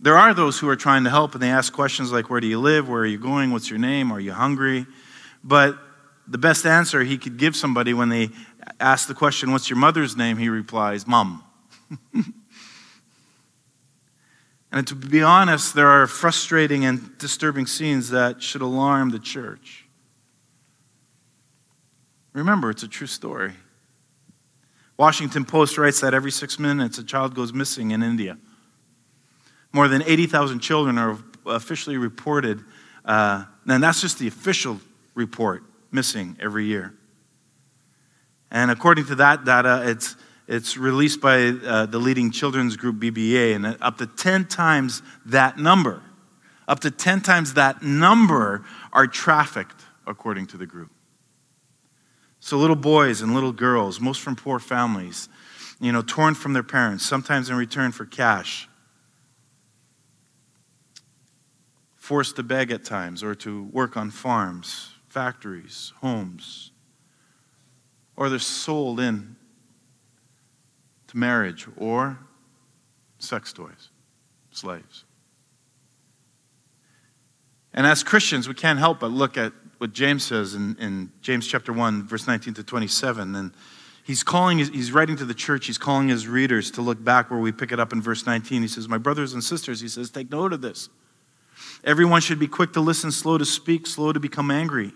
There 0.00 0.16
are 0.16 0.34
those 0.34 0.58
who 0.58 0.68
are 0.68 0.76
trying 0.76 1.04
to 1.04 1.10
help 1.10 1.34
and 1.34 1.42
they 1.42 1.50
ask 1.50 1.72
questions 1.72 2.10
like, 2.10 2.30
Where 2.30 2.40
do 2.40 2.48
you 2.48 2.58
live? 2.58 2.88
Where 2.88 3.02
are 3.02 3.06
you 3.06 3.18
going? 3.18 3.52
What's 3.52 3.70
your 3.70 3.78
name? 3.78 4.10
Are 4.10 4.20
you 4.20 4.32
hungry? 4.32 4.86
But 5.44 5.78
the 6.26 6.38
best 6.38 6.66
answer 6.66 7.04
he 7.04 7.18
could 7.18 7.36
give 7.36 7.54
somebody 7.54 7.92
when 7.92 8.08
they 8.08 8.30
ask 8.80 9.06
the 9.06 9.14
question, 9.14 9.52
What's 9.52 9.70
your 9.70 9.78
mother's 9.78 10.16
name? 10.16 10.36
he 10.38 10.48
replies, 10.48 11.06
Mom. 11.06 11.44
and 14.72 14.86
to 14.86 14.94
be 14.94 15.22
honest, 15.22 15.74
there 15.74 15.88
are 15.88 16.06
frustrating 16.06 16.84
and 16.84 17.16
disturbing 17.18 17.66
scenes 17.66 18.10
that 18.10 18.42
should 18.42 18.62
alarm 18.62 19.10
the 19.10 19.18
church. 19.18 19.86
Remember, 22.32 22.70
it's 22.70 22.84
a 22.84 22.88
true 22.88 23.08
story. 23.08 23.52
Washington 24.96 25.44
Post 25.44 25.78
writes 25.78 26.00
that 26.00 26.14
every 26.14 26.30
six 26.30 26.58
minutes 26.58 26.98
a 26.98 27.04
child 27.04 27.34
goes 27.34 27.52
missing 27.52 27.90
in 27.90 28.02
India. 28.02 28.38
More 29.72 29.88
than 29.88 30.02
80,000 30.02 30.60
children 30.60 30.98
are 30.98 31.18
officially 31.46 31.96
reported, 31.96 32.60
uh, 33.04 33.44
and 33.66 33.82
that's 33.82 34.00
just 34.00 34.18
the 34.18 34.28
official 34.28 34.80
report, 35.14 35.64
missing 35.90 36.36
every 36.40 36.66
year. 36.66 36.94
And 38.50 38.70
according 38.70 39.06
to 39.06 39.14
that 39.16 39.44
data, 39.44 39.82
it's, 39.86 40.16
it's 40.50 40.76
released 40.76 41.20
by 41.20 41.50
uh, 41.50 41.86
the 41.86 42.00
leading 42.00 42.32
children's 42.32 42.76
group 42.76 42.96
BBA, 42.96 43.54
and 43.54 43.78
up 43.80 43.98
to 43.98 44.06
10 44.06 44.46
times 44.46 45.00
that 45.24 45.58
number, 45.58 46.02
up 46.66 46.80
to 46.80 46.90
10 46.90 47.20
times 47.20 47.54
that 47.54 47.84
number 47.84 48.64
are 48.92 49.06
trafficked, 49.06 49.84
according 50.08 50.48
to 50.48 50.56
the 50.56 50.66
group. 50.66 50.90
So 52.40 52.58
little 52.58 52.74
boys 52.74 53.22
and 53.22 53.32
little 53.32 53.52
girls, 53.52 54.00
most 54.00 54.22
from 54.22 54.34
poor 54.34 54.58
families, 54.58 55.28
you 55.78 55.92
know, 55.92 56.02
torn 56.02 56.34
from 56.34 56.52
their 56.52 56.64
parents, 56.64 57.06
sometimes 57.06 57.48
in 57.48 57.54
return 57.54 57.92
for 57.92 58.04
cash, 58.04 58.68
forced 61.94 62.34
to 62.36 62.42
beg 62.42 62.72
at 62.72 62.84
times 62.84 63.22
or 63.22 63.36
to 63.36 63.68
work 63.70 63.96
on 63.96 64.10
farms, 64.10 64.90
factories, 65.08 65.92
homes, 66.00 66.72
or 68.16 68.28
they're 68.28 68.40
sold 68.40 68.98
in 68.98 69.36
to 71.10 71.16
marriage 71.16 71.66
or 71.76 72.18
sex 73.18 73.52
toys, 73.52 73.90
slaves. 74.50 75.04
And 77.72 77.86
as 77.86 78.02
Christians, 78.02 78.48
we 78.48 78.54
can't 78.54 78.78
help 78.78 79.00
but 79.00 79.10
look 79.10 79.36
at 79.36 79.52
what 79.78 79.92
James 79.92 80.24
says 80.24 80.54
in, 80.54 80.76
in 80.78 81.12
James 81.20 81.46
chapter 81.46 81.72
1, 81.72 82.06
verse 82.06 82.26
19 82.26 82.54
to 82.54 82.64
27. 82.64 83.34
And 83.34 83.52
he's 84.04 84.22
calling, 84.22 84.58
he's 84.58 84.92
writing 84.92 85.16
to 85.16 85.24
the 85.24 85.34
church, 85.34 85.66
he's 85.66 85.78
calling 85.78 86.08
his 86.08 86.28
readers 86.28 86.70
to 86.72 86.82
look 86.82 87.02
back 87.02 87.30
where 87.30 87.40
we 87.40 87.52
pick 87.52 87.72
it 87.72 87.80
up 87.80 87.92
in 87.92 88.02
verse 88.02 88.26
19. 88.26 88.62
He 88.62 88.68
says, 88.68 88.88
My 88.88 88.98
brothers 88.98 89.32
and 89.32 89.42
sisters, 89.42 89.80
he 89.80 89.88
says, 89.88 90.10
take 90.10 90.30
note 90.30 90.52
of 90.52 90.60
this. 90.60 90.88
Everyone 91.84 92.20
should 92.20 92.38
be 92.38 92.46
quick 92.46 92.72
to 92.74 92.80
listen, 92.80 93.10
slow 93.10 93.38
to 93.38 93.44
speak, 93.44 93.86
slow 93.86 94.12
to 94.12 94.20
become 94.20 94.50
angry, 94.50 94.92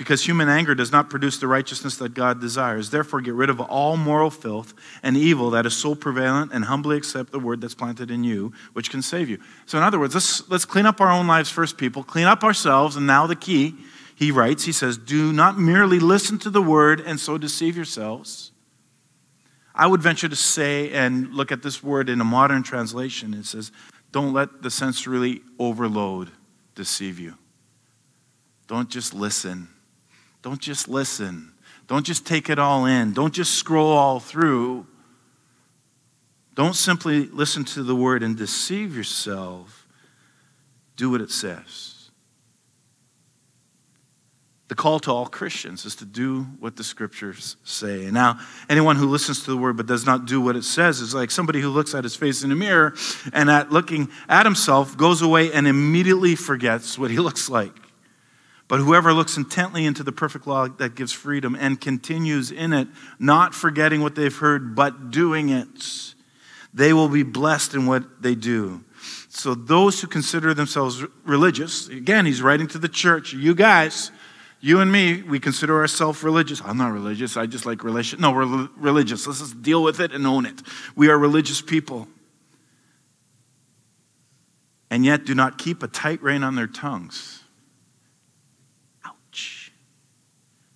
because 0.00 0.26
human 0.26 0.48
anger 0.48 0.74
does 0.74 0.90
not 0.90 1.10
produce 1.10 1.36
the 1.36 1.46
righteousness 1.46 1.98
that 1.98 2.14
God 2.14 2.40
desires. 2.40 2.88
Therefore, 2.88 3.20
get 3.20 3.34
rid 3.34 3.50
of 3.50 3.60
all 3.60 3.98
moral 3.98 4.30
filth 4.30 4.72
and 5.02 5.14
evil 5.14 5.50
that 5.50 5.66
is 5.66 5.76
so 5.76 5.94
prevalent 5.94 6.52
and 6.54 6.64
humbly 6.64 6.96
accept 6.96 7.32
the 7.32 7.38
word 7.38 7.60
that's 7.60 7.74
planted 7.74 8.10
in 8.10 8.24
you, 8.24 8.54
which 8.72 8.88
can 8.88 9.02
save 9.02 9.28
you. 9.28 9.38
So, 9.66 9.76
in 9.76 9.84
other 9.84 9.98
words, 9.98 10.14
let's, 10.14 10.48
let's 10.48 10.64
clean 10.64 10.86
up 10.86 11.02
our 11.02 11.10
own 11.10 11.26
lives 11.26 11.50
first, 11.50 11.76
people. 11.76 12.02
Clean 12.02 12.24
up 12.24 12.42
ourselves, 12.42 12.96
and 12.96 13.06
now 13.06 13.26
the 13.26 13.36
key, 13.36 13.74
he 14.16 14.30
writes, 14.30 14.64
he 14.64 14.72
says, 14.72 14.96
Do 14.96 15.34
not 15.34 15.58
merely 15.58 15.98
listen 15.98 16.38
to 16.38 16.48
the 16.48 16.62
word 16.62 17.00
and 17.00 17.20
so 17.20 17.36
deceive 17.36 17.76
yourselves. 17.76 18.52
I 19.74 19.86
would 19.86 20.00
venture 20.00 20.30
to 20.30 20.36
say 20.36 20.90
and 20.92 21.34
look 21.34 21.52
at 21.52 21.62
this 21.62 21.82
word 21.82 22.08
in 22.08 22.22
a 22.22 22.24
modern 22.24 22.62
translation. 22.62 23.34
It 23.34 23.44
says, 23.44 23.70
don't 24.12 24.32
let 24.32 24.62
the 24.62 24.70
sensory 24.70 25.42
overload 25.58 26.30
deceive 26.74 27.18
you. 27.18 27.34
Don't 28.66 28.88
just 28.88 29.14
listen. 29.14 29.68
Don't 30.42 30.60
just 30.60 30.88
listen. 30.88 31.52
Don't 31.86 32.06
just 32.06 32.26
take 32.26 32.48
it 32.48 32.58
all 32.58 32.86
in. 32.86 33.12
Don't 33.12 33.34
just 33.34 33.54
scroll 33.54 33.92
all 33.92 34.20
through. 34.20 34.86
Don't 36.54 36.74
simply 36.74 37.26
listen 37.26 37.64
to 37.64 37.82
the 37.82 37.96
word 37.96 38.22
and 38.22 38.36
deceive 38.36 38.96
yourself. 38.96 39.86
Do 40.96 41.10
what 41.10 41.20
it 41.20 41.30
says. 41.30 42.10
The 44.68 44.76
call 44.76 45.00
to 45.00 45.10
all 45.10 45.26
Christians 45.26 45.84
is 45.84 45.96
to 45.96 46.04
do 46.04 46.42
what 46.60 46.76
the 46.76 46.84
scriptures 46.84 47.56
say. 47.64 48.04
And 48.04 48.12
now, 48.12 48.38
anyone 48.68 48.94
who 48.94 49.08
listens 49.08 49.42
to 49.42 49.50
the 49.50 49.56
word 49.56 49.76
but 49.76 49.86
does 49.86 50.06
not 50.06 50.26
do 50.26 50.40
what 50.40 50.54
it 50.54 50.62
says 50.62 51.00
is 51.00 51.12
like 51.12 51.32
somebody 51.32 51.60
who 51.60 51.70
looks 51.70 51.92
at 51.92 52.04
his 52.04 52.14
face 52.14 52.44
in 52.44 52.52
a 52.52 52.54
mirror 52.54 52.94
and 53.32 53.50
at 53.50 53.72
looking 53.72 54.10
at 54.28 54.46
himself 54.46 54.96
goes 54.96 55.22
away 55.22 55.52
and 55.52 55.66
immediately 55.66 56.36
forgets 56.36 56.96
what 56.96 57.10
he 57.10 57.18
looks 57.18 57.50
like. 57.50 57.72
But 58.70 58.78
whoever 58.78 59.12
looks 59.12 59.36
intently 59.36 59.84
into 59.84 60.04
the 60.04 60.12
perfect 60.12 60.46
law 60.46 60.68
that 60.68 60.94
gives 60.94 61.10
freedom 61.10 61.56
and 61.58 61.80
continues 61.80 62.52
in 62.52 62.72
it, 62.72 62.86
not 63.18 63.52
forgetting 63.52 64.00
what 64.00 64.14
they've 64.14 64.34
heard, 64.34 64.76
but 64.76 65.10
doing 65.10 65.48
it, 65.48 66.14
they 66.72 66.92
will 66.92 67.08
be 67.08 67.24
blessed 67.24 67.74
in 67.74 67.86
what 67.86 68.22
they 68.22 68.36
do. 68.36 68.84
So, 69.28 69.54
those 69.56 70.00
who 70.00 70.06
consider 70.06 70.54
themselves 70.54 71.04
religious, 71.24 71.88
again, 71.88 72.26
he's 72.26 72.42
writing 72.42 72.68
to 72.68 72.78
the 72.78 72.88
church, 72.88 73.32
you 73.32 73.56
guys, 73.56 74.12
you 74.60 74.78
and 74.78 74.92
me, 74.92 75.22
we 75.22 75.40
consider 75.40 75.80
ourselves 75.80 76.22
religious. 76.22 76.62
I'm 76.64 76.76
not 76.76 76.92
religious. 76.92 77.36
I 77.36 77.46
just 77.46 77.66
like 77.66 77.82
relation. 77.82 78.20
No, 78.20 78.30
we're 78.30 78.68
religious. 78.76 79.26
Let's 79.26 79.40
just 79.40 79.62
deal 79.62 79.82
with 79.82 79.98
it 79.98 80.12
and 80.12 80.24
own 80.26 80.46
it. 80.46 80.62
We 80.94 81.08
are 81.08 81.18
religious 81.18 81.60
people. 81.60 82.06
And 84.90 85.04
yet 85.04 85.24
do 85.24 85.34
not 85.34 85.58
keep 85.58 85.82
a 85.82 85.88
tight 85.88 86.22
rein 86.22 86.44
on 86.44 86.54
their 86.54 86.66
tongues. 86.68 87.42
Ouch. 89.04 89.72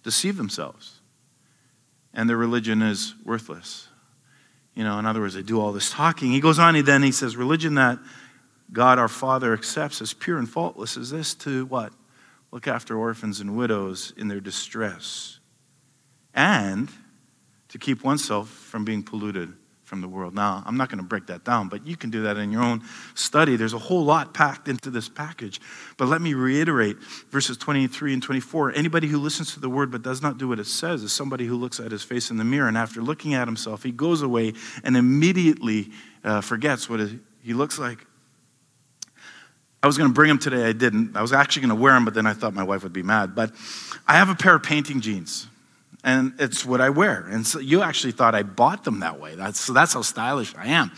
Deceive 0.04 0.36
themselves. 0.36 1.00
And 2.12 2.30
their 2.30 2.36
religion 2.36 2.80
is 2.80 3.14
worthless. 3.24 3.88
You 4.74 4.84
know, 4.84 4.98
in 5.00 5.06
other 5.06 5.20
words, 5.20 5.34
they 5.34 5.42
do 5.42 5.60
all 5.60 5.72
this 5.72 5.90
talking. 5.90 6.30
He 6.30 6.40
goes 6.40 6.60
on, 6.60 6.76
he 6.76 6.80
then 6.80 7.02
he 7.02 7.10
says, 7.10 7.36
religion 7.36 7.74
that 7.74 7.98
God 8.72 9.00
our 9.00 9.08
Father 9.08 9.52
accepts 9.52 10.00
as 10.00 10.14
pure 10.14 10.38
and 10.38 10.48
faultless 10.48 10.96
is 10.96 11.10
this 11.10 11.34
to 11.34 11.66
what? 11.66 11.92
look 12.54 12.68
after 12.68 12.96
orphans 12.96 13.40
and 13.40 13.56
widows 13.56 14.12
in 14.16 14.28
their 14.28 14.38
distress, 14.38 15.40
and 16.32 16.88
to 17.68 17.78
keep 17.78 18.04
oneself 18.04 18.48
from 18.48 18.84
being 18.84 19.02
polluted 19.02 19.52
from 19.84 20.00
the 20.00 20.08
world. 20.08 20.34
Now, 20.34 20.62
I'm 20.66 20.76
not 20.76 20.88
going 20.88 20.98
to 20.98 21.04
break 21.04 21.26
that 21.26 21.44
down, 21.44 21.68
but 21.68 21.86
you 21.86 21.96
can 21.96 22.10
do 22.10 22.22
that 22.22 22.36
in 22.38 22.50
your 22.50 22.62
own 22.62 22.82
study. 23.14 23.56
There's 23.56 23.74
a 23.74 23.78
whole 23.78 24.02
lot 24.02 24.32
packed 24.32 24.66
into 24.66 24.90
this 24.90 25.08
package. 25.08 25.60
But 25.98 26.08
let 26.08 26.22
me 26.22 26.34
reiterate 26.34 26.96
verses 27.30 27.56
23 27.58 28.14
and 28.14 28.22
24. 28.22 28.72
Anybody 28.72 29.06
who 29.06 29.18
listens 29.18 29.52
to 29.54 29.60
the 29.60 29.68
word 29.68 29.90
but 29.90 30.02
does 30.02 30.22
not 30.22 30.38
do 30.38 30.48
what 30.48 30.58
it 30.58 30.66
says 30.66 31.02
is 31.02 31.12
somebody 31.12 31.44
who 31.46 31.56
looks 31.56 31.80
at 31.80 31.92
his 31.92 32.02
face 32.02 32.30
in 32.30 32.38
the 32.38 32.44
mirror, 32.44 32.66
and 32.66 32.78
after 32.78 33.02
looking 33.02 33.34
at 33.34 33.46
himself, 33.46 33.82
he 33.82 33.92
goes 33.92 34.22
away 34.22 34.54
and 34.82 34.96
immediately 34.96 35.90
uh, 36.24 36.40
forgets 36.40 36.88
what 36.88 37.00
he 37.42 37.52
looks 37.52 37.78
like. 37.78 37.98
I 39.82 39.86
was 39.86 39.98
going 39.98 40.08
to 40.08 40.14
bring 40.14 40.28
them 40.28 40.38
today. 40.38 40.64
I 40.64 40.72
didn't. 40.72 41.14
I 41.14 41.20
was 41.20 41.34
actually 41.34 41.66
going 41.66 41.76
to 41.76 41.82
wear 41.82 41.92
them, 41.92 42.06
but 42.06 42.14
then 42.14 42.24
I 42.24 42.32
thought 42.32 42.54
my 42.54 42.62
wife 42.62 42.84
would 42.84 42.94
be 42.94 43.02
mad. 43.02 43.34
But 43.34 43.52
I 44.08 44.14
have 44.14 44.30
a 44.30 44.34
pair 44.34 44.54
of 44.54 44.62
painting 44.62 45.02
jeans. 45.02 45.46
And 46.04 46.34
it's 46.38 46.66
what 46.66 46.82
I 46.82 46.90
wear. 46.90 47.26
And 47.30 47.46
so 47.46 47.58
you 47.58 47.82
actually 47.82 48.12
thought 48.12 48.34
I 48.34 48.42
bought 48.42 48.84
them 48.84 49.00
that 49.00 49.18
way. 49.18 49.36
That's, 49.36 49.58
so 49.58 49.72
that's 49.72 49.94
how 49.94 50.02
stylish 50.02 50.54
I 50.54 50.66
am. 50.66 50.92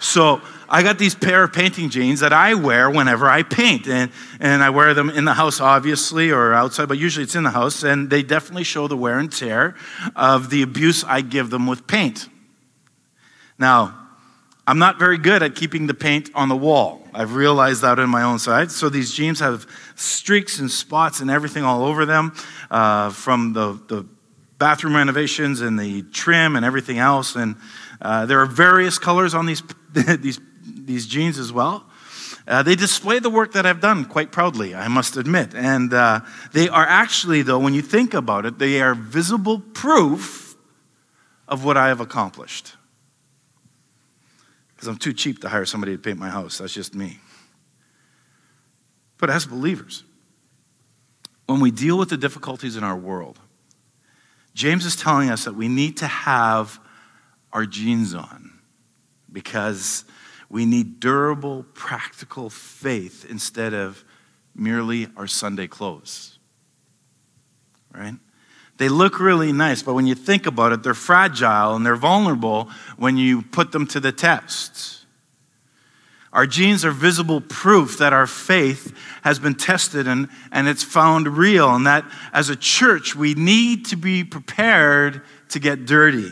So 0.00 0.42
I 0.68 0.82
got 0.82 0.98
these 0.98 1.14
pair 1.14 1.44
of 1.44 1.52
painting 1.52 1.90
jeans 1.90 2.20
that 2.20 2.32
I 2.32 2.54
wear 2.54 2.90
whenever 2.90 3.28
I 3.28 3.44
paint. 3.44 3.86
And, 3.86 4.10
and 4.40 4.60
I 4.60 4.70
wear 4.70 4.94
them 4.94 5.10
in 5.10 5.24
the 5.24 5.34
house, 5.34 5.60
obviously, 5.60 6.32
or 6.32 6.52
outside, 6.52 6.88
but 6.88 6.98
usually 6.98 7.22
it's 7.22 7.36
in 7.36 7.44
the 7.44 7.50
house. 7.50 7.84
And 7.84 8.10
they 8.10 8.24
definitely 8.24 8.64
show 8.64 8.88
the 8.88 8.96
wear 8.96 9.20
and 9.20 9.32
tear 9.32 9.76
of 10.16 10.50
the 10.50 10.62
abuse 10.62 11.04
I 11.04 11.20
give 11.20 11.50
them 11.50 11.68
with 11.68 11.86
paint. 11.86 12.28
Now, 13.60 13.94
I'm 14.66 14.80
not 14.80 14.98
very 14.98 15.18
good 15.18 15.44
at 15.44 15.54
keeping 15.54 15.86
the 15.86 15.94
paint 15.94 16.30
on 16.34 16.48
the 16.48 16.56
wall. 16.56 17.06
I've 17.14 17.36
realized 17.36 17.82
that 17.82 18.00
in 18.00 18.10
my 18.10 18.24
own 18.24 18.40
side. 18.40 18.72
So 18.72 18.88
these 18.88 19.14
jeans 19.14 19.38
have 19.38 19.66
streaks 19.94 20.58
and 20.58 20.68
spots 20.68 21.20
and 21.20 21.30
everything 21.30 21.62
all 21.62 21.84
over 21.84 22.04
them 22.04 22.34
uh, 22.70 23.10
from 23.10 23.52
the, 23.52 23.80
the 23.86 24.04
bathroom 24.58 24.96
renovations 24.96 25.60
and 25.60 25.78
the 25.78 26.02
trim 26.02 26.56
and 26.56 26.64
everything 26.64 26.98
else. 26.98 27.36
And 27.36 27.56
uh, 28.00 28.26
there 28.26 28.40
are 28.40 28.46
various 28.46 28.98
colors 28.98 29.34
on 29.34 29.46
these, 29.46 29.62
these, 29.92 30.40
these 30.62 31.06
jeans 31.06 31.38
as 31.38 31.52
well. 31.52 31.84
Uh, 32.46 32.62
they 32.62 32.74
display 32.74 33.18
the 33.18 33.30
work 33.30 33.52
that 33.52 33.66
I've 33.66 33.80
done 33.80 34.06
quite 34.06 34.32
proudly, 34.32 34.74
I 34.74 34.88
must 34.88 35.16
admit. 35.18 35.54
And 35.54 35.92
uh, 35.92 36.20
they 36.52 36.68
are 36.68 36.86
actually, 36.86 37.42
though, 37.42 37.58
when 37.58 37.74
you 37.74 37.82
think 37.82 38.14
about 38.14 38.46
it, 38.46 38.58
they 38.58 38.80
are 38.80 38.94
visible 38.94 39.60
proof 39.60 40.56
of 41.46 41.64
what 41.64 41.76
I 41.76 41.88
have 41.88 42.00
accomplished. 42.00 42.74
Because 44.74 44.88
I'm 44.88 44.96
too 44.96 45.12
cheap 45.12 45.40
to 45.42 45.48
hire 45.48 45.66
somebody 45.66 45.92
to 45.92 45.98
paint 45.98 46.18
my 46.18 46.30
house. 46.30 46.58
That's 46.58 46.72
just 46.72 46.94
me. 46.94 47.18
But 49.18 49.28
as 49.28 49.44
believers, 49.44 50.04
when 51.46 51.60
we 51.60 51.70
deal 51.70 51.98
with 51.98 52.08
the 52.08 52.16
difficulties 52.16 52.76
in 52.76 52.84
our 52.84 52.96
world, 52.96 53.38
James 54.58 54.84
is 54.84 54.96
telling 54.96 55.30
us 55.30 55.44
that 55.44 55.54
we 55.54 55.68
need 55.68 55.96
to 55.98 56.06
have 56.08 56.80
our 57.52 57.64
jeans 57.64 58.12
on 58.12 58.58
because 59.30 60.04
we 60.50 60.66
need 60.66 60.98
durable, 60.98 61.64
practical 61.74 62.50
faith 62.50 63.24
instead 63.30 63.72
of 63.72 64.04
merely 64.56 65.06
our 65.16 65.28
Sunday 65.28 65.68
clothes. 65.68 66.40
Right? 67.94 68.16
They 68.78 68.88
look 68.88 69.20
really 69.20 69.52
nice, 69.52 69.80
but 69.84 69.94
when 69.94 70.08
you 70.08 70.16
think 70.16 70.44
about 70.44 70.72
it, 70.72 70.82
they're 70.82 70.92
fragile 70.92 71.76
and 71.76 71.86
they're 71.86 71.94
vulnerable 71.94 72.68
when 72.96 73.16
you 73.16 73.42
put 73.42 73.70
them 73.70 73.86
to 73.86 74.00
the 74.00 74.10
test. 74.10 74.97
Our 76.32 76.46
jeans 76.46 76.84
are 76.84 76.90
visible 76.90 77.40
proof 77.40 77.98
that 77.98 78.12
our 78.12 78.26
faith 78.26 78.94
has 79.22 79.38
been 79.38 79.54
tested 79.54 80.06
and, 80.06 80.28
and 80.52 80.68
it's 80.68 80.82
found 80.82 81.26
real, 81.38 81.74
and 81.74 81.86
that 81.86 82.04
as 82.32 82.50
a 82.50 82.56
church, 82.56 83.16
we 83.16 83.34
need 83.34 83.86
to 83.86 83.96
be 83.96 84.24
prepared 84.24 85.22
to 85.50 85.58
get 85.58 85.86
dirty. 85.86 86.30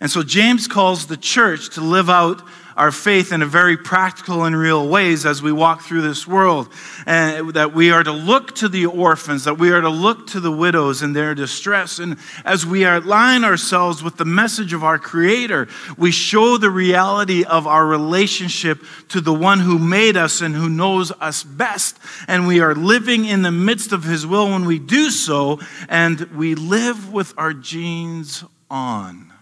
And 0.00 0.10
so 0.10 0.22
James 0.22 0.66
calls 0.66 1.06
the 1.06 1.16
church 1.16 1.70
to 1.70 1.80
live 1.80 2.10
out 2.10 2.42
our 2.78 2.92
faith 2.92 3.32
in 3.32 3.42
a 3.42 3.46
very 3.46 3.76
practical 3.76 4.44
and 4.44 4.56
real 4.56 4.88
ways 4.88 5.26
as 5.26 5.42
we 5.42 5.50
walk 5.50 5.82
through 5.82 6.02
this 6.02 6.28
world. 6.28 6.72
And 7.06 7.50
that 7.54 7.74
we 7.74 7.90
are 7.90 8.04
to 8.04 8.12
look 8.12 8.54
to 8.56 8.68
the 8.68 8.86
orphans, 8.86 9.44
that 9.44 9.58
we 9.58 9.72
are 9.72 9.80
to 9.80 9.88
look 9.88 10.28
to 10.28 10.40
the 10.40 10.52
widows 10.52 11.02
in 11.02 11.12
their 11.12 11.34
distress. 11.34 11.98
And 11.98 12.18
as 12.44 12.64
we 12.64 12.84
align 12.84 13.42
ourselves 13.42 14.02
with 14.02 14.16
the 14.16 14.24
message 14.24 14.72
of 14.72 14.84
our 14.84 14.98
Creator, 14.98 15.66
we 15.96 16.12
show 16.12 16.56
the 16.56 16.70
reality 16.70 17.44
of 17.44 17.66
our 17.66 17.84
relationship 17.84 18.80
to 19.08 19.20
the 19.20 19.34
one 19.34 19.58
who 19.58 19.78
made 19.78 20.16
us 20.16 20.40
and 20.40 20.54
who 20.54 20.68
knows 20.68 21.10
us 21.20 21.42
best. 21.42 21.98
And 22.28 22.46
we 22.46 22.60
are 22.60 22.76
living 22.76 23.24
in 23.24 23.42
the 23.42 23.50
midst 23.50 23.92
of 23.92 24.04
His 24.04 24.24
will 24.24 24.50
when 24.50 24.64
we 24.64 24.78
do 24.78 25.10
so, 25.10 25.58
and 25.88 26.20
we 26.36 26.54
live 26.54 27.12
with 27.12 27.34
our 27.36 27.52
jeans 27.52 28.44
on. 28.70 29.32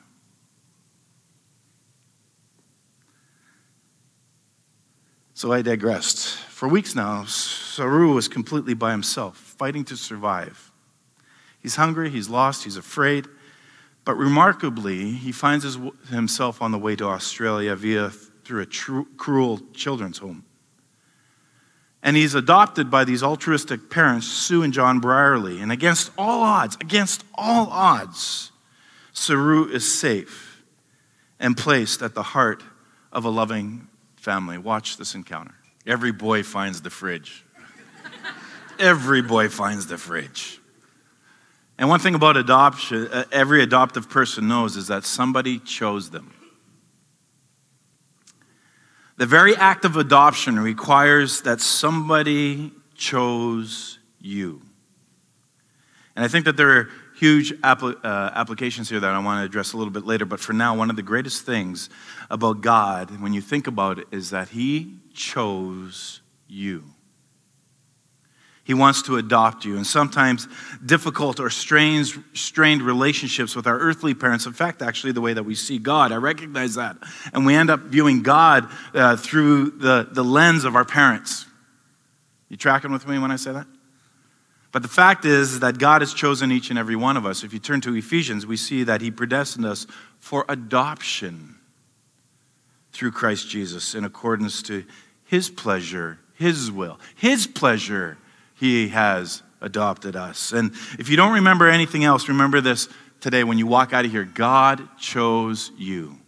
So 5.46 5.52
I 5.52 5.62
digressed. 5.62 6.38
For 6.38 6.66
weeks 6.66 6.96
now, 6.96 7.22
Saroo 7.22 8.16
was 8.16 8.26
completely 8.26 8.74
by 8.74 8.90
himself, 8.90 9.36
fighting 9.36 9.84
to 9.84 9.96
survive. 9.96 10.72
He's 11.60 11.76
hungry, 11.76 12.10
he's 12.10 12.28
lost, 12.28 12.64
he's 12.64 12.76
afraid. 12.76 13.28
But 14.04 14.16
remarkably, 14.16 15.12
he 15.12 15.30
finds 15.30 15.62
his, 15.62 15.78
himself 16.10 16.60
on 16.60 16.72
the 16.72 16.80
way 16.80 16.96
to 16.96 17.04
Australia 17.04 17.76
via 17.76 18.10
through 18.10 18.62
a 18.62 18.66
cruel 19.16 19.60
children's 19.72 20.18
home. 20.18 20.44
And 22.02 22.16
he's 22.16 22.34
adopted 22.34 22.90
by 22.90 23.04
these 23.04 23.22
altruistic 23.22 23.88
parents, 23.88 24.26
Sue 24.26 24.64
and 24.64 24.72
John 24.72 24.98
Brierley. 24.98 25.60
And 25.60 25.70
against 25.70 26.10
all 26.18 26.42
odds, 26.42 26.76
against 26.80 27.22
all 27.36 27.68
odds, 27.68 28.50
Saroo 29.14 29.70
is 29.70 29.88
safe 29.88 30.64
and 31.38 31.56
placed 31.56 32.02
at 32.02 32.16
the 32.16 32.24
heart 32.24 32.64
of 33.12 33.24
a 33.24 33.30
loving 33.30 33.86
family, 34.26 34.58
watch 34.58 34.96
this 34.96 35.14
encounter. 35.14 35.54
Every 35.86 36.10
boy 36.10 36.42
finds 36.42 36.82
the 36.82 36.90
fridge. 36.90 37.44
every 38.80 39.22
boy 39.22 39.48
finds 39.48 39.86
the 39.86 39.96
fridge. 39.96 40.58
And 41.78 41.88
one 41.88 42.00
thing 42.00 42.16
about 42.16 42.36
adoption, 42.36 43.06
uh, 43.06 43.22
every 43.30 43.62
adoptive 43.62 44.10
person 44.10 44.48
knows 44.48 44.76
is 44.76 44.88
that 44.88 45.04
somebody 45.04 45.60
chose 45.60 46.10
them. 46.10 46.34
The 49.16 49.26
very 49.26 49.54
act 49.54 49.84
of 49.84 49.96
adoption 49.96 50.58
requires 50.58 51.42
that 51.42 51.60
somebody 51.60 52.72
chose 52.96 54.00
you. 54.18 54.60
And 56.16 56.24
I 56.24 56.28
think 56.28 56.46
that 56.46 56.56
there 56.56 56.88
huge 57.16 57.52
uh, 57.62 58.30
applications 58.34 58.88
here 58.90 59.00
that 59.00 59.10
I 59.10 59.18
want 59.18 59.40
to 59.40 59.44
address 59.44 59.72
a 59.72 59.76
little 59.76 59.92
bit 59.92 60.04
later. 60.04 60.24
But 60.24 60.38
for 60.38 60.52
now, 60.52 60.76
one 60.76 60.90
of 60.90 60.96
the 60.96 61.02
greatest 61.02 61.46
things 61.46 61.88
about 62.30 62.60
God, 62.60 63.20
when 63.20 63.32
you 63.32 63.40
think 63.40 63.66
about 63.66 63.98
it, 63.98 64.06
is 64.10 64.30
that 64.30 64.50
He 64.50 64.96
chose 65.14 66.20
you. 66.46 66.84
He 68.64 68.74
wants 68.74 69.02
to 69.02 69.16
adopt 69.16 69.64
you. 69.64 69.76
And 69.76 69.86
sometimes 69.86 70.48
difficult 70.84 71.38
or 71.38 71.50
strange, 71.50 72.18
strained 72.34 72.82
relationships 72.82 73.54
with 73.54 73.66
our 73.66 73.78
earthly 73.78 74.12
parents 74.12 74.44
affect 74.44 74.82
actually 74.82 75.12
the 75.12 75.20
way 75.20 75.32
that 75.32 75.44
we 75.44 75.54
see 75.54 75.78
God. 75.78 76.10
I 76.10 76.16
recognize 76.16 76.74
that. 76.74 76.96
And 77.32 77.46
we 77.46 77.54
end 77.54 77.70
up 77.70 77.80
viewing 77.82 78.24
God 78.24 78.68
uh, 78.92 79.16
through 79.16 79.70
the, 79.70 80.08
the 80.10 80.24
lens 80.24 80.64
of 80.64 80.74
our 80.74 80.84
parents. 80.84 81.46
You 82.48 82.56
tracking 82.56 82.90
with 82.90 83.06
me 83.06 83.20
when 83.20 83.30
I 83.30 83.36
say 83.36 83.52
that? 83.52 83.68
But 84.76 84.82
the 84.82 84.88
fact 84.88 85.24
is 85.24 85.60
that 85.60 85.78
God 85.78 86.02
has 86.02 86.12
chosen 86.12 86.52
each 86.52 86.68
and 86.68 86.78
every 86.78 86.96
one 86.96 87.16
of 87.16 87.24
us. 87.24 87.42
If 87.42 87.54
you 87.54 87.58
turn 87.58 87.80
to 87.80 87.96
Ephesians, 87.96 88.44
we 88.44 88.58
see 88.58 88.84
that 88.84 89.00
He 89.00 89.10
predestined 89.10 89.64
us 89.64 89.86
for 90.18 90.44
adoption 90.50 91.56
through 92.92 93.12
Christ 93.12 93.48
Jesus 93.48 93.94
in 93.94 94.04
accordance 94.04 94.60
to 94.64 94.84
His 95.24 95.48
pleasure, 95.48 96.18
His 96.34 96.70
will, 96.70 97.00
His 97.14 97.46
pleasure. 97.46 98.18
He 98.54 98.88
has 98.88 99.42
adopted 99.62 100.14
us. 100.14 100.52
And 100.52 100.72
if 100.98 101.08
you 101.08 101.16
don't 101.16 101.32
remember 101.32 101.70
anything 101.70 102.04
else, 102.04 102.28
remember 102.28 102.60
this 102.60 102.86
today 103.22 103.44
when 103.44 103.56
you 103.56 103.66
walk 103.66 103.94
out 103.94 104.04
of 104.04 104.10
here 104.10 104.24
God 104.24 104.86
chose 104.98 105.72
you. 105.78 106.18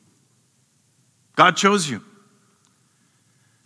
God 1.37 1.55
chose 1.59 1.91
you. 1.91 2.03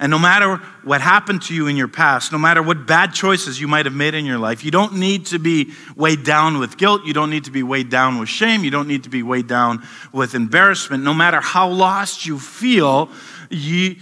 And 0.03 0.11
no 0.11 0.19
matter 0.19 0.57
what 0.83 1.01
happened 1.01 1.43
to 1.43 1.55
you 1.55 1.69
in 1.69 1.77
your 1.77 1.87
past, 1.87 2.33
no 2.33 2.39
matter 2.39 2.61
what 2.61 2.89
bad 2.89 3.15
choices 3.15 3.61
you 3.61 3.69
might 3.69 3.87
have 3.87 3.95
made 3.95 4.15
in 4.15 4.27
your 4.27 4.37
life, 4.37 4.65
you 4.65 4.73
don't 4.73 4.95
need 4.95 5.27
to 5.27 5.39
be 5.39 5.75
weighed 5.95 6.25
down 6.25 6.59
with 6.59 6.77
guilt. 6.77 7.05
You 7.05 7.13
don't 7.13 7.31
need 7.31 7.45
to 7.45 7.53
be 7.53 7.63
weighed 7.63 7.89
down 7.89 8.19
with 8.19 8.29
shame. 8.29 8.65
You 8.65 8.73
don't 8.73 8.89
need 8.89 9.05
to 9.05 9.11
be 9.11 9.23
weighed 9.23 9.47
down 9.47 9.87
with 10.11 10.35
embarrassment. 10.35 11.05
No 11.05 11.15
matter 11.15 11.41
how 11.41 11.69
lost 11.69 12.27
you 12.27 12.41
feel, 12.41 13.11
you, 13.49 13.95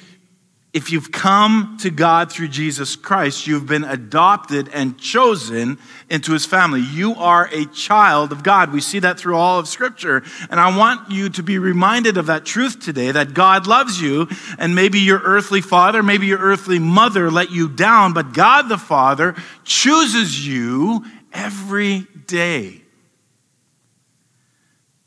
if 0.73 0.93
you've 0.93 1.11
come 1.11 1.77
to 1.81 1.91
God 1.91 2.31
through 2.31 2.47
Jesus 2.49 2.95
Christ, 2.95 3.45
you've 3.47 3.67
been 3.67 3.83
adopted 3.83 4.69
and 4.73 4.97
chosen 4.97 5.79
into 6.09 6.33
his 6.33 6.47
family. 6.47 6.81
You 6.81 7.17
are 7.17 7.49
a 7.53 7.65
child 7.67 8.31
of 8.31 8.45
God. 8.45 8.73
We 8.73 8.81
see 8.81 9.01
that 9.01 9.19
through 9.19 9.37
all 9.37 9.59
of 9.59 9.67
Scripture. 9.67 10.23
And 10.49 10.61
I 10.61 10.77
want 10.77 11.11
you 11.11 11.29
to 11.31 11.43
be 11.43 11.59
reminded 11.59 12.17
of 12.17 12.27
that 12.27 12.45
truth 12.45 12.79
today 12.79 13.11
that 13.11 13.35
God 13.35 13.67
loves 13.67 14.01
you, 14.01 14.29
and 14.59 14.77
maybe 14.77 15.01
your 15.01 15.19
earthly 15.19 15.61
father, 15.61 16.05
maybe 16.05 16.27
your 16.27 16.39
earthly 16.39 16.79
mother 16.79 17.33
let 17.33 17.51
you 17.51 17.69
down, 17.69 18.13
but 18.13 18.33
God 18.33 18.69
the 18.69 18.79
Father 18.79 19.35
chooses 19.65 20.47
you 20.47 21.05
every 21.33 22.07
day. 22.29 22.83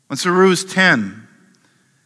When 0.08 0.18
Saroo's 0.18 0.64
10, 0.64 1.23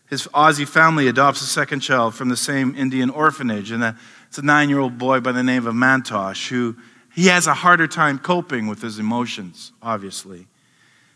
his 0.09 0.27
Aussie 0.29 0.66
family 0.66 1.09
adopts 1.09 1.42
a 1.42 1.47
second 1.47 1.81
child 1.81 2.14
from 2.14 2.29
the 2.29 2.37
same 2.37 2.75
Indian 2.75 3.11
orphanage, 3.11 3.71
and 3.71 3.83
it's 4.27 4.38
a 4.38 4.42
nine 4.42 4.68
year 4.68 4.79
old 4.79 4.99
boy 4.99 5.21
by 5.21 5.33
the 5.33 5.42
name 5.42 5.66
of 5.66 5.75
Mantosh 5.75 6.49
who 6.49 6.77
he 7.14 7.27
has 7.27 7.47
a 7.47 7.55
harder 7.55 7.87
time 7.87 8.18
coping 8.18 8.68
with 8.68 8.81
his 8.81 8.99
emotions, 8.99 9.73
obviously. 9.83 10.47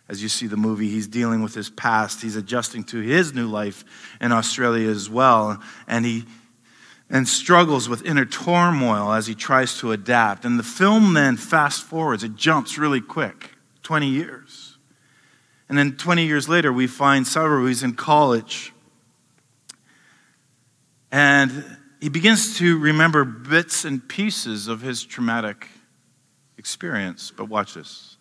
As 0.09 0.23
you 0.23 0.29
see 0.29 0.47
the 0.47 0.57
movie, 0.57 0.89
he's 0.89 1.07
dealing 1.07 1.43
with 1.43 1.55
his 1.55 1.71
past. 1.71 2.21
He's 2.21 2.35
adjusting 2.35 2.85
to 2.85 2.99
his 2.99 3.33
new 3.33 3.47
life 3.47 3.85
in 4.21 4.33
Australia 4.33 4.91
as 4.91 5.09
well. 5.09 5.63
And 5.87 6.05
he 6.05 6.25
and 7.09 7.29
struggles 7.29 7.89
with 7.89 8.05
inner 8.05 8.25
turmoil 8.25 9.13
as 9.13 9.27
he 9.27 9.35
tries 9.35 9.79
to 9.79 9.93
adapt. 9.93 10.45
And 10.45 10.59
the 10.59 10.65
film 10.65 11.15
then 11.15 11.37
fast 11.37 11.83
forwards, 11.85 12.25
it 12.25 12.37
jumps 12.37 12.79
really 12.79 13.01
quick 13.01 13.51
20 13.83 14.09
years. 14.09 14.79
And 15.69 15.79
then 15.79 15.97
20 15.97 16.27
years 16.27 16.49
later, 16.49 16.73
we 16.73 16.87
find 16.87 17.25
Saroo, 17.27 17.61
who's 17.61 17.83
in 17.83 17.95
college. 17.95 18.73
And 21.13 21.77
he 22.01 22.09
begins 22.09 22.59
to 22.59 22.79
remember 22.79 23.25
bits 23.25 23.85
and 23.85 24.07
pieces 24.09 24.67
of 24.67 24.81
his 24.81 25.05
traumatic 25.05 25.69
experience. 26.57 27.31
But 27.31 27.49
watch 27.49 27.75
this. 27.75 28.12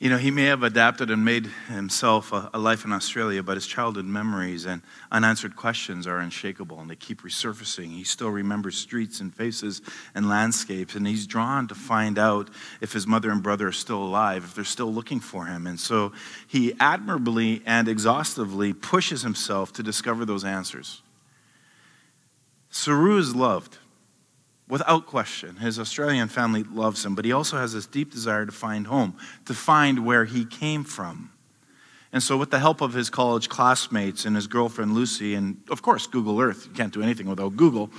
You 0.00 0.10
know, 0.10 0.16
he 0.16 0.30
may 0.30 0.44
have 0.44 0.62
adapted 0.62 1.10
and 1.10 1.24
made 1.24 1.46
himself 1.66 2.32
a, 2.32 2.48
a, 2.54 2.58
life 2.58 2.84
in 2.84 2.92
Australia, 2.92 3.42
but 3.42 3.56
his 3.56 3.66
childhood 3.66 4.04
memories 4.04 4.64
and 4.64 4.80
unanswered 5.10 5.56
questions 5.56 6.06
are 6.06 6.18
unshakable 6.18 6.78
and 6.78 6.88
they 6.88 6.94
keep 6.94 7.22
resurfacing. 7.22 7.90
He 7.90 8.04
still 8.04 8.30
remembers 8.30 8.76
streets 8.76 9.18
and 9.18 9.34
faces 9.34 9.82
and 10.14 10.28
landscapes, 10.28 10.94
and 10.94 11.04
he's 11.04 11.26
drawn 11.26 11.66
to 11.66 11.74
find 11.74 12.16
out 12.16 12.48
if 12.80 12.92
his 12.92 13.08
mother 13.08 13.32
and 13.32 13.42
brother 13.42 13.66
are 13.66 13.72
still 13.72 14.00
alive, 14.00 14.44
if 14.44 14.54
they're 14.54 14.62
still 14.62 14.92
looking 14.94 15.18
for 15.18 15.46
him. 15.46 15.66
And 15.66 15.80
so 15.80 16.12
he 16.46 16.74
admirably 16.78 17.60
and 17.66 17.88
exhaustively 17.88 18.72
pushes 18.74 19.22
himself 19.22 19.72
to 19.72 19.82
discover 19.82 20.24
those 20.24 20.44
answers. 20.44 21.02
Saroo 22.70 23.18
is 23.18 23.34
loved 23.34 23.78
without 24.68 25.06
question. 25.06 25.56
His 25.56 25.78
Australian 25.78 26.28
family 26.28 26.62
loves 26.62 27.04
him, 27.04 27.14
but 27.14 27.24
he 27.24 27.32
also 27.32 27.56
has 27.56 27.72
this 27.72 27.86
deep 27.86 28.12
desire 28.12 28.46
to 28.46 28.52
find 28.52 28.86
home, 28.86 29.16
to 29.46 29.54
find 29.54 30.04
where 30.04 30.24
he 30.24 30.44
came 30.44 30.84
from. 30.84 31.30
And 32.10 32.22
so, 32.22 32.38
with 32.38 32.50
the 32.50 32.58
help 32.58 32.80
of 32.80 32.94
his 32.94 33.10
college 33.10 33.50
classmates 33.50 34.24
and 34.24 34.34
his 34.34 34.46
girlfriend 34.46 34.94
Lucy, 34.94 35.34
and 35.34 35.58
of 35.70 35.82
course, 35.82 36.06
Google 36.06 36.40
Earth, 36.40 36.66
you 36.66 36.72
can't 36.72 36.92
do 36.92 37.02
anything 37.02 37.28
without 37.28 37.54
Google, 37.56 37.90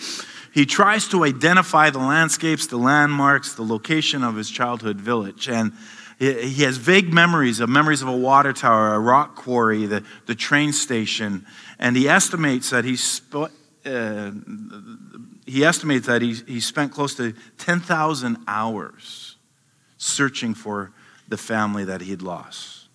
he 0.51 0.65
tries 0.65 1.07
to 1.09 1.23
identify 1.23 1.91
the 1.91 1.99
landscapes, 1.99 2.65
the 2.65 2.77
landmarks, 2.77 3.53
the 3.53 3.63
location 3.63 4.23
of 4.23 4.35
his 4.35 4.49
childhood 4.49 4.99
village. 4.99 5.47
And 5.47 5.73
he 6.19 6.63
has 6.63 6.77
vague 6.77 7.13
memories 7.13 7.59
of 7.59 7.69
memories 7.69 8.01
of 8.01 8.07
a 8.07 8.17
water 8.17 8.51
tower, 8.51 8.95
a 8.95 8.99
rock 8.99 9.35
quarry, 9.35 9.85
the, 9.85 10.03
the 10.25 10.35
train 10.35 10.73
station. 10.73 11.45
And 11.77 11.95
he 11.95 12.09
estimates 12.09 12.71
that 12.71 12.85
he 12.85 12.97
uh, 13.85 14.31
he 15.49 15.65
estimates 15.65 16.07
that 16.07 16.21
he, 16.21 16.33
he 16.47 16.59
spent 16.59 16.91
close 16.91 17.15
to 17.15 17.33
10,000 17.57 18.37
hours 18.47 19.35
searching 19.97 20.53
for 20.53 20.91
the 21.27 21.37
family 21.37 21.85
that 21.85 22.01
he'd 22.01 22.21
lost. 22.21 22.87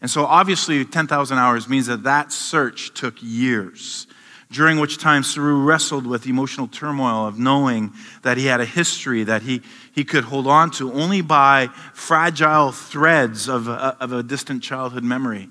And 0.00 0.10
so, 0.10 0.26
obviously, 0.26 0.84
10,000 0.84 1.38
hours 1.38 1.68
means 1.68 1.86
that 1.86 2.02
that 2.02 2.30
search 2.30 2.92
took 2.92 3.14
years, 3.22 4.06
during 4.52 4.78
which 4.78 4.98
time 4.98 5.22
Saroo 5.22 5.64
wrestled 5.64 6.06
with 6.06 6.26
emotional 6.26 6.68
turmoil 6.68 7.26
of 7.26 7.38
knowing 7.38 7.94
that 8.22 8.36
he 8.36 8.44
had 8.44 8.60
a 8.60 8.66
history 8.66 9.24
that 9.24 9.40
he, 9.40 9.62
he 9.94 10.04
could 10.04 10.24
hold 10.24 10.46
on 10.46 10.70
to 10.72 10.92
only 10.92 11.22
by 11.22 11.68
fragile 11.94 12.70
threads 12.70 13.48
of 13.48 13.68
a, 13.68 13.96
of 14.00 14.12
a 14.12 14.22
distant 14.22 14.62
childhood 14.62 15.04
memory. 15.04 15.48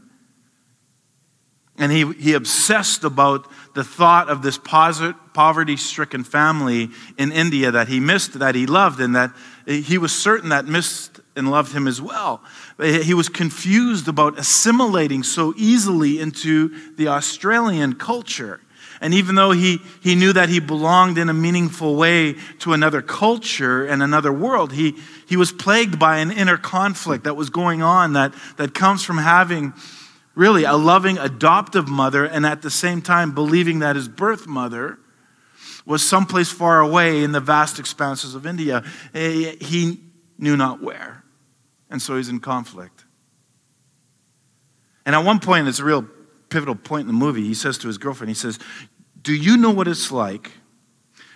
And 1.78 1.92
he, 1.92 2.12
he 2.14 2.34
obsessed 2.34 3.04
about 3.04 3.50
the 3.74 3.84
thought 3.84 4.30
of 4.30 4.44
this 4.44 4.60
poverty 4.60 5.76
stricken 5.76 6.24
family 6.24 6.90
in 7.18 7.32
India 7.32 7.72
that 7.72 7.88
he 7.88 8.00
missed, 8.00 8.38
that 8.40 8.54
he 8.54 8.68
loved, 8.68 9.00
and 9.00 9.16
that 9.16 9.32
he 9.66 9.98
was 9.98 10.12
certain 10.12 10.50
that 10.50 10.66
missed 10.66 11.20
and 11.36 11.50
loved 11.50 11.74
him 11.74 11.88
as 11.88 12.00
well. 12.00 12.44
He 12.80 13.16
was 13.16 13.28
confused 13.28 14.08
about 14.08 14.38
assimilating 14.38 15.24
so 15.24 15.54
easily 15.58 16.20
into 16.20 16.94
the 16.96 17.08
Australian 17.08 17.96
culture. 17.96 18.60
And 19.02 19.14
even 19.16 19.36
though 19.36 19.52
he, 19.52 19.80
he 20.02 20.14
knew 20.16 20.32
that 20.32 20.50
he 20.50 20.60
belonged 20.60 21.18
in 21.18 21.28
a 21.28 21.34
meaningful 21.34 21.96
way 21.96 22.36
to 22.60 22.74
another 22.74 23.02
culture 23.02 23.86
and 23.86 24.02
another 24.02 24.32
world, 24.32 24.72
he, 24.72 24.96
he 25.28 25.36
was 25.36 25.52
plagued 25.52 25.98
by 25.98 26.20
an 26.20 26.32
inner 26.32 26.58
conflict 26.58 27.24
that 27.24 27.36
was 27.36 27.50
going 27.50 27.82
on 27.82 28.14
that, 28.14 28.34
that 28.58 28.74
comes 28.74 29.04
from 29.04 29.18
having 29.18 29.74
really 30.36 30.64
a 30.64 30.76
loving 30.76 31.18
adoptive 31.18 31.88
mother, 31.88 32.26
and 32.26 32.46
at 32.46 32.62
the 32.62 32.72
same 32.72 33.02
time 33.02 33.34
believing 33.34 33.80
that 33.80 33.96
his 33.96 34.08
birth 34.08 34.48
mother 34.48 34.98
was 35.86 36.08
someplace 36.08 36.52
far 36.52 36.80
away 36.80 37.24
in 37.24 37.32
the 37.32 37.40
vast 37.40 37.80
expanses 37.80 38.36
of 38.36 38.46
India. 38.46 38.84
Eh, 39.14 39.56
he 39.60 40.00
knew 40.38 40.56
not 40.56 40.82
where. 40.82 41.24
And 41.90 42.02
so 42.02 42.18
he's 42.18 42.30
in 42.30 42.40
conflict. 42.40 43.06
And 45.06 45.16
at 45.16 45.24
one 45.24 45.40
point, 45.40 45.68
it's 45.68 45.80
a 45.80 45.84
real 45.84 46.08
pivotal 46.50 46.76
point 46.76 47.02
in 47.02 47.08
the 47.08 47.14
movie. 47.14 47.44
He 47.44 47.54
says 47.54 47.78
to 47.80 47.88
his 47.88 47.98
girlfriend, 47.98 48.30
he 48.30 48.36
says, 48.36 48.60
Do 49.22 49.34
you 49.34 49.58
know 49.58 49.72
what 49.72 49.88
it's 49.88 50.12
like 50.12 50.52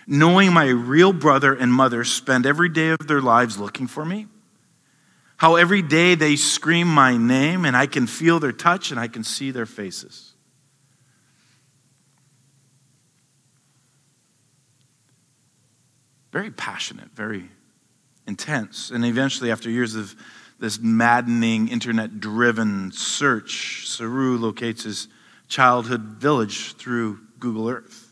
knowing 0.06 0.52
my 0.52 0.68
real 0.68 1.12
brother 1.12 1.54
and 1.54 1.72
mother 1.72 2.02
spend 2.02 2.46
every 2.46 2.70
day 2.70 2.88
of 2.90 3.06
their 3.06 3.20
lives 3.20 3.58
looking 3.58 3.86
for 3.86 4.04
me? 4.04 4.26
How 5.38 5.54
every 5.54 5.82
day 5.82 6.16
they 6.16 6.34
scream 6.34 6.88
my 6.88 7.16
name 7.16 7.64
and 7.64 7.76
I 7.76 7.86
can 7.86 8.08
feel 8.08 8.40
their 8.40 8.52
touch 8.52 8.90
and 8.90 8.98
I 8.98 9.06
can 9.06 9.22
see 9.22 9.52
their 9.52 9.66
faces. 9.66 10.34
Very 16.32 16.50
passionate, 16.50 17.10
very 17.14 17.48
intense. 18.26 18.90
And 18.90 19.04
eventually, 19.04 19.50
after 19.50 19.70
years 19.70 19.94
of 19.94 20.14
this 20.58 20.80
maddening 20.80 21.68
internet 21.68 22.18
driven 22.18 22.90
search, 22.90 23.84
Saroo 23.86 24.38
locates 24.38 24.82
his 24.82 25.06
childhood 25.46 26.02
village 26.18 26.74
through 26.74 27.20
Google 27.38 27.68
Earth. 27.68 28.07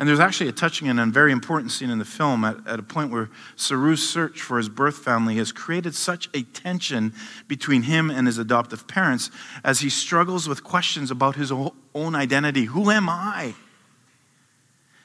And 0.00 0.08
there's 0.08 0.18
actually 0.18 0.48
a 0.48 0.52
touching 0.52 0.88
and 0.88 0.98
a 0.98 1.04
very 1.04 1.30
important 1.30 1.72
scene 1.72 1.90
in 1.90 1.98
the 1.98 2.06
film 2.06 2.42
at, 2.42 2.66
at 2.66 2.78
a 2.78 2.82
point 2.82 3.12
where 3.12 3.28
Saroo's 3.54 4.08
search 4.08 4.40
for 4.40 4.56
his 4.56 4.70
birth 4.70 4.96
family 4.96 5.36
has 5.36 5.52
created 5.52 5.94
such 5.94 6.30
a 6.32 6.42
tension 6.42 7.12
between 7.48 7.82
him 7.82 8.10
and 8.10 8.26
his 8.26 8.38
adoptive 8.38 8.88
parents 8.88 9.30
as 9.62 9.80
he 9.80 9.90
struggles 9.90 10.48
with 10.48 10.64
questions 10.64 11.10
about 11.10 11.36
his 11.36 11.52
own 11.52 12.14
identity. 12.14 12.64
Who 12.64 12.90
am 12.90 13.10
I? 13.10 13.52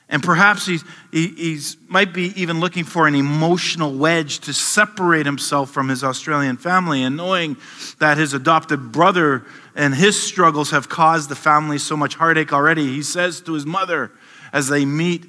And 0.07 0.23
perhaps 0.23 0.65
he's, 0.65 0.85
he 1.11 1.27
he's, 1.27 1.75
might 1.89 2.13
be 2.13 2.31
even 2.41 2.61
looking 2.61 2.85
for 2.85 3.05
an 3.05 3.15
emotional 3.15 3.93
wedge 3.93 4.39
to 4.41 4.53
separate 4.53 5.25
himself 5.25 5.71
from 5.71 5.89
his 5.89 6.05
Australian 6.05 6.55
family. 6.55 7.03
And 7.03 7.17
knowing 7.17 7.57
that 7.99 8.17
his 8.17 8.33
adopted 8.33 8.93
brother 8.93 9.43
and 9.75 9.93
his 9.93 10.21
struggles 10.21 10.71
have 10.71 10.87
caused 10.87 11.27
the 11.27 11.35
family 11.35 11.79
so 11.79 11.97
much 11.97 12.15
heartache 12.15 12.53
already, 12.53 12.87
he 12.87 13.03
says 13.03 13.41
to 13.41 13.51
his 13.51 13.65
mother, 13.65 14.09
as 14.55 14.69
they 14.69 14.85
meet, 14.85 15.25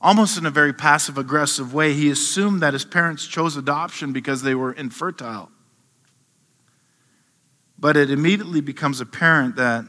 almost 0.00 0.36
in 0.36 0.44
a 0.46 0.50
very 0.50 0.72
passive 0.72 1.16
aggressive 1.16 1.72
way, 1.72 1.92
he 1.92 2.10
assumed 2.10 2.60
that 2.60 2.72
his 2.72 2.84
parents 2.84 3.24
chose 3.24 3.56
adoption 3.56 4.12
because 4.12 4.42
they 4.42 4.56
were 4.56 4.72
infertile. 4.72 5.48
But 7.78 7.96
it 7.96 8.10
immediately 8.10 8.60
becomes 8.60 9.00
apparent 9.00 9.54
that 9.56 9.84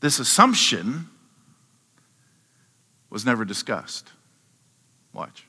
this 0.00 0.18
assumption 0.18 1.08
was 3.08 3.24
never 3.24 3.44
discussed. 3.44 4.10
Watch. 5.12 5.46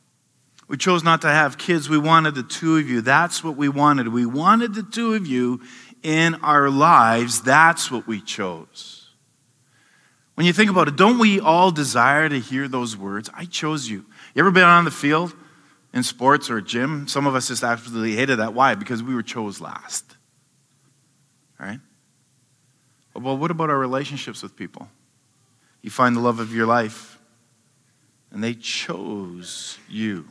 We 0.68 0.78
chose 0.78 1.04
not 1.04 1.22
to 1.22 1.30
have 1.30 1.58
kids. 1.58 1.90
We 1.90 1.98
wanted 1.98 2.36
the 2.36 2.44
two 2.44 2.78
of 2.78 2.88
you. 2.88 3.02
That's 3.02 3.44
what 3.44 3.56
we 3.58 3.68
wanted. 3.68 4.10
We 4.10 4.28
wanted 4.28 4.76
the 4.76 4.84
two 4.84 5.16
of 5.16 5.26
you 5.26 5.62
in 6.04 6.36
our 6.36 6.70
lives. 6.70 7.42
That's 7.42 7.90
what 7.90 8.06
we 8.06 8.22
chose. 8.22 8.99
When 10.40 10.46
you 10.46 10.54
think 10.54 10.70
about 10.70 10.88
it, 10.88 10.96
don't 10.96 11.20
we 11.20 11.42
all 11.42 11.70
desire 11.70 12.30
to 12.30 12.40
hear 12.40 12.70
those 12.70 12.96
words? 12.96 13.30
I 13.34 13.44
chose 13.44 13.90
you. 13.90 14.06
You 14.34 14.40
ever 14.40 14.52
been 14.52 14.64
on 14.64 14.86
the 14.86 14.90
field 14.90 15.36
in 15.94 16.02
sports 16.02 16.50
or 16.50 16.62
gym? 16.62 17.10
Some 17.10 17.28
of 17.28 17.36
us 17.36 17.50
just 17.50 17.62
absolutely 17.62 18.16
hated 18.16 18.40
that. 18.40 18.54
Why? 18.54 18.74
Because 18.76 19.04
we 19.04 19.14
were 19.14 19.22
chose 19.22 19.60
last. 19.60 20.16
All 21.60 21.68
right? 21.68 21.82
Well, 23.14 23.36
what 23.36 23.52
about 23.52 23.70
our 23.70 23.78
relationships 23.78 24.42
with 24.42 24.56
people? 24.56 24.88
You 25.82 25.90
find 25.90 26.16
the 26.16 26.22
love 26.22 26.40
of 26.40 26.56
your 26.56 26.68
life, 26.68 27.20
and 28.32 28.42
they 28.42 28.54
chose 28.54 29.78
you. 29.90 30.26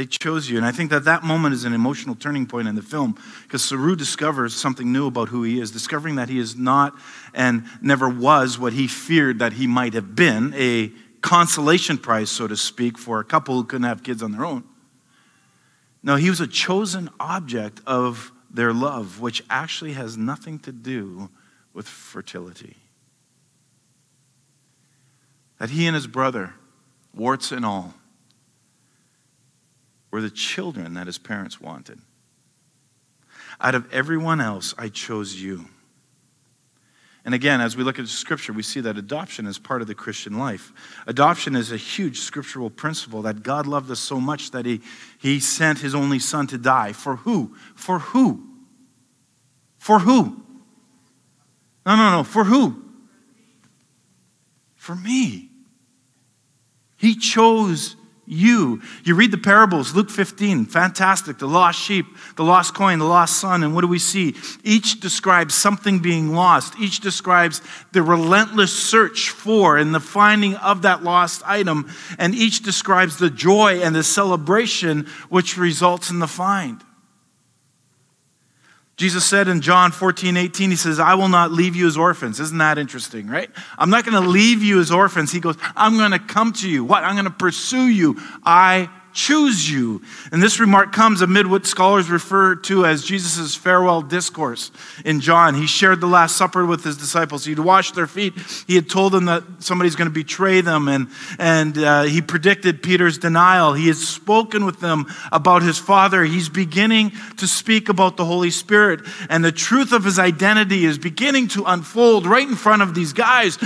They 0.00 0.06
chose 0.06 0.48
you. 0.48 0.56
And 0.56 0.64
I 0.64 0.72
think 0.72 0.88
that 0.92 1.04
that 1.04 1.24
moment 1.24 1.52
is 1.52 1.64
an 1.64 1.74
emotional 1.74 2.14
turning 2.14 2.46
point 2.46 2.66
in 2.66 2.74
the 2.74 2.80
film 2.80 3.18
because 3.42 3.60
Saroo 3.60 3.94
discovers 3.94 4.54
something 4.54 4.90
new 4.90 5.06
about 5.06 5.28
who 5.28 5.42
he 5.42 5.60
is, 5.60 5.70
discovering 5.70 6.14
that 6.14 6.30
he 6.30 6.38
is 6.38 6.56
not 6.56 6.94
and 7.34 7.64
never 7.82 8.08
was 8.08 8.58
what 8.58 8.72
he 8.72 8.88
feared 8.88 9.40
that 9.40 9.52
he 9.52 9.66
might 9.66 9.92
have 9.92 10.16
been 10.16 10.54
a 10.56 10.90
consolation 11.20 11.98
prize, 11.98 12.30
so 12.30 12.46
to 12.46 12.56
speak, 12.56 12.96
for 12.96 13.20
a 13.20 13.24
couple 13.24 13.56
who 13.56 13.64
couldn't 13.64 13.86
have 13.86 14.02
kids 14.02 14.22
on 14.22 14.32
their 14.32 14.42
own. 14.42 14.64
No, 16.02 16.16
he 16.16 16.30
was 16.30 16.40
a 16.40 16.46
chosen 16.46 17.10
object 17.20 17.82
of 17.86 18.32
their 18.50 18.72
love, 18.72 19.20
which 19.20 19.44
actually 19.50 19.92
has 19.92 20.16
nothing 20.16 20.60
to 20.60 20.72
do 20.72 21.28
with 21.74 21.86
fertility. 21.86 22.74
That 25.58 25.68
he 25.68 25.86
and 25.86 25.94
his 25.94 26.06
brother, 26.06 26.54
warts 27.12 27.52
and 27.52 27.66
all, 27.66 27.92
were 30.10 30.20
the 30.20 30.30
children 30.30 30.94
that 30.94 31.06
his 31.06 31.18
parents 31.18 31.60
wanted. 31.60 32.00
Out 33.60 33.74
of 33.74 33.92
everyone 33.92 34.40
else, 34.40 34.74
I 34.78 34.88
chose 34.88 35.40
you. 35.40 35.66
And 37.24 37.34
again, 37.34 37.60
as 37.60 37.76
we 37.76 37.84
look 37.84 37.98
at 37.98 38.08
scripture, 38.08 38.52
we 38.52 38.62
see 38.62 38.80
that 38.80 38.96
adoption 38.96 39.46
is 39.46 39.58
part 39.58 39.82
of 39.82 39.88
the 39.88 39.94
Christian 39.94 40.38
life. 40.38 40.72
Adoption 41.06 41.54
is 41.54 41.70
a 41.70 41.76
huge 41.76 42.20
scriptural 42.20 42.70
principle 42.70 43.22
that 43.22 43.42
God 43.42 43.66
loved 43.66 43.90
us 43.90 44.00
so 44.00 44.18
much 44.18 44.52
that 44.52 44.64
he, 44.64 44.80
he 45.18 45.38
sent 45.38 45.80
his 45.80 45.94
only 45.94 46.18
son 46.18 46.46
to 46.46 46.56
die. 46.56 46.92
For 46.92 47.16
who? 47.16 47.54
For 47.74 47.98
who? 47.98 48.42
For 49.78 49.98
who? 49.98 50.42
No, 51.84 51.96
no, 51.96 52.10
no. 52.10 52.24
For 52.24 52.44
who? 52.44 52.82
For 54.76 54.94
me. 54.94 55.50
He 56.96 57.16
chose 57.16 57.96
you. 58.30 58.80
You 59.04 59.16
read 59.16 59.32
the 59.32 59.38
parables, 59.38 59.94
Luke 59.94 60.08
15, 60.08 60.66
fantastic. 60.66 61.38
The 61.38 61.48
lost 61.48 61.80
sheep, 61.80 62.06
the 62.36 62.44
lost 62.44 62.74
coin, 62.74 62.98
the 62.98 63.04
lost 63.04 63.40
son. 63.40 63.62
And 63.62 63.74
what 63.74 63.80
do 63.80 63.88
we 63.88 63.98
see? 63.98 64.36
Each 64.62 65.00
describes 65.00 65.54
something 65.54 65.98
being 65.98 66.32
lost. 66.32 66.78
Each 66.78 67.00
describes 67.00 67.60
the 67.92 68.02
relentless 68.02 68.72
search 68.72 69.30
for 69.30 69.76
and 69.76 69.94
the 69.94 70.00
finding 70.00 70.54
of 70.56 70.82
that 70.82 71.02
lost 71.02 71.42
item. 71.44 71.90
And 72.18 72.34
each 72.34 72.62
describes 72.62 73.18
the 73.18 73.30
joy 73.30 73.80
and 73.80 73.94
the 73.94 74.04
celebration 74.04 75.06
which 75.28 75.56
results 75.56 76.10
in 76.10 76.20
the 76.20 76.28
find. 76.28 76.82
Jesus 79.00 79.24
said 79.24 79.48
in 79.48 79.62
John 79.62 79.92
14, 79.92 80.36
18, 80.36 80.68
he 80.68 80.76
says, 80.76 81.00
I 81.00 81.14
will 81.14 81.28
not 81.28 81.50
leave 81.50 81.74
you 81.74 81.86
as 81.86 81.96
orphans. 81.96 82.38
Isn't 82.38 82.58
that 82.58 82.76
interesting, 82.76 83.28
right? 83.28 83.48
I'm 83.78 83.88
not 83.88 84.04
going 84.04 84.22
to 84.22 84.28
leave 84.28 84.62
you 84.62 84.78
as 84.78 84.90
orphans. 84.90 85.32
He 85.32 85.40
goes, 85.40 85.56
I'm 85.74 85.96
going 85.96 86.10
to 86.10 86.18
come 86.18 86.52
to 86.52 86.68
you. 86.68 86.84
What? 86.84 87.02
I'm 87.02 87.14
going 87.14 87.24
to 87.24 87.30
pursue 87.30 87.88
you. 87.88 88.20
I 88.44 88.90
choose 89.12 89.70
you. 89.70 90.02
And 90.32 90.42
this 90.42 90.60
remark 90.60 90.92
comes 90.92 91.20
amid 91.20 91.46
what 91.46 91.66
scholars 91.66 92.08
refer 92.08 92.54
to 92.54 92.86
as 92.86 93.04
Jesus' 93.04 93.54
farewell 93.54 94.02
discourse 94.02 94.70
in 95.04 95.20
John. 95.20 95.54
He 95.54 95.66
shared 95.66 96.00
the 96.00 96.06
Last 96.06 96.36
Supper 96.36 96.64
with 96.64 96.84
his 96.84 96.96
disciples. 96.96 97.44
He'd 97.44 97.58
washed 97.58 97.94
their 97.94 98.06
feet. 98.06 98.34
He 98.66 98.74
had 98.74 98.88
told 98.88 99.12
them 99.12 99.26
that 99.26 99.42
somebody's 99.58 99.96
going 99.96 100.08
to 100.08 100.14
betray 100.14 100.60
them, 100.60 100.88
and, 100.88 101.08
and 101.38 101.76
uh, 101.78 102.02
he 102.02 102.22
predicted 102.22 102.82
Peter's 102.82 103.18
denial. 103.18 103.72
He 103.72 103.88
had 103.88 103.96
spoken 103.96 104.64
with 104.64 104.80
them 104.80 105.06
about 105.32 105.62
his 105.62 105.78
Father. 105.78 106.24
He's 106.24 106.48
beginning 106.48 107.12
to 107.38 107.46
speak 107.46 107.88
about 107.88 108.16
the 108.16 108.24
Holy 108.24 108.50
Spirit, 108.50 109.00
and 109.28 109.44
the 109.44 109.52
truth 109.52 109.92
of 109.92 110.04
his 110.04 110.18
identity 110.18 110.84
is 110.84 110.98
beginning 110.98 111.48
to 111.48 111.64
unfold 111.64 112.26
right 112.26 112.48
in 112.48 112.56
front 112.56 112.82
of 112.82 112.94
these 112.94 113.12
guys, 113.12 113.58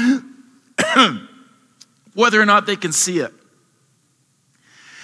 whether 2.14 2.40
or 2.40 2.46
not 2.46 2.66
they 2.66 2.76
can 2.76 2.92
see 2.92 3.18
it. 3.18 3.32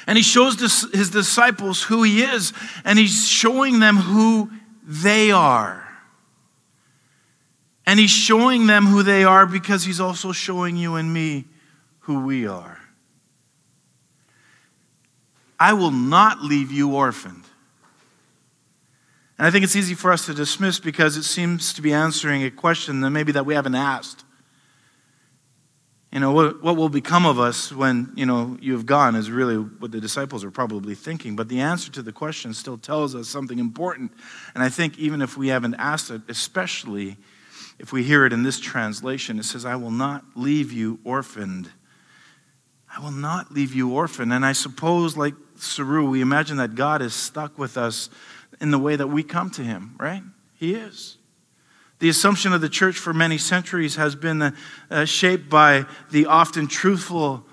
And 0.06 0.16
he 0.16 0.22
shows 0.22 0.58
his 0.92 1.10
disciples 1.10 1.82
who 1.82 2.02
he 2.02 2.22
is, 2.22 2.52
and 2.84 2.98
he's 2.98 3.28
showing 3.28 3.80
them 3.80 3.96
who 3.96 4.50
they 4.84 5.30
are. 5.30 5.86
And 7.86 7.98
he's 7.98 8.10
showing 8.10 8.66
them 8.66 8.86
who 8.86 9.02
they 9.02 9.24
are 9.24 9.46
because 9.46 9.84
he's 9.84 10.00
also 10.00 10.32
showing 10.32 10.76
you 10.76 10.94
and 10.94 11.12
me 11.12 11.46
who 12.00 12.24
we 12.24 12.46
are. 12.46 12.78
I 15.58 15.74
will 15.74 15.90
not 15.90 16.42
leave 16.42 16.72
you 16.72 16.94
orphaned. 16.94 17.44
And 19.36 19.46
I 19.46 19.50
think 19.50 19.64
it's 19.64 19.76
easy 19.76 19.94
for 19.94 20.12
us 20.12 20.26
to 20.26 20.34
dismiss 20.34 20.80
because 20.80 21.16
it 21.16 21.22
seems 21.22 21.72
to 21.74 21.82
be 21.82 21.92
answering 21.92 22.44
a 22.44 22.50
question 22.50 23.00
that 23.00 23.10
maybe 23.10 23.32
that 23.32 23.46
we 23.46 23.54
haven't 23.54 23.74
asked. 23.74 24.24
You 26.12 26.18
know, 26.18 26.32
what, 26.32 26.60
what 26.60 26.76
will 26.76 26.88
become 26.88 27.24
of 27.24 27.38
us 27.38 27.70
when, 27.72 28.12
you 28.16 28.26
know, 28.26 28.58
you 28.60 28.72
have 28.72 28.84
gone 28.84 29.14
is 29.14 29.30
really 29.30 29.56
what 29.56 29.92
the 29.92 30.00
disciples 30.00 30.42
are 30.42 30.50
probably 30.50 30.96
thinking. 30.96 31.36
But 31.36 31.48
the 31.48 31.60
answer 31.60 31.92
to 31.92 32.02
the 32.02 32.10
question 32.10 32.52
still 32.52 32.78
tells 32.78 33.14
us 33.14 33.28
something 33.28 33.60
important. 33.60 34.12
And 34.54 34.62
I 34.62 34.70
think 34.70 34.98
even 34.98 35.22
if 35.22 35.36
we 35.36 35.48
haven't 35.48 35.74
asked 35.74 36.10
it, 36.10 36.22
especially 36.28 37.16
if 37.78 37.92
we 37.92 38.02
hear 38.02 38.26
it 38.26 38.32
in 38.32 38.42
this 38.42 38.58
translation, 38.58 39.38
it 39.38 39.44
says, 39.44 39.64
I 39.64 39.76
will 39.76 39.92
not 39.92 40.24
leave 40.34 40.72
you 40.72 40.98
orphaned. 41.04 41.70
I 42.94 43.00
will 43.00 43.12
not 43.12 43.52
leave 43.52 43.72
you 43.72 43.92
orphaned. 43.92 44.32
And 44.32 44.44
I 44.44 44.52
suppose, 44.52 45.16
like 45.16 45.34
Saroo, 45.58 46.10
we 46.10 46.22
imagine 46.22 46.56
that 46.56 46.74
God 46.74 47.02
is 47.02 47.14
stuck 47.14 47.56
with 47.56 47.76
us 47.76 48.10
in 48.60 48.72
the 48.72 48.80
way 48.80 48.96
that 48.96 49.06
we 49.06 49.22
come 49.22 49.48
to 49.50 49.62
him, 49.62 49.94
right? 49.98 50.24
He 50.54 50.74
is. 50.74 51.18
The 52.00 52.08
assumption 52.08 52.54
of 52.54 52.62
the 52.62 52.68
church 52.68 52.98
for 52.98 53.12
many 53.12 53.38
centuries 53.38 53.96
has 53.96 54.14
been 54.14 54.40
uh, 54.40 54.50
uh, 54.90 55.04
shaped 55.04 55.48
by 55.50 55.84
the 56.10 56.26
often 56.26 56.66
truthful 56.66 57.44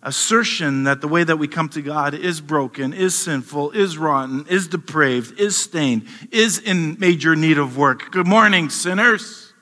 assertion 0.00 0.84
that 0.84 1.00
the 1.00 1.08
way 1.08 1.24
that 1.24 1.36
we 1.36 1.48
come 1.48 1.68
to 1.70 1.82
God 1.82 2.14
is 2.14 2.40
broken, 2.40 2.92
is 2.92 3.16
sinful, 3.16 3.72
is 3.72 3.98
rotten, 3.98 4.46
is 4.48 4.68
depraved, 4.68 5.40
is 5.40 5.56
stained, 5.56 6.06
is 6.30 6.60
in 6.60 6.96
major 7.00 7.34
need 7.34 7.58
of 7.58 7.76
work. 7.76 8.12
Good 8.12 8.28
morning, 8.28 8.70
sinners. 8.70 9.52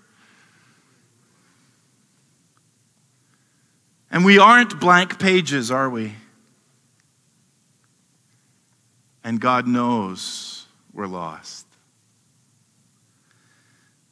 And 4.11 4.27
we 4.27 4.39
aren't 4.39 4.79
blank 4.79 5.19
pages, 5.19 5.71
are 5.71 5.89
we? 5.89 6.13
And 9.25 9.41
God 9.41 9.67
knows 9.67 10.67
we're 10.93 11.07
lost. 11.07 11.64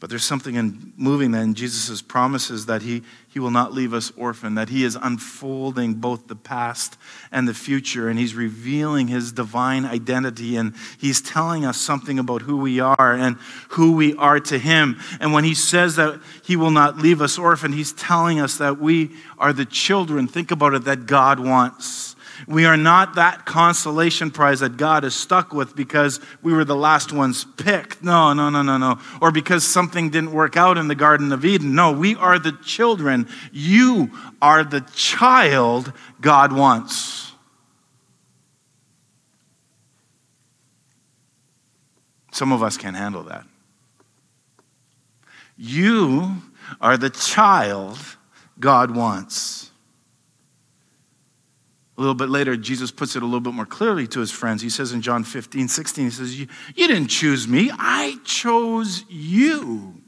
But 0.03 0.11
there's 0.11 0.25
something 0.25 0.57
in 0.57 0.93
moving 0.97 1.31
that 1.31 1.43
in 1.43 1.55
Jesus' 1.55 2.03
promises 2.03 2.67
that 2.67 2.83
he, 2.83 3.05
he 3.29 3.39
will 3.39 3.53
not 3.53 3.73
leave 3.73 3.95
us 3.95 4.11
orphaned, 4.17 4.59
that 4.59 4.69
he 4.69 4.83
is 4.83 4.99
unfolding 5.01 5.95
both 5.95 6.27
the 6.27 6.35
past 6.35 6.99
and 7.31 7.47
the 7.47 7.55
future, 7.55 8.09
and 8.09 8.19
he's 8.19 8.35
revealing 8.35 9.07
his 9.07 9.31
divine 9.31 9.85
identity, 9.85 10.57
and 10.57 10.75
he's 10.99 11.23
telling 11.23 11.65
us 11.65 11.77
something 11.77 12.19
about 12.19 12.43
who 12.43 12.57
we 12.57 12.81
are 12.81 13.13
and 13.13 13.37
who 13.69 13.93
we 13.93 14.17
are 14.17 14.41
to 14.41 14.59
him. 14.59 14.99
And 15.21 15.33
when 15.33 15.45
he 15.45 15.55
says 15.55 15.95
that 15.95 16.21
he 16.45 16.57
will 16.57 16.73
not 16.73 16.99
leave 16.99 17.23
us 17.23 17.39
orphaned, 17.39 17.75
he's 17.75 17.93
telling 17.93 18.41
us 18.41 18.59
that 18.59 18.81
we 18.81 19.13
are 19.39 19.53
the 19.53 19.67
children, 19.67 20.27
think 20.27 20.51
about 20.51 20.75
it, 20.75 20.83
that 20.83 21.07
God 21.07 21.39
wants. 21.39 22.12
We 22.47 22.65
are 22.65 22.77
not 22.77 23.15
that 23.15 23.47
consolation 23.47 24.31
prize 24.31 24.61
that 24.61 24.77
God 24.77 25.05
is 25.05 25.15
stuck 25.15 25.53
with 25.53 25.77
because 25.77 26.21
we 26.43 26.53
were 26.53 26.65
the 26.65 26.77
last 26.77 27.13
ones 27.13 27.45
picked. 27.57 28.03
No, 28.03 28.33
no, 28.33 28.51
no, 28.51 28.63
no, 28.63 28.79
no. 28.79 28.99
Or 29.21 29.31
because 29.31 29.65
something 29.65 30.11
didn't 30.11 30.33
work 30.33 30.57
out 30.57 30.79
in 30.79 30.89
the 30.89 30.95
Garden 30.95 31.33
of 31.33 31.45
Eden. 31.45 31.75
No, 31.75 31.93
we 31.93 32.17
are 32.17 32.39
the 32.39 32.53
children. 32.65 33.29
You 33.53 34.11
are 34.41 34.65
the 34.65 34.81
child 34.95 35.93
God 36.21 36.53
wants. 36.53 37.33
Some 42.33 42.51
of 42.53 42.63
us 42.63 42.77
can't 42.77 42.97
handle 42.97 43.25
that. 43.25 43.45
You 45.57 46.43
are 46.81 46.97
the 46.97 47.11
child 47.11 47.99
God 48.59 48.97
wants. 48.97 49.62
A 51.99 52.01
little 52.01 52.15
bit 52.15 52.31
later, 52.31 52.57
Jesus 52.57 52.91
puts 52.91 53.17
it 53.17 53.23
a 53.23 53.27
little 53.27 53.41
bit 53.41 53.53
more 53.53 53.67
clearly 53.67 54.07
to 54.09 54.21
his 54.21 54.31
friends. 54.31 54.63
He 54.63 54.71
says 54.71 54.93
in 54.93 55.03
John 55.03 55.25
15, 55.25 55.69
16, 55.69 56.05
he 56.05 56.11
says, 56.11 56.41
You, 56.41 56.49
didn't 56.75 57.09
choose 57.09 57.47
me, 57.47 57.71
I 57.73 58.19
chose 58.25 59.05
you 59.11 60.01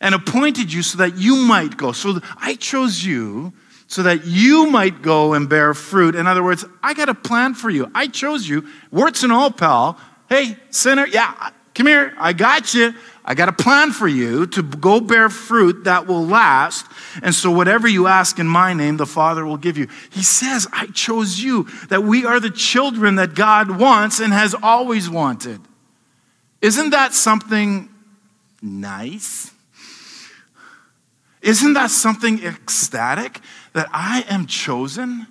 and 0.00 0.14
appointed 0.14 0.72
you 0.72 0.82
so 0.82 0.98
that 0.98 1.16
you 1.16 1.36
might 1.36 1.76
go. 1.76 1.92
So 1.92 2.20
I 2.36 2.54
chose 2.54 3.02
you 3.02 3.52
so 3.88 4.02
that 4.02 4.26
you 4.26 4.66
might 4.66 5.00
go 5.00 5.32
and 5.32 5.48
bear 5.48 5.72
fruit. 5.72 6.14
In 6.14 6.26
other 6.26 6.44
words, 6.44 6.64
I 6.82 6.92
got 6.92 7.08
a 7.08 7.14
plan 7.14 7.54
for 7.54 7.70
you. 7.70 7.90
I 7.94 8.06
chose 8.06 8.46
you, 8.46 8.68
warts 8.90 9.22
and 9.22 9.32
all, 9.32 9.50
pal. 9.50 9.98
Hey, 10.28 10.58
sinner, 10.68 11.06
yeah, 11.06 11.50
come 11.74 11.86
here. 11.86 12.14
I 12.18 12.34
got 12.34 12.74
you. 12.74 12.92
I 13.28 13.34
got 13.34 13.50
a 13.50 13.52
plan 13.52 13.92
for 13.92 14.08
you 14.08 14.46
to 14.46 14.62
go 14.62 15.02
bear 15.02 15.28
fruit 15.28 15.84
that 15.84 16.06
will 16.06 16.24
last. 16.24 16.86
And 17.22 17.34
so, 17.34 17.50
whatever 17.50 17.86
you 17.86 18.06
ask 18.06 18.38
in 18.38 18.48
my 18.48 18.72
name, 18.72 18.96
the 18.96 19.04
Father 19.04 19.44
will 19.44 19.58
give 19.58 19.76
you. 19.76 19.86
He 20.08 20.22
says, 20.22 20.66
I 20.72 20.86
chose 20.86 21.38
you, 21.38 21.64
that 21.90 22.04
we 22.04 22.24
are 22.24 22.40
the 22.40 22.48
children 22.48 23.16
that 23.16 23.34
God 23.34 23.78
wants 23.78 24.18
and 24.18 24.32
has 24.32 24.54
always 24.62 25.10
wanted. 25.10 25.60
Isn't 26.62 26.88
that 26.90 27.12
something 27.12 27.90
nice? 28.62 29.52
Isn't 31.42 31.74
that 31.74 31.90
something 31.90 32.42
ecstatic 32.42 33.40
that 33.74 33.90
I 33.92 34.24
am 34.30 34.46
chosen? 34.46 35.26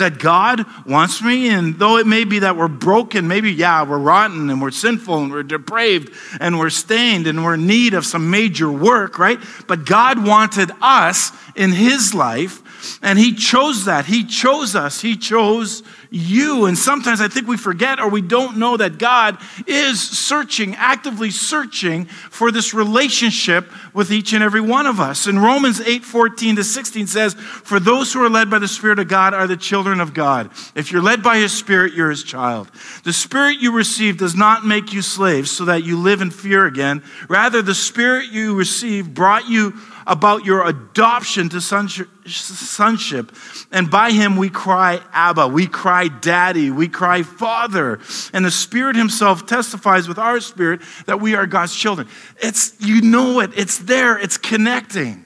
That 0.00 0.18
God 0.18 0.66
wants 0.84 1.22
me. 1.22 1.48
And 1.48 1.78
though 1.78 1.96
it 1.96 2.06
may 2.06 2.24
be 2.24 2.40
that 2.40 2.56
we're 2.56 2.68
broken, 2.68 3.28
maybe, 3.28 3.52
yeah, 3.52 3.84
we're 3.84 3.98
rotten 3.98 4.50
and 4.50 4.60
we're 4.60 4.72
sinful 4.72 5.22
and 5.22 5.32
we're 5.32 5.42
depraved 5.42 6.12
and 6.40 6.58
we're 6.58 6.70
stained 6.70 7.26
and 7.26 7.44
we're 7.44 7.54
in 7.54 7.66
need 7.66 7.94
of 7.94 8.04
some 8.04 8.30
major 8.30 8.70
work, 8.70 9.18
right? 9.18 9.38
But 9.66 9.86
God 9.86 10.26
wanted 10.26 10.70
us 10.82 11.32
in 11.54 11.70
His 11.70 12.12
life 12.12 12.98
and 13.02 13.18
He 13.18 13.34
chose 13.34 13.84
that. 13.84 14.06
He 14.06 14.24
chose 14.24 14.74
us. 14.74 15.00
He 15.00 15.16
chose 15.16 15.82
you. 16.10 16.66
And 16.66 16.76
sometimes 16.76 17.20
I 17.20 17.28
think 17.28 17.46
we 17.46 17.56
forget 17.56 18.00
or 18.00 18.08
we 18.08 18.20
don't 18.20 18.58
know 18.58 18.76
that 18.76 18.98
God 18.98 19.38
is 19.66 20.00
searching, 20.00 20.74
actively 20.74 21.30
searching 21.30 22.06
for 22.06 22.50
this 22.50 22.74
relationship 22.74 23.70
with 23.94 24.10
each 24.10 24.32
and 24.32 24.42
every 24.42 24.60
one 24.60 24.86
of 24.86 25.00
us. 25.00 25.26
And 25.26 25.42
Romans 25.42 25.80
8 25.80 26.04
14 26.04 26.56
to 26.56 26.64
16 26.64 27.06
says, 27.06 27.34
For 27.34 27.78
those 27.78 28.12
who 28.12 28.24
are 28.24 28.28
led 28.30 28.50
by 28.50 28.58
the 28.58 28.68
Spirit 28.68 28.98
of 28.98 29.08
God 29.08 29.34
are 29.34 29.46
the 29.46 29.56
children 29.56 30.00
of 30.00 30.12
God. 30.12 30.50
If 30.74 30.90
you're 30.90 31.02
led 31.02 31.22
by 31.22 31.38
His 31.38 31.56
Spirit, 31.56 31.94
you're 31.94 32.10
His 32.10 32.24
child. 32.24 32.70
The 33.04 33.12
Spirit 33.12 33.58
you 33.60 33.72
receive 33.72 34.18
does 34.18 34.34
not 34.34 34.66
make 34.66 34.92
you 34.92 35.02
slaves 35.02 35.50
so 35.50 35.64
that 35.66 35.84
you 35.84 35.96
live 35.96 36.20
in 36.20 36.30
fear 36.30 36.66
again. 36.66 37.02
Rather, 37.28 37.62
the 37.62 37.74
Spirit 37.74 38.30
you 38.30 38.54
receive 38.54 39.14
brought 39.14 39.48
you 39.48 39.74
about 40.06 40.44
your 40.44 40.66
adoption 40.66 41.48
to 41.50 41.60
sonship. 41.60 43.32
And 43.72 43.90
by 43.90 44.10
him 44.10 44.36
we 44.36 44.50
cry, 44.50 45.00
Abba. 45.12 45.48
We 45.48 45.66
cry, 45.66 46.08
Daddy. 46.08 46.70
We 46.70 46.88
cry, 46.88 47.22
Father. 47.22 48.00
And 48.32 48.44
the 48.44 48.50
Spirit 48.50 48.96
Himself 48.96 49.46
testifies 49.46 50.08
with 50.08 50.18
our 50.18 50.40
spirit 50.40 50.80
that 51.06 51.20
we 51.20 51.34
are 51.34 51.46
God's 51.46 51.74
children. 51.74 52.08
It's, 52.42 52.74
you 52.80 53.02
know 53.02 53.40
it, 53.40 53.50
it's 53.56 53.78
there, 53.78 54.18
it's 54.18 54.36
connecting. 54.36 55.24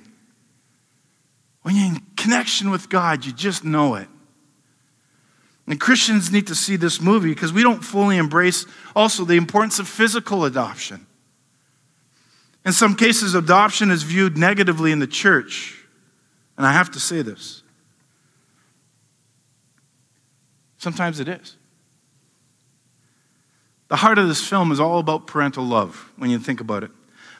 When 1.63 1.77
you're 1.77 1.87
in 1.87 2.03
connection 2.17 2.71
with 2.71 2.89
God, 2.89 3.25
you 3.25 3.33
just 3.33 3.65
know 3.65 3.95
it. 3.95 4.09
And 5.67 5.81
Christians 5.81 6.31
need 6.31 6.49
to 6.49 6.55
see 6.55 6.77
this 6.77 7.01
movie 7.01 7.31
because 7.31 7.53
we 7.53 7.63
don't 7.63 7.83
fully 7.83 8.19
embrace 8.19 8.67
also 8.95 9.25
the 9.25 9.37
importance 9.37 9.79
of 9.79 9.89
physical 9.89 10.45
adoption. 10.45 11.07
In 12.65 12.73
some 12.73 12.95
cases, 12.97 13.35
adoption 13.35 13.91
is 13.91 14.03
viewed 14.03 14.39
negatively 14.39 14.91
in 14.91 14.99
the 14.99 15.07
church. 15.07 15.85
And 16.57 16.67
I 16.67 16.73
have 16.73 16.91
to 16.93 17.01
say 17.01 17.23
this. 17.23 17.63
Sometimes 20.79 21.21
it 21.21 21.29
is. 21.29 21.57
The 23.89 23.97
heart 23.97 24.19
of 24.19 24.29
this 24.29 24.47
film 24.47 24.73
is 24.73 24.81
all 24.81 24.99
about 24.99 25.27
parental 25.27 25.65
love 25.65 26.13
when 26.17 26.31
you 26.31 26.39
think 26.39 26.61
about 26.61 26.85
it. 26.85 26.91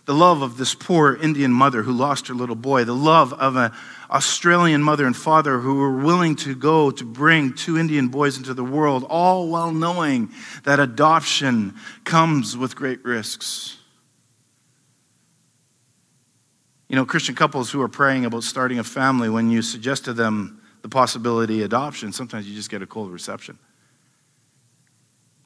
The 0.07 0.15
love 0.15 0.43
of 0.43 0.59
this 0.59 0.75
poor 0.75 1.15
Indian 1.15 1.51
mother 1.51 1.83
who 1.83 1.93
lost 1.93 2.29
her 2.29 2.35
little 2.35 2.57
boy, 2.57 2.85
the 2.85 2.95
love 2.95 3.33
of 3.33 3.57
an 3.57 3.73
Australian 4.11 4.83
mother 4.83 5.07
and 5.07 5.17
father 5.17 5.61
who 5.61 5.77
were 5.77 5.97
willing 5.97 6.37
to 6.37 6.55
go 6.55 6.91
to 6.91 7.05
bring 7.05 7.55
two 7.55 7.79
Indian 7.79 8.09
boys 8.09 8.37
into 8.37 8.53
the 8.53 8.65
world, 8.65 9.05
all 9.09 9.49
while 9.49 9.73
knowing 9.73 10.31
that 10.65 10.79
adoption 10.79 11.75
comes 12.05 12.55
with 12.55 12.77
great 12.77 13.03
risks. 13.03 13.79
You 16.95 17.01
know, 17.01 17.07
Christian 17.07 17.35
couples 17.35 17.73
who 17.73 17.83
are 17.83 17.89
praying 17.89 18.25
about 18.25 18.45
starting 18.45 18.79
a 18.79 18.85
family, 18.85 19.29
when 19.29 19.51
you 19.51 19.63
suggest 19.63 20.05
to 20.05 20.13
them 20.13 20.63
the 20.83 20.89
possibility 20.89 21.59
of 21.59 21.65
adoption, 21.65 22.13
sometimes 22.13 22.49
you 22.49 22.55
just 22.55 22.71
get 22.71 22.83
a 22.83 22.87
cold 22.87 23.11
reception. 23.11 23.59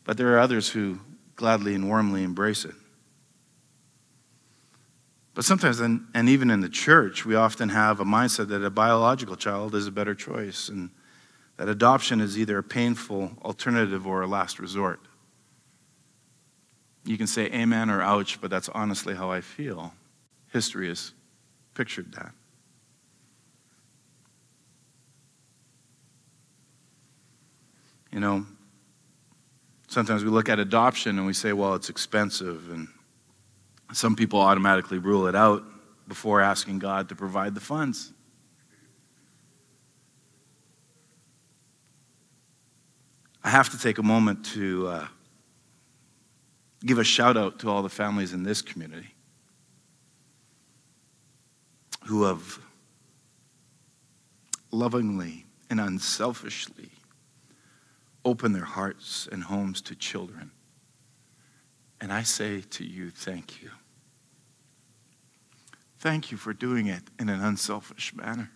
But 0.04 0.18
there 0.18 0.34
are 0.34 0.40
others 0.40 0.68
who 0.68 1.00
gladly 1.36 1.74
and 1.74 1.88
warmly 1.88 2.22
embrace 2.22 2.66
it. 2.66 2.74
But 5.32 5.46
sometimes, 5.46 5.80
and 5.80 6.06
even 6.14 6.50
in 6.50 6.60
the 6.60 6.68
church, 6.68 7.24
we 7.24 7.34
often 7.34 7.70
have 7.70 7.98
a 7.98 8.04
mindset 8.04 8.48
that 8.48 8.62
a 8.62 8.68
biological 8.68 9.34
child 9.34 9.74
is 9.74 9.86
a 9.86 9.90
better 9.90 10.14
choice 10.14 10.68
and 10.68 10.90
that 11.56 11.70
adoption 11.70 12.20
is 12.20 12.38
either 12.38 12.58
a 12.58 12.62
painful 12.62 13.32
alternative 13.42 14.06
or 14.06 14.20
a 14.20 14.26
last 14.26 14.58
resort. 14.58 15.00
You 17.06 17.16
can 17.16 17.26
say 17.26 17.46
amen 17.46 17.88
or 17.88 18.02
ouch, 18.02 18.38
but 18.38 18.50
that's 18.50 18.68
honestly 18.68 19.14
how 19.14 19.30
I 19.30 19.40
feel. 19.40 19.94
History 20.52 20.88
has 20.88 21.12
pictured 21.78 22.10
that. 22.10 22.32
You 28.10 28.18
know, 28.18 28.44
sometimes 29.86 30.24
we 30.24 30.30
look 30.30 30.48
at 30.48 30.58
adoption 30.58 31.18
and 31.18 31.24
we 31.24 31.32
say, 31.32 31.52
well, 31.52 31.76
it's 31.76 31.88
expensive 31.88 32.68
and 32.72 32.88
some 33.92 34.16
people 34.16 34.40
automatically 34.40 34.98
rule 34.98 35.28
it 35.28 35.36
out 35.36 35.62
before 36.08 36.40
asking 36.40 36.80
God 36.80 37.10
to 37.10 37.14
provide 37.14 37.54
the 37.54 37.60
funds. 37.60 38.12
I 43.44 43.50
have 43.50 43.68
to 43.68 43.78
take 43.78 43.98
a 43.98 44.02
moment 44.02 44.44
to 44.46 44.88
uh, 44.88 45.08
give 46.84 46.98
a 46.98 47.04
shout 47.04 47.36
out 47.36 47.60
to 47.60 47.70
all 47.70 47.84
the 47.84 47.88
families 47.88 48.32
in 48.32 48.42
this 48.42 48.62
community 48.62 49.14
who 52.08 52.24
have 52.24 52.58
lovingly 54.70 55.46
and 55.70 55.80
unselfishly 55.80 56.90
opened 58.24 58.54
their 58.54 58.64
hearts 58.64 59.28
and 59.30 59.44
homes 59.44 59.80
to 59.82 59.94
children 59.94 60.50
and 62.00 62.12
I 62.12 62.22
say 62.22 62.60
to 62.60 62.84
you, 62.84 63.10
thank 63.10 63.62
you. 63.62 63.70
Thank 65.98 66.30
you 66.30 66.38
for 66.38 66.52
doing 66.52 66.86
it 66.86 67.02
in 67.18 67.28
an 67.28 67.40
unselfish 67.40 68.14
manner. 68.14 68.50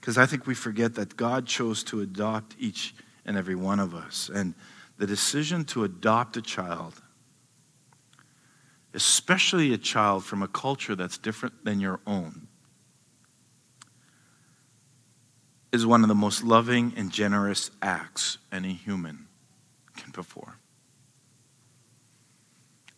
Because 0.00 0.16
I 0.16 0.24
think 0.24 0.46
we 0.46 0.54
forget 0.54 0.94
that 0.94 1.16
God 1.16 1.46
chose 1.46 1.84
to 1.84 2.00
adopt 2.00 2.56
each 2.58 2.94
and 3.26 3.36
every 3.36 3.54
one 3.54 3.80
of 3.80 3.94
us. 3.94 4.30
And 4.32 4.54
the 4.96 5.06
decision 5.06 5.64
to 5.66 5.84
adopt 5.84 6.36
a 6.38 6.42
child, 6.42 7.02
especially 8.96 9.74
a 9.74 9.78
child 9.78 10.24
from 10.24 10.42
a 10.42 10.48
culture 10.48 10.96
that's 10.96 11.18
different 11.18 11.64
than 11.64 11.78
your 11.78 12.00
own, 12.06 12.48
is 15.70 15.84
one 15.84 16.02
of 16.02 16.08
the 16.08 16.14
most 16.14 16.42
loving 16.42 16.94
and 16.96 17.12
generous 17.12 17.70
acts 17.82 18.38
any 18.50 18.72
human 18.72 19.28
can 19.96 20.12
perform. 20.12 20.54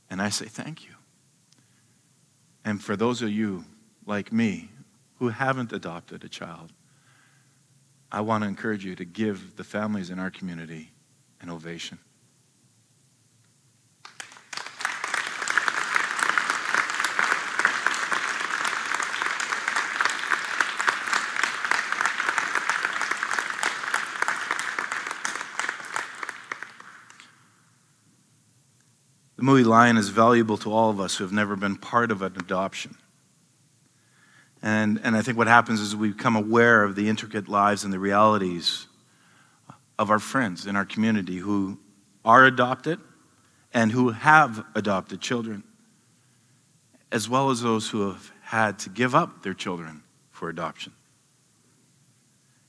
And 0.08 0.22
I 0.22 0.28
say 0.28 0.46
thank 0.46 0.84
you. 0.86 0.94
And 2.64 2.82
for 2.82 2.94
those 2.94 3.20
of 3.20 3.30
you 3.30 3.64
like 4.06 4.32
me 4.32 4.70
who 5.16 5.30
haven't 5.30 5.72
adopted 5.72 6.22
a 6.22 6.28
child, 6.28 6.72
I 8.12 8.20
want 8.20 8.44
to 8.44 8.48
encourage 8.48 8.84
you 8.84 8.94
to 8.94 9.04
give 9.04 9.56
the 9.56 9.64
families 9.64 10.10
in 10.10 10.20
our 10.20 10.30
community 10.30 10.92
an 11.40 11.50
ovation. 11.50 11.98
The 29.38 29.44
movie 29.44 29.62
Lion 29.62 29.96
is 29.96 30.08
valuable 30.08 30.58
to 30.58 30.72
all 30.72 30.90
of 30.90 30.98
us 30.98 31.16
who 31.16 31.24
have 31.24 31.32
never 31.32 31.54
been 31.54 31.76
part 31.76 32.10
of 32.10 32.22
an 32.22 32.34
adoption. 32.36 32.96
And, 34.60 35.00
and 35.04 35.16
I 35.16 35.22
think 35.22 35.38
what 35.38 35.46
happens 35.46 35.80
is 35.80 35.94
we 35.94 36.08
become 36.08 36.34
aware 36.34 36.82
of 36.82 36.96
the 36.96 37.08
intricate 37.08 37.48
lives 37.48 37.84
and 37.84 37.92
the 37.92 38.00
realities 38.00 38.88
of 39.96 40.10
our 40.10 40.18
friends 40.18 40.66
in 40.66 40.74
our 40.74 40.84
community 40.84 41.36
who 41.36 41.78
are 42.24 42.46
adopted 42.46 42.98
and 43.72 43.92
who 43.92 44.10
have 44.10 44.64
adopted 44.74 45.20
children, 45.20 45.62
as 47.12 47.28
well 47.28 47.50
as 47.50 47.62
those 47.62 47.90
who 47.90 48.08
have 48.08 48.32
had 48.42 48.80
to 48.80 48.90
give 48.90 49.14
up 49.14 49.44
their 49.44 49.54
children 49.54 50.02
for 50.32 50.48
adoption 50.48 50.92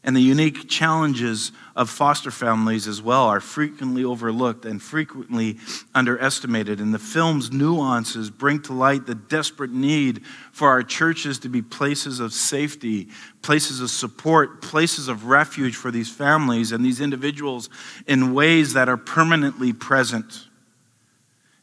and 0.03 0.15
the 0.15 0.21
unique 0.21 0.69
challenges 0.69 1.51
of 1.75 1.89
foster 1.89 2.31
families 2.31 2.87
as 2.87 3.01
well 3.01 3.25
are 3.25 3.41
frequently 3.41 4.03
overlooked 4.03 4.65
and 4.65 4.81
frequently 4.81 5.57
underestimated. 5.93 6.79
And 6.79 6.93
the 6.93 6.99
film's 6.99 7.51
nuances 7.51 8.29
bring 8.29 8.61
to 8.63 8.73
light 8.73 9.05
the 9.05 9.15
desperate 9.15 9.71
need 9.71 10.23
for 10.53 10.69
our 10.69 10.83
churches 10.83 11.39
to 11.39 11.49
be 11.49 11.61
places 11.61 12.21
of 12.21 12.31
safety, 12.31 13.09
places 13.41 13.81
of 13.81 13.89
support, 13.89 14.61
places 14.61 15.09
of 15.09 15.25
refuge 15.25 15.75
for 15.75 15.91
these 15.91 16.09
families 16.09 16.71
and 16.71 16.83
these 16.83 17.01
individuals 17.01 17.69
in 18.07 18.33
ways 18.33 18.73
that 18.73 18.87
are 18.87 18.97
permanently 18.97 19.73
present. 19.73 20.48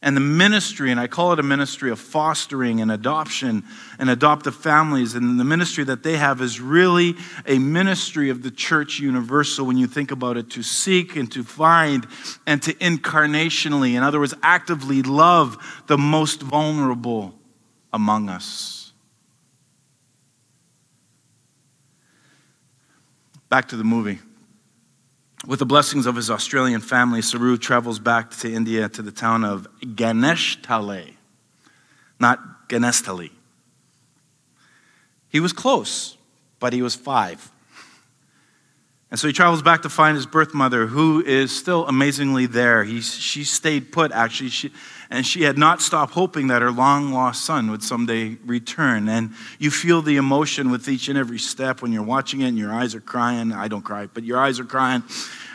And 0.01 0.15
the 0.15 0.21
ministry, 0.21 0.91
and 0.91 0.99
I 0.99 1.07
call 1.07 1.33
it 1.33 1.39
a 1.39 1.43
ministry 1.43 1.89
of 1.89 1.99
fostering 1.99 2.81
and 2.81 2.91
adoption 2.91 3.63
and 3.97 4.11
adoptive 4.11 4.55
families, 4.55 5.15
and 5.15 5.39
the 5.39 5.43
ministry 5.43 5.83
that 5.85 6.03
they 6.03 6.17
have 6.17 6.39
is 6.39 6.61
really 6.61 7.15
a 7.47 7.57
ministry 7.57 8.29
of 8.29 8.43
the 8.43 8.51
church 8.51 8.99
universal 8.99 9.65
when 9.65 9.75
you 9.75 9.87
think 9.87 10.11
about 10.11 10.37
it 10.37 10.51
to 10.51 10.61
seek 10.61 11.15
and 11.15 11.31
to 11.31 11.43
find 11.43 12.05
and 12.45 12.61
to 12.63 12.73
incarnationally, 12.75 13.95
in 13.95 14.03
other 14.03 14.19
words, 14.19 14.35
actively 14.43 15.01
love 15.01 15.57
the 15.87 15.97
most 15.97 16.43
vulnerable 16.43 17.33
among 17.91 18.29
us. 18.29 18.93
Back 23.49 23.69
to 23.69 23.77
the 23.77 23.83
movie. 23.83 24.19
With 25.45 25.59
the 25.59 25.65
blessings 25.65 26.05
of 26.05 26.15
his 26.15 26.29
Australian 26.29 26.81
family, 26.81 27.21
Saroo 27.21 27.59
travels 27.59 27.99
back 27.99 28.31
to 28.37 28.51
India 28.51 28.89
to 28.89 29.01
the 29.01 29.11
town 29.11 29.43
of 29.43 29.67
Ganeshtali, 29.81 31.13
not 32.19 32.67
Ganestalay. 32.67 33.29
He 35.29 35.39
was 35.39 35.53
close, 35.53 36.17
but 36.59 36.73
he 36.73 36.81
was 36.81 36.95
five. 36.95 37.51
And 39.09 39.19
so 39.19 39.27
he 39.27 39.33
travels 39.33 39.61
back 39.61 39.83
to 39.83 39.89
find 39.89 40.17
his 40.17 40.25
birth 40.25 40.53
mother, 40.53 40.87
who 40.87 41.23
is 41.23 41.55
still 41.55 41.85
amazingly 41.87 42.45
there. 42.45 42.83
He, 42.83 42.99
she 43.01 43.43
stayed 43.43 43.91
put, 43.91 44.11
actually, 44.11 44.49
she, 44.49 44.71
and 45.09 45.25
she 45.25 45.43
had 45.43 45.57
not 45.57 45.81
stopped 45.81 46.13
hoping 46.13 46.47
that 46.47 46.61
her 46.61 46.71
long 46.71 47.11
lost 47.11 47.45
son 47.45 47.71
would 47.71 47.83
someday 47.83 48.37
return. 48.45 49.07
And 49.07 49.33
you 49.59 49.71
feel 49.71 50.01
the 50.01 50.17
emotion 50.17 50.69
with 50.69 50.87
each 50.87 51.07
and 51.07 51.17
every 51.17 51.39
step 51.39 51.81
when 51.81 51.91
you're 51.93 52.03
watching 52.03 52.41
it, 52.41 52.47
and 52.47 52.57
your 52.57 52.73
eyes 52.73 52.93
are 52.93 53.01
crying. 53.01 53.51
I 53.53 53.67
don't 53.67 53.83
cry, 53.83 54.07
but 54.07 54.23
your 54.23 54.39
eyes 54.39 54.59
are 54.59 54.65
crying. 54.65 55.03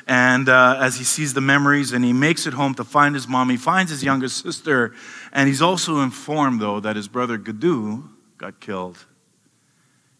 And 0.06 0.48
uh, 0.48 0.78
as 0.80 0.96
he 0.96 1.04
sees 1.04 1.34
the 1.34 1.40
memories, 1.40 1.92
and 1.92 2.04
he 2.04 2.12
makes 2.12 2.46
it 2.46 2.54
home 2.54 2.74
to 2.74 2.84
find 2.84 3.14
his 3.14 3.28
mom, 3.28 3.50
he 3.50 3.56
finds 3.56 3.90
his 3.90 4.02
younger 4.02 4.28
sister, 4.28 4.94
and 5.32 5.48
he's 5.48 5.62
also 5.62 6.00
informed, 6.00 6.60
though, 6.60 6.80
that 6.80 6.96
his 6.96 7.06
brother 7.08 7.38
Guddu 7.38 8.08
got 8.38 8.58
killed 8.60 9.04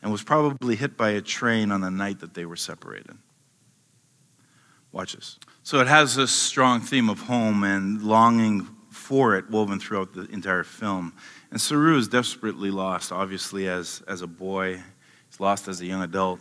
and 0.03 0.13
was 0.13 0.23
probably 0.23 0.77
hit 0.77 0.97
by 0.97 1.11
a 1.11 1.21
train 1.21 1.73
on 1.73 1.81
the 1.81 1.91
night 1.91 2.21
that 2.21 2.35
they 2.35 2.45
were 2.45 2.57
separated. 2.57 3.17
Watch 4.93 5.15
this. 5.15 5.39
So 5.63 5.81
it 5.81 5.87
has 5.87 6.17
this 6.17 6.31
strong 6.31 6.81
theme 6.81 7.09
of 7.09 7.21
home 7.21 7.65
and 7.65 8.03
longing 8.03 8.69
for 9.13 9.37
it 9.37 9.51
woven 9.51 9.79
throughout 9.79 10.15
the 10.15 10.23
entire 10.31 10.65
film. 10.65 11.13
And 11.51 11.61
Saroo 11.61 11.99
is 11.99 12.09
desperately 12.09 12.71
lost, 12.71 13.13
obviously, 13.13 13.69
as, 13.69 14.03
as 14.09 14.23
a 14.23 14.27
boy. 14.27 14.81
He's 15.29 15.39
lost 15.39 15.69
as 15.69 15.83
a 15.83 15.85
young 15.85 16.03
adult. 16.03 16.41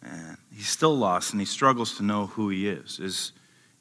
And 0.00 0.38
he's 0.50 0.70
still 0.70 0.96
lost, 0.96 1.32
and 1.32 1.40
he 1.42 1.44
struggles 1.44 1.98
to 1.98 2.02
know 2.02 2.24
who 2.24 2.48
he 2.48 2.66
is. 2.66 2.98
Is, 2.98 3.32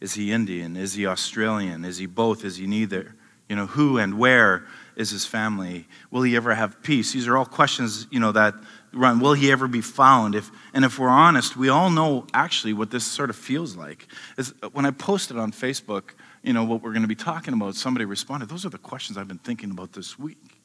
is 0.01 0.15
he 0.15 0.33
Indian? 0.33 0.75
Is 0.75 0.95
he 0.95 1.07
Australian? 1.07 1.85
Is 1.85 1.97
he 1.97 2.07
both? 2.07 2.43
Is 2.43 2.57
he 2.57 2.67
neither? 2.67 3.15
You 3.47 3.55
know, 3.55 3.67
who 3.67 3.99
and 3.99 4.19
where 4.19 4.65
is 4.97 5.11
his 5.11 5.25
family? 5.25 5.87
Will 6.11 6.23
he 6.23 6.35
ever 6.35 6.53
have 6.53 6.83
peace? 6.83 7.13
These 7.13 7.25
are 7.25 7.37
all 7.37 7.45
questions, 7.45 8.05
you 8.11 8.19
know, 8.19 8.33
that 8.33 8.55
run. 8.91 9.21
Will 9.21 9.33
he 9.33 9.49
ever 9.49 9.69
be 9.69 9.79
found? 9.79 10.35
If, 10.35 10.51
and 10.73 10.83
if 10.83 10.99
we're 10.99 11.07
honest, 11.07 11.55
we 11.55 11.69
all 11.69 11.89
know 11.89 12.27
actually 12.33 12.73
what 12.73 12.91
this 12.91 13.05
sort 13.05 13.29
of 13.29 13.37
feels 13.37 13.77
like. 13.77 14.07
Is 14.37 14.53
when 14.73 14.85
I 14.85 14.91
posted 14.91 15.37
on 15.37 15.53
Facebook, 15.53 16.15
you 16.45 16.53
know, 16.53 16.63
what 16.63 16.83
we're 16.83 16.91
going 16.91 17.01
to 17.01 17.07
be 17.07 17.15
talking 17.15 17.53
about, 17.53 17.75
somebody 17.75 18.05
responded, 18.05 18.49
those 18.49 18.65
are 18.65 18.69
the 18.69 18.77
questions 18.77 19.17
I've 19.17 19.27
been 19.27 19.39
thinking 19.39 19.71
about 19.71 19.93
this 19.93 20.19
week. 20.19 20.61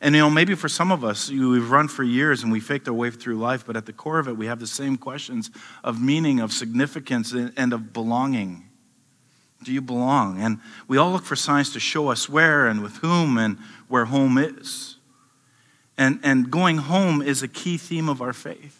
And, 0.00 0.14
you 0.14 0.20
know, 0.20 0.30
maybe 0.30 0.54
for 0.54 0.68
some 0.68 0.90
of 0.90 1.04
us, 1.04 1.28
we've 1.28 1.70
run 1.70 1.88
for 1.88 2.04
years 2.04 2.42
and 2.42 2.52
we 2.52 2.60
faked 2.60 2.88
our 2.88 2.94
way 2.94 3.10
through 3.10 3.36
life, 3.36 3.66
but 3.66 3.76
at 3.76 3.84
the 3.84 3.92
core 3.92 4.18
of 4.18 4.28
it, 4.28 4.36
we 4.36 4.46
have 4.46 4.60
the 4.60 4.66
same 4.66 4.96
questions 4.96 5.50
of 5.84 6.00
meaning, 6.00 6.40
of 6.40 6.52
significance, 6.52 7.32
and 7.32 7.72
of 7.72 7.92
belonging. 7.92 8.64
Do 9.62 9.72
you 9.72 9.82
belong? 9.82 10.40
And 10.40 10.60
we 10.86 10.96
all 10.96 11.10
look 11.10 11.24
for 11.24 11.36
signs 11.36 11.72
to 11.72 11.80
show 11.80 12.08
us 12.08 12.28
where 12.28 12.66
and 12.68 12.80
with 12.80 12.98
whom 12.98 13.36
and 13.36 13.58
where 13.88 14.04
home 14.06 14.38
is. 14.38 14.96
And, 15.98 16.20
and 16.22 16.48
going 16.48 16.78
home 16.78 17.20
is 17.20 17.42
a 17.42 17.48
key 17.48 17.76
theme 17.76 18.08
of 18.08 18.22
our 18.22 18.32
faith. 18.32 18.77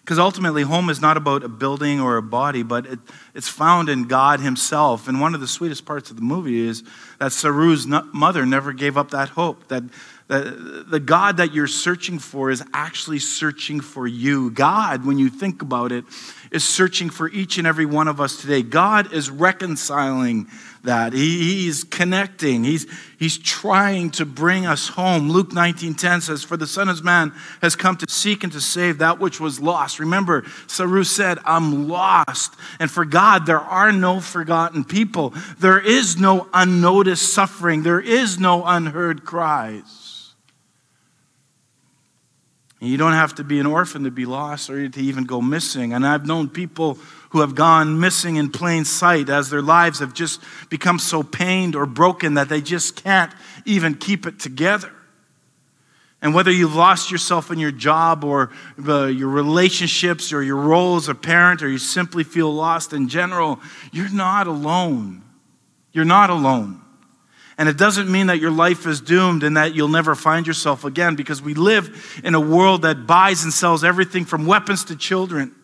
Because 0.00 0.18
ultimately, 0.18 0.62
home 0.62 0.90
is 0.90 1.00
not 1.00 1.16
about 1.16 1.44
a 1.44 1.48
building 1.48 2.00
or 2.00 2.16
a 2.16 2.22
body, 2.22 2.62
but 2.62 2.86
it, 2.86 2.98
it's 3.34 3.48
found 3.48 3.88
in 3.88 4.04
God 4.04 4.40
Himself. 4.40 5.06
And 5.08 5.20
one 5.20 5.34
of 5.34 5.40
the 5.40 5.46
sweetest 5.46 5.84
parts 5.84 6.10
of 6.10 6.16
the 6.16 6.22
movie 6.22 6.66
is 6.66 6.82
that 7.18 7.32
Saroo's 7.32 7.86
mother 7.86 8.44
never 8.46 8.72
gave 8.72 8.96
up 8.96 9.10
that 9.10 9.30
hope, 9.30 9.68
that 9.68 9.84
the, 10.30 10.86
the 10.88 11.00
God 11.00 11.38
that 11.38 11.52
you're 11.52 11.66
searching 11.66 12.20
for 12.20 12.52
is 12.52 12.62
actually 12.72 13.18
searching 13.18 13.80
for 13.80 14.06
you. 14.06 14.52
God, 14.52 15.04
when 15.04 15.18
you 15.18 15.28
think 15.28 15.60
about 15.60 15.90
it, 15.90 16.04
is 16.52 16.62
searching 16.62 17.10
for 17.10 17.28
each 17.28 17.58
and 17.58 17.66
every 17.66 17.84
one 17.84 18.06
of 18.06 18.20
us 18.20 18.40
today. 18.40 18.62
God 18.62 19.12
is 19.12 19.28
reconciling 19.28 20.46
that. 20.84 21.14
He, 21.14 21.64
he's 21.64 21.82
connecting. 21.82 22.62
He's, 22.62 22.86
he's 23.18 23.38
trying 23.38 24.10
to 24.12 24.24
bring 24.24 24.66
us 24.66 24.86
home. 24.86 25.30
Luke 25.30 25.50
19:10 25.50 26.22
says, 26.22 26.44
For 26.44 26.56
the 26.56 26.66
Son 26.66 26.88
of 26.88 27.02
Man 27.02 27.32
has 27.60 27.74
come 27.74 27.96
to 27.96 28.06
seek 28.08 28.44
and 28.44 28.52
to 28.52 28.60
save 28.60 28.98
that 28.98 29.18
which 29.18 29.40
was 29.40 29.58
lost. 29.58 29.98
Remember, 29.98 30.42
Saroo 30.68 31.04
said, 31.04 31.38
I'm 31.44 31.88
lost. 31.88 32.54
And 32.78 32.88
for 32.88 33.04
God, 33.04 33.46
there 33.46 33.58
are 33.58 33.90
no 33.90 34.20
forgotten 34.20 34.84
people. 34.84 35.34
There 35.58 35.80
is 35.80 36.18
no 36.18 36.46
unnoticed 36.54 37.32
suffering. 37.32 37.82
There 37.82 38.00
is 38.00 38.38
no 38.38 38.64
unheard 38.64 39.24
cries. 39.24 39.99
You 42.82 42.96
don't 42.96 43.12
have 43.12 43.34
to 43.34 43.44
be 43.44 43.60
an 43.60 43.66
orphan 43.66 44.04
to 44.04 44.10
be 44.10 44.24
lost 44.24 44.70
or 44.70 44.88
to 44.88 45.00
even 45.00 45.24
go 45.24 45.42
missing. 45.42 45.92
And 45.92 46.06
I've 46.06 46.26
known 46.26 46.48
people 46.48 46.98
who 47.28 47.40
have 47.40 47.54
gone 47.54 48.00
missing 48.00 48.36
in 48.36 48.50
plain 48.50 48.86
sight 48.86 49.28
as 49.28 49.50
their 49.50 49.60
lives 49.60 49.98
have 49.98 50.14
just 50.14 50.40
become 50.70 50.98
so 50.98 51.22
pained 51.22 51.76
or 51.76 51.84
broken 51.84 52.34
that 52.34 52.48
they 52.48 52.62
just 52.62 52.96
can't 52.96 53.32
even 53.66 53.94
keep 53.94 54.26
it 54.26 54.38
together. 54.38 54.90
And 56.22 56.34
whether 56.34 56.50
you've 56.50 56.74
lost 56.74 57.10
yourself 57.10 57.50
in 57.50 57.58
your 57.58 57.70
job 57.70 58.24
or 58.24 58.50
uh, 58.86 59.06
your 59.06 59.28
relationships 59.28 60.32
or 60.32 60.42
your 60.42 60.56
role 60.56 60.96
as 60.96 61.08
a 61.08 61.14
parent 61.14 61.62
or 61.62 61.68
you 61.68 61.78
simply 61.78 62.24
feel 62.24 62.52
lost 62.52 62.92
in 62.94 63.08
general, 63.08 63.60
you're 63.92 64.12
not 64.12 64.46
alone. 64.46 65.22
You're 65.92 66.04
not 66.06 66.30
alone. 66.30 66.80
And 67.60 67.68
it 67.68 67.76
doesn't 67.76 68.10
mean 68.10 68.28
that 68.28 68.40
your 68.40 68.50
life 68.50 68.86
is 68.86 69.02
doomed 69.02 69.42
and 69.42 69.58
that 69.58 69.74
you'll 69.74 69.88
never 69.88 70.14
find 70.14 70.46
yourself 70.46 70.86
again 70.86 71.14
because 71.14 71.42
we 71.42 71.52
live 71.52 72.18
in 72.24 72.34
a 72.34 72.40
world 72.40 72.80
that 72.82 73.06
buys 73.06 73.44
and 73.44 73.52
sells 73.52 73.84
everything 73.84 74.24
from 74.24 74.46
weapons 74.46 74.84
to 74.84 74.96
children. 74.96 75.54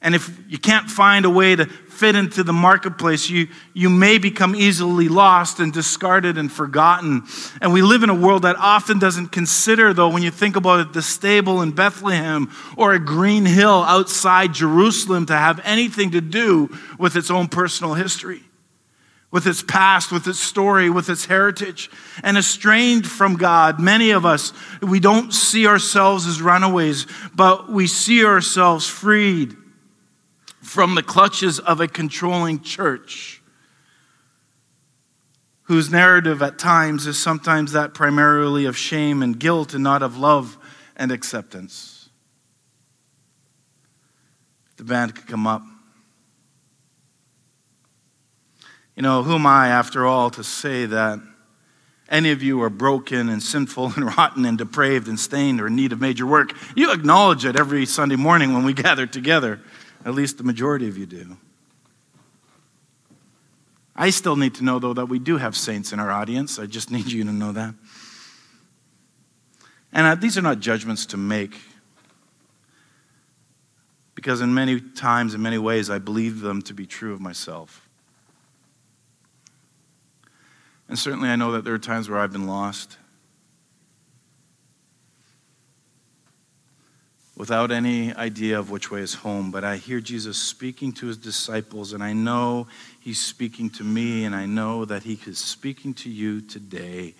And 0.00 0.14
if 0.14 0.40
you 0.48 0.56
can't 0.56 0.90
find 0.90 1.26
a 1.26 1.30
way 1.30 1.54
to 1.54 1.66
fit 1.66 2.16
into 2.16 2.42
the 2.42 2.54
marketplace, 2.54 3.28
you, 3.28 3.48
you 3.74 3.90
may 3.90 4.16
become 4.16 4.56
easily 4.56 5.06
lost 5.06 5.60
and 5.60 5.70
discarded 5.70 6.38
and 6.38 6.50
forgotten. 6.50 7.24
And 7.60 7.74
we 7.74 7.82
live 7.82 8.02
in 8.02 8.08
a 8.08 8.14
world 8.14 8.44
that 8.44 8.56
often 8.56 8.98
doesn't 8.98 9.32
consider, 9.32 9.92
though, 9.92 10.08
when 10.08 10.22
you 10.22 10.30
think 10.30 10.56
about 10.56 10.80
it, 10.80 10.94
the 10.94 11.02
stable 11.02 11.60
in 11.60 11.72
Bethlehem 11.72 12.50
or 12.78 12.94
a 12.94 12.98
green 12.98 13.44
hill 13.44 13.82
outside 13.82 14.54
Jerusalem 14.54 15.26
to 15.26 15.36
have 15.36 15.60
anything 15.62 16.12
to 16.12 16.22
do 16.22 16.74
with 16.98 17.16
its 17.16 17.30
own 17.30 17.48
personal 17.48 17.92
history 17.92 18.44
with 19.34 19.48
its 19.48 19.64
past, 19.64 20.12
with 20.12 20.28
its 20.28 20.38
story, 20.38 20.88
with 20.88 21.10
its 21.10 21.24
heritage, 21.24 21.90
and 22.22 22.38
estranged 22.38 23.08
from 23.08 23.34
God. 23.34 23.80
Many 23.80 24.12
of 24.12 24.24
us, 24.24 24.52
we 24.80 25.00
don't 25.00 25.34
see 25.34 25.66
ourselves 25.66 26.28
as 26.28 26.40
runaways, 26.40 27.08
but 27.34 27.68
we 27.68 27.88
see 27.88 28.24
ourselves 28.24 28.86
freed 28.86 29.56
from 30.62 30.94
the 30.94 31.02
clutches 31.02 31.58
of 31.58 31.80
a 31.80 31.88
controlling 31.88 32.60
church 32.60 33.42
whose 35.62 35.90
narrative 35.90 36.40
at 36.40 36.56
times 36.56 37.08
is 37.08 37.18
sometimes 37.18 37.72
that 37.72 37.92
primarily 37.92 38.66
of 38.66 38.76
shame 38.76 39.20
and 39.20 39.40
guilt 39.40 39.74
and 39.74 39.82
not 39.82 40.00
of 40.04 40.16
love 40.16 40.56
and 40.94 41.10
acceptance. 41.10 42.08
The 44.76 44.84
band 44.84 45.16
could 45.16 45.26
come 45.26 45.48
up. 45.48 45.62
You 48.96 49.02
know, 49.02 49.22
who 49.22 49.34
am 49.34 49.46
I, 49.46 49.68
after 49.68 50.06
all, 50.06 50.30
to 50.30 50.44
say 50.44 50.86
that 50.86 51.20
any 52.08 52.30
of 52.30 52.42
you 52.42 52.62
are 52.62 52.70
broken 52.70 53.28
and 53.28 53.42
sinful 53.42 53.92
and 53.96 54.06
rotten 54.16 54.44
and 54.44 54.56
depraved 54.56 55.08
and 55.08 55.18
stained 55.18 55.60
or 55.60 55.66
in 55.66 55.76
need 55.76 55.92
of 55.92 56.00
major 56.00 56.26
work? 56.26 56.52
You 56.76 56.92
acknowledge 56.92 57.44
it 57.44 57.58
every 57.58 57.86
Sunday 57.86 58.16
morning 58.16 58.54
when 58.54 58.64
we 58.64 58.72
gather 58.74 59.06
together. 59.06 59.60
At 60.04 60.14
least 60.14 60.38
the 60.38 60.44
majority 60.44 60.86
of 60.86 60.98
you 60.98 61.06
do. 61.06 61.36
I 63.96 64.10
still 64.10 64.36
need 64.36 64.54
to 64.56 64.64
know, 64.64 64.78
though, 64.78 64.94
that 64.94 65.06
we 65.06 65.18
do 65.18 65.38
have 65.38 65.56
saints 65.56 65.92
in 65.92 66.00
our 66.00 66.10
audience. 66.10 66.58
I 66.58 66.66
just 66.66 66.90
need 66.92 67.10
you 67.10 67.24
to 67.24 67.32
know 67.32 67.52
that. 67.52 67.74
And 69.92 70.20
these 70.20 70.36
are 70.36 70.42
not 70.42 70.58
judgments 70.58 71.06
to 71.06 71.16
make, 71.16 71.56
because 74.16 74.40
in 74.40 74.52
many 74.52 74.80
times, 74.80 75.34
in 75.34 75.42
many 75.42 75.56
ways, 75.56 75.88
I 75.88 75.98
believe 76.00 76.40
them 76.40 76.62
to 76.62 76.74
be 76.74 76.84
true 76.84 77.12
of 77.12 77.20
myself. 77.20 77.83
And 80.88 80.98
certainly 80.98 81.28
I 81.28 81.36
know 81.36 81.52
that 81.52 81.64
there 81.64 81.74
are 81.74 81.78
times 81.78 82.08
where 82.08 82.18
I've 82.18 82.32
been 82.32 82.46
lost. 82.46 82.98
Without 87.36 87.72
any 87.72 88.14
idea 88.14 88.58
of 88.58 88.70
which 88.70 88.92
way 88.92 89.00
is 89.00 89.14
home, 89.14 89.50
but 89.50 89.64
I 89.64 89.76
hear 89.76 90.00
Jesus 90.00 90.38
speaking 90.38 90.92
to 90.92 91.06
his 91.06 91.16
disciples, 91.16 91.92
and 91.92 92.02
I 92.02 92.12
know 92.12 92.68
he's 93.00 93.20
speaking 93.20 93.70
to 93.70 93.82
me, 93.82 94.24
and 94.24 94.36
I 94.36 94.46
know 94.46 94.84
that 94.84 95.02
he 95.02 95.18
is 95.26 95.38
speaking 95.38 95.94
to 95.94 96.10
you 96.10 96.40
today 96.40 97.14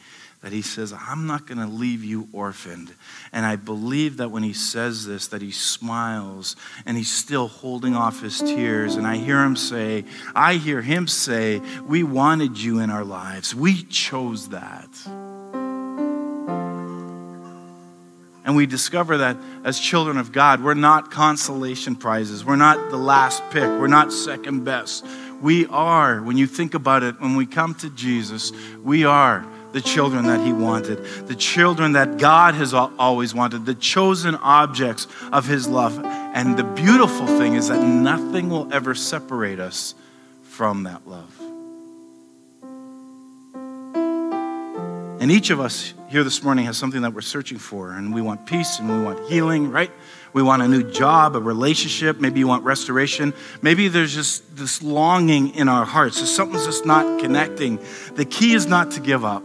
that 0.45 0.53
he 0.53 0.61
says, 0.61 0.93
I'm 0.93 1.27
not 1.27 1.47
going 1.47 1.57
to 1.57 1.67
leave 1.67 2.05
you 2.05 2.29
orphaned. 2.31 2.93
And 3.33 3.47
I 3.47 3.57
believe 3.57 4.19
that 4.19 4.31
when 4.31 4.43
he 4.43 4.53
says 4.53 5.07
this, 5.07 5.29
that 5.29 5.41
he 5.41 5.51
smiles 5.51 6.55
and 6.85 6.99
he's 6.99 7.11
still 7.11 7.49
holding 7.49 7.97
off 7.97 8.21
his 8.21 8.41
tears. 8.41 8.97
And 8.97 9.07
I 9.07 9.17
hear 9.17 9.43
him 9.43 9.57
say, 9.57 10.05
I 10.35 10.57
hear 10.57 10.83
him 10.83 11.09
say, 11.09 11.63
We 11.87 12.03
wanted 12.03 12.59
you 12.59 12.81
in 12.81 12.91
our 12.91 13.05
lives. 13.05 13.55
We 13.55 13.85
chose 13.85 14.51
that. 14.51 14.91
And 18.45 18.55
we 18.55 18.67
discover 18.67 19.17
that 19.17 19.39
as 19.65 19.81
children 19.81 20.19
of 20.19 20.31
God, 20.31 20.63
we're 20.63 20.75
not 20.75 21.11
consolation 21.11 21.97
prizes. 21.97 22.45
We're 22.45 22.57
not 22.57 22.91
the 22.91 22.99
last 22.99 23.43
pick. 23.51 23.63
We're 23.63 23.87
not 23.87 24.13
second 24.13 24.65
best. 24.65 25.07
We 25.41 25.65
are, 25.69 26.21
when 26.21 26.37
you 26.37 26.47
think 26.47 26.75
about 26.75 27.03
it, 27.03 27.19
when 27.19 27.35
we 27.35 27.47
come 27.47 27.75
to 27.77 27.89
Jesus, 27.89 28.53
we 28.83 29.07
are 29.07 29.47
the 29.75 29.81
children 29.81 30.27
that 30.27 30.41
he 30.41 30.53
wanted, 30.53 31.05
the 31.27 31.35
children 31.35 31.95
that 31.95 32.17
God 32.17 32.55
has 32.55 32.73
always 32.73 33.35
wanted, 33.35 33.67
the 33.67 33.75
chosen 33.75 34.37
objects 34.37 35.09
of 35.33 35.47
his 35.47 35.67
love. 35.67 36.01
And 36.05 36.57
the 36.57 36.63
beautiful 36.63 37.27
thing 37.27 37.55
is 37.55 37.69
that 37.69 37.83
nothing 37.83 38.49
will 38.51 38.73
ever 38.73 38.95
separate 38.95 39.59
us 39.59 39.97
from 40.43 40.85
that 40.85 41.09
love. 41.09 41.29
And 45.21 45.33
each 45.33 45.51
of 45.51 45.59
us 45.59 45.93
here 46.09 46.23
this 46.23 46.45
morning 46.45 46.67
has 46.67 46.77
something 46.77 47.03
that 47.03 47.13
we're 47.13 47.23
searching 47.23 47.59
for, 47.59 47.95
and 47.95 48.15
we 48.15 48.21
want 48.21 48.47
peace 48.47 48.79
and 48.79 48.89
we 48.89 49.05
want 49.05 49.29
healing, 49.29 49.73
right? 49.73 49.91
We 50.33 50.43
want 50.45 50.63
a 50.63 50.69
new 50.69 50.89
job, 50.89 51.35
a 51.35 51.41
relationship. 51.41 52.21
Maybe 52.21 52.39
you 52.39 52.47
want 52.47 52.63
restoration. 52.63 53.35
Maybe 53.61 53.89
there's 53.89 54.15
just 54.15 54.57
this 54.57 54.85
longing 54.85 55.53
in 55.57 55.69
our 55.69 55.85
hearts. 55.85 56.19
So 56.19 56.27
something's 56.27 56.65
just 56.65 56.87
not 56.87 57.21
connecting. 57.21 57.81
The 58.15 58.25
key 58.25 58.55
is 58.55 58.67
not 58.67 58.93
to 58.93 59.01
give 59.01 59.25
up. 59.25 59.43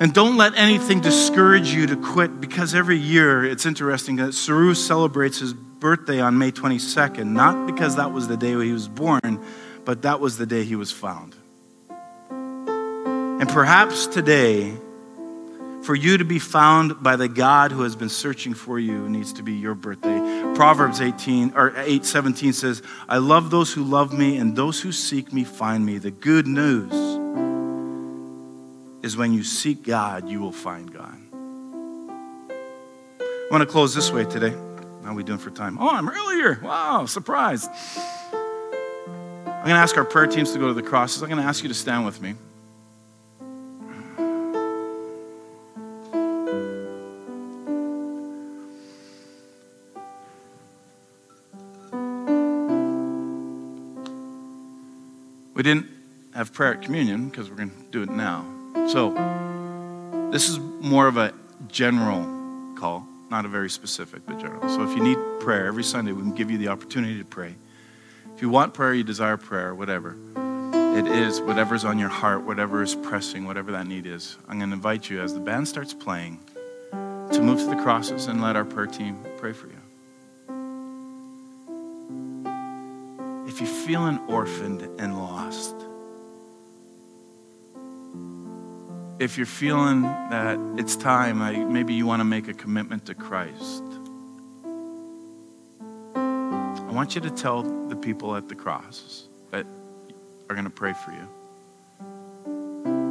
And 0.00 0.14
don't 0.14 0.38
let 0.38 0.56
anything 0.56 1.00
discourage 1.00 1.74
you 1.74 1.86
to 1.86 1.94
quit 1.94 2.40
because 2.40 2.74
every 2.74 2.96
year 2.96 3.44
it's 3.44 3.66
interesting 3.66 4.16
that 4.16 4.30
Saroo 4.30 4.74
celebrates 4.74 5.40
his 5.40 5.52
birthday 5.52 6.20
on 6.20 6.38
May 6.38 6.52
22nd, 6.52 7.26
not 7.26 7.66
because 7.66 7.96
that 7.96 8.10
was 8.10 8.26
the 8.26 8.38
day 8.38 8.52
he 8.64 8.72
was 8.72 8.88
born, 8.88 9.44
but 9.84 10.00
that 10.02 10.18
was 10.18 10.38
the 10.38 10.46
day 10.46 10.64
he 10.64 10.74
was 10.74 10.90
found. 10.90 11.34
And 12.30 13.46
perhaps 13.50 14.06
today, 14.06 14.72
for 15.82 15.94
you 15.94 16.16
to 16.16 16.24
be 16.24 16.38
found 16.38 17.02
by 17.02 17.16
the 17.16 17.28
God 17.28 17.70
who 17.70 17.82
has 17.82 17.94
been 17.94 18.08
searching 18.08 18.54
for 18.54 18.78
you 18.78 19.06
needs 19.06 19.34
to 19.34 19.42
be 19.42 19.52
your 19.52 19.74
birthday. 19.74 20.18
Proverbs 20.54 21.02
18 21.02 21.52
or 21.54 21.74
8:17 21.76 22.54
says, 22.54 22.80
"I 23.06 23.18
love 23.18 23.50
those 23.50 23.74
who 23.74 23.84
love 23.84 24.14
me 24.14 24.38
and 24.38 24.56
those 24.56 24.80
who 24.80 24.92
seek 24.92 25.30
me 25.30 25.44
find 25.44 25.84
me." 25.84 25.98
The 25.98 26.10
good 26.10 26.46
news 26.46 27.19
is 29.02 29.16
when 29.16 29.32
you 29.32 29.42
seek 29.42 29.82
God, 29.82 30.28
you 30.28 30.40
will 30.40 30.52
find 30.52 30.92
God. 30.92 31.18
I 32.50 33.48
want 33.50 33.62
to 33.62 33.66
close 33.66 33.94
this 33.94 34.12
way 34.12 34.24
today. 34.24 34.50
How 35.02 35.10
are 35.10 35.14
we 35.14 35.24
doing 35.24 35.38
for 35.38 35.50
time? 35.50 35.78
Oh, 35.80 35.88
I'm 35.88 36.08
earlier. 36.08 36.60
Wow, 36.62 37.06
surprise. 37.06 37.68
I'm 39.60 39.66
going 39.66 39.74
to 39.74 39.82
ask 39.82 39.96
our 39.96 40.04
prayer 40.04 40.26
teams 40.26 40.52
to 40.52 40.58
go 40.58 40.68
to 40.68 40.74
the 40.74 40.82
crosses. 40.82 41.22
I'm 41.22 41.28
going 41.28 41.40
to 41.40 41.48
ask 41.48 41.62
you 41.62 41.68
to 41.68 41.74
stand 41.74 42.04
with 42.04 42.20
me. 42.20 42.34
We 55.54 55.62
didn't 55.62 55.88
have 56.34 56.54
prayer 56.54 56.74
at 56.74 56.82
communion 56.82 57.28
because 57.28 57.50
we're 57.50 57.56
going 57.56 57.70
to 57.70 57.76
do 57.90 58.02
it 58.02 58.08
now. 58.08 58.59
So, 58.88 59.10
this 60.32 60.48
is 60.48 60.58
more 60.58 61.06
of 61.06 61.16
a 61.16 61.32
general 61.68 62.24
call, 62.76 63.06
not 63.30 63.44
a 63.44 63.48
very 63.48 63.70
specific, 63.70 64.22
but 64.26 64.38
general. 64.38 64.68
So, 64.68 64.82
if 64.88 64.96
you 64.96 65.02
need 65.02 65.18
prayer 65.40 65.66
every 65.66 65.84
Sunday, 65.84 66.12
we 66.12 66.22
can 66.22 66.34
give 66.34 66.50
you 66.50 66.58
the 66.58 66.68
opportunity 66.68 67.18
to 67.18 67.24
pray. 67.24 67.54
If 68.34 68.42
you 68.42 68.48
want 68.48 68.74
prayer, 68.74 68.94
you 68.94 69.04
desire 69.04 69.36
prayer, 69.36 69.74
whatever 69.74 70.16
it 70.96 71.06
is, 71.06 71.40
whatever's 71.40 71.84
on 71.84 72.00
your 72.00 72.08
heart, 72.08 72.42
whatever 72.42 72.82
is 72.82 72.96
pressing, 72.96 73.46
whatever 73.46 73.70
that 73.72 73.86
need 73.86 74.06
is, 74.06 74.36
I'm 74.48 74.58
going 74.58 74.70
to 74.70 74.74
invite 74.74 75.08
you 75.08 75.20
as 75.20 75.32
the 75.32 75.40
band 75.40 75.68
starts 75.68 75.94
playing 75.94 76.40
to 76.90 77.40
move 77.40 77.60
to 77.60 77.66
the 77.66 77.76
crosses 77.76 78.26
and 78.26 78.42
let 78.42 78.56
our 78.56 78.64
prayer 78.64 78.86
team 78.86 79.24
pray 79.38 79.52
for 79.52 79.68
you. 79.68 79.76
If 83.46 83.60
you're 83.60 83.68
feeling 83.68 84.18
orphaned 84.26 84.82
and 85.00 85.16
lost, 85.16 85.76
if 89.20 89.36
you're 89.36 89.46
feeling 89.46 90.02
that 90.02 90.58
it's 90.78 90.96
time, 90.96 91.38
maybe 91.70 91.92
you 91.92 92.06
want 92.06 92.20
to 92.20 92.24
make 92.24 92.48
a 92.48 92.54
commitment 92.54 93.04
to 93.04 93.14
Christ, 93.14 93.84
I 96.14 96.90
want 96.90 97.14
you 97.14 97.20
to 97.20 97.30
tell 97.30 97.62
the 97.62 97.96
people 97.96 98.34
at 98.34 98.48
the 98.48 98.54
cross 98.54 99.28
that 99.50 99.66
are 100.48 100.54
going 100.54 100.64
to 100.64 100.70
pray 100.70 100.94
for 100.94 101.12
you. 101.12 101.28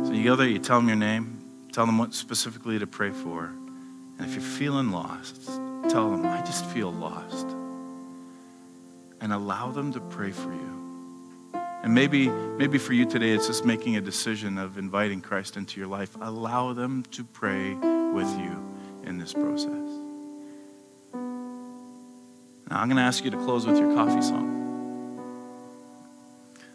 So 0.08 0.12
you 0.12 0.24
go 0.24 0.36
there, 0.36 0.48
you 0.48 0.58
tell 0.58 0.80
them 0.80 0.88
your 0.88 0.98
name, 0.98 1.44
tell 1.72 1.86
them 1.86 2.00
what 2.00 2.16
specifically 2.16 2.80
to 2.80 2.88
pray 2.88 3.12
for. 3.12 3.46
And 3.46 4.22
if 4.28 4.34
you're 4.34 4.42
feeling 4.42 4.90
lost, 4.90 5.46
tell 5.90 6.10
them, 6.10 6.26
I 6.26 6.42
just 6.42 6.66
feel 6.66 6.92
lost. 6.92 7.46
And 9.22 9.32
allow 9.32 9.70
them 9.70 9.94
to 9.94 10.00
pray 10.00 10.32
for 10.32 10.52
you. 10.52 10.79
And 11.82 11.94
maybe, 11.94 12.28
maybe 12.30 12.78
for 12.78 12.94
you 12.94 13.06
today, 13.06 13.32
it's 13.32 13.48
just 13.48 13.64
making 13.64 13.96
a 13.96 14.02
decision 14.02 14.58
of 14.58 14.78
inviting 14.78 15.22
Christ 15.22 15.56
into 15.56 15.80
your 15.80 15.88
life. 15.88 16.18
Allow 16.20 16.74
them 16.74 17.04
to 17.12 17.24
pray 17.24 17.74
with 17.74 18.30
you 18.38 18.62
in 19.06 19.18
this 19.18 19.34
process. 19.34 19.72
Now, 22.70 22.82
I'm 22.82 22.88
going 22.88 22.98
to 22.98 23.04
ask 23.04 23.24
you 23.24 23.32
to 23.32 23.38
close 23.38 23.66
with 23.66 23.78
your 23.78 23.96
coffee 23.96 24.22
song. 24.22 24.58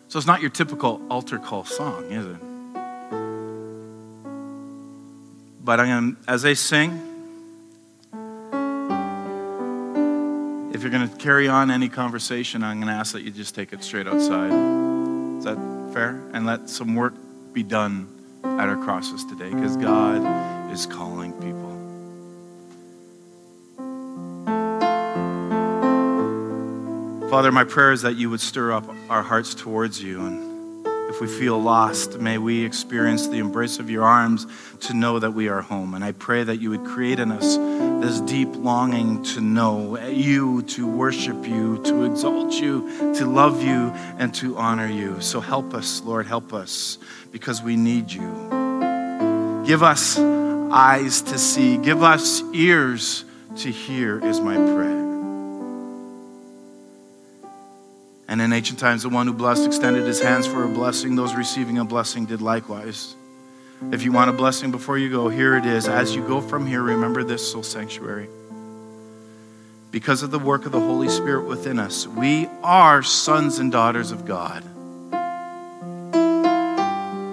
So 0.09 0.19
it's 0.19 0.27
not 0.27 0.41
your 0.41 0.51
typical 0.51 1.03
altar 1.11 1.39
call 1.39 1.65
song, 1.65 2.11
is 2.11 2.27
it? 2.27 2.41
But 5.63 5.81
I'm 5.81 5.87
going 5.87 6.17
to, 6.17 6.31
as 6.31 6.43
they 6.43 6.55
sing, 6.55 6.93
if 10.73 10.83
you're 10.83 10.91
going 10.91 11.09
to 11.09 11.17
carry 11.19 11.49
on 11.49 11.71
any 11.71 11.89
conversation, 11.89 12.63
I'm 12.65 12.79
going 12.79 12.89
to 12.89 12.95
ask 12.95 13.13
that 13.13 13.23
you 13.23 13.31
just 13.31 13.55
take 13.55 13.73
it 13.73 13.83
straight 13.85 14.07
outside. 14.07 14.94
Is 15.45 15.55
that 15.55 15.93
fair? 15.93 16.23
And 16.33 16.47
let 16.47 16.71
some 16.71 16.95
work 16.95 17.13
be 17.53 17.63
done 17.63 18.09
at 18.45 18.67
our 18.67 18.79
crosses 18.79 19.27
today 19.27 19.51
because 19.53 19.77
God 19.77 20.73
is 20.73 20.87
calling 20.87 21.33
people. 21.35 21.71
Father, 27.29 27.53
my 27.53 27.65
prayer 27.65 27.93
is 27.93 28.01
that 28.01 28.17
you 28.17 28.31
would 28.31 28.41
stir 28.41 28.73
up 28.73 28.89
our 29.11 29.23
hearts 29.23 29.55
towards 29.55 30.03
you 30.03 30.25
and 30.25 30.54
if 31.15 31.21
we 31.21 31.29
feel 31.29 31.63
lost, 31.63 32.19
may 32.19 32.39
we 32.39 32.65
experience 32.65 33.29
the 33.29 33.39
embrace 33.39 33.79
of 33.79 33.89
your 33.89 34.03
arms 34.03 34.49
to 34.81 34.95
know 34.95 35.21
that 35.21 35.31
we 35.31 35.49
are 35.49 35.61
home. 35.61 35.95
And 35.95 36.03
I 36.03 36.11
pray 36.11 36.43
that 36.43 36.57
you 36.57 36.71
would 36.71 36.85
create 36.85 37.21
in 37.21 37.31
us 37.31 37.57
this 38.05 38.21
deep 38.23 38.49
longing 38.57 39.23
to 39.23 39.41
know 39.41 39.97
you, 40.09 40.63
to 40.63 40.89
worship 40.89 41.47
you, 41.47 41.81
to 41.85 42.03
exalt 42.03 42.55
you, 42.55 43.15
to 43.15 43.27
love 43.27 43.63
you, 43.63 43.93
and 44.19 44.35
to 44.35 44.57
honor 44.57 44.89
you. 44.89 45.21
So 45.21 45.39
help 45.39 45.73
us, 45.73 46.03
Lord, 46.03 46.27
help 46.27 46.53
us 46.53 46.99
because 47.31 47.63
we 47.63 47.77
need 47.77 48.11
you. 48.11 49.63
Give 49.65 49.85
us 49.85 50.19
eyes 50.19 51.23
to 51.23 51.39
see, 51.39 51.77
give 51.77 52.03
us 52.03 52.43
ears 52.53 53.25
to 53.59 53.71
hear, 53.71 54.19
is 54.27 54.41
my 54.41 54.57
prayer. 54.57 54.94
And 58.35 58.43
in 58.43 58.53
ancient 58.53 58.81
times, 58.81 59.05
the 59.05 59.09
one 59.09 59.29
who 59.29 59.33
blessed 59.33 59.65
extended 59.65 60.05
his 60.09 60.21
hands 60.21 60.45
for 60.45 60.65
a 60.65 60.69
blessing. 60.69 61.15
Those 61.15 61.37
receiving 61.37 61.79
a 61.79 61.85
blessing 61.85 62.27
did 62.27 62.43
likewise. 62.43 63.15
If 63.93 64.03
you 64.03 64.11
want 64.11 64.29
a 64.29 64.33
blessing 64.33 64.73
before 64.73 64.99
you 64.99 65.09
go, 65.09 65.29
here 65.29 65.57
it 65.57 65.65
is. 65.65 65.87
As 65.87 66.17
you 66.17 66.27
go 66.27 66.41
from 66.41 66.67
here, 66.67 66.83
remember 66.83 67.23
this 67.23 67.49
soul 67.49 67.63
sanctuary. 67.63 68.29
Because 69.93 70.25
of 70.25 70.33
the 70.33 70.41
work 70.41 70.67
of 70.67 70.73
the 70.73 70.81
Holy 70.81 71.09
Spirit 71.09 71.47
within 71.47 71.79
us, 71.79 72.09
we 72.09 72.49
are 72.65 73.05
sons 73.05 73.61
and 73.61 73.71
daughters 73.71 74.11
of 74.11 74.27
God. 74.27 74.65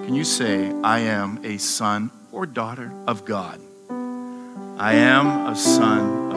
Can 0.05 0.13
you 0.13 0.23
say, 0.23 0.71
I 0.83 0.99
am 0.99 1.43
a 1.43 1.57
son 1.57 2.11
or 2.31 2.45
daughter 2.45 2.93
of 3.07 3.25
God? 3.25 3.59
I 3.89 4.93
am 4.93 5.47
a 5.47 5.55
son 5.55 6.31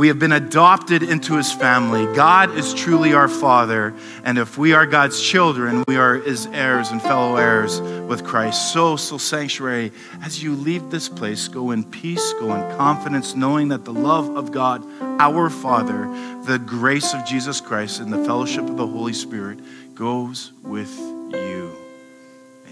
we 0.00 0.08
have 0.08 0.18
been 0.18 0.32
adopted 0.32 1.02
into 1.02 1.36
his 1.36 1.52
family. 1.52 2.06
God 2.16 2.56
is 2.56 2.72
truly 2.72 3.12
our 3.12 3.28
Father. 3.28 3.92
And 4.24 4.38
if 4.38 4.56
we 4.56 4.72
are 4.72 4.86
God's 4.86 5.20
children, 5.20 5.84
we 5.86 5.98
are 5.98 6.14
his 6.14 6.46
heirs 6.46 6.90
and 6.90 7.02
fellow 7.02 7.36
heirs 7.36 7.82
with 7.82 8.24
Christ. 8.24 8.72
So, 8.72 8.96
so 8.96 9.18
sanctuary, 9.18 9.92
as 10.22 10.42
you 10.42 10.54
leave 10.54 10.88
this 10.88 11.06
place, 11.06 11.48
go 11.48 11.72
in 11.72 11.84
peace, 11.84 12.32
go 12.40 12.54
in 12.54 12.78
confidence, 12.78 13.34
knowing 13.34 13.68
that 13.68 13.84
the 13.84 13.92
love 13.92 14.38
of 14.38 14.52
God, 14.52 14.82
our 15.20 15.50
Father, 15.50 16.08
the 16.46 16.58
grace 16.58 17.12
of 17.12 17.26
Jesus 17.26 17.60
Christ, 17.60 18.00
and 18.00 18.10
the 18.10 18.24
fellowship 18.24 18.64
of 18.70 18.78
the 18.78 18.86
Holy 18.86 19.12
Spirit 19.12 19.58
goes 19.94 20.50
with 20.62 20.98
you. 20.98 21.76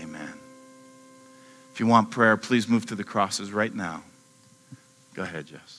Amen. 0.01 0.33
If 1.74 1.79
you 1.79 1.87
want 1.87 2.11
prayer, 2.11 2.39
please 2.39 2.68
move 2.68 2.87
to 2.87 2.95
the 2.95 3.05
crosses 3.05 3.53
right 3.53 3.74
now. 3.74 4.03
Go 5.12 5.24
ahead, 5.24 5.45
Jess. 5.45 5.78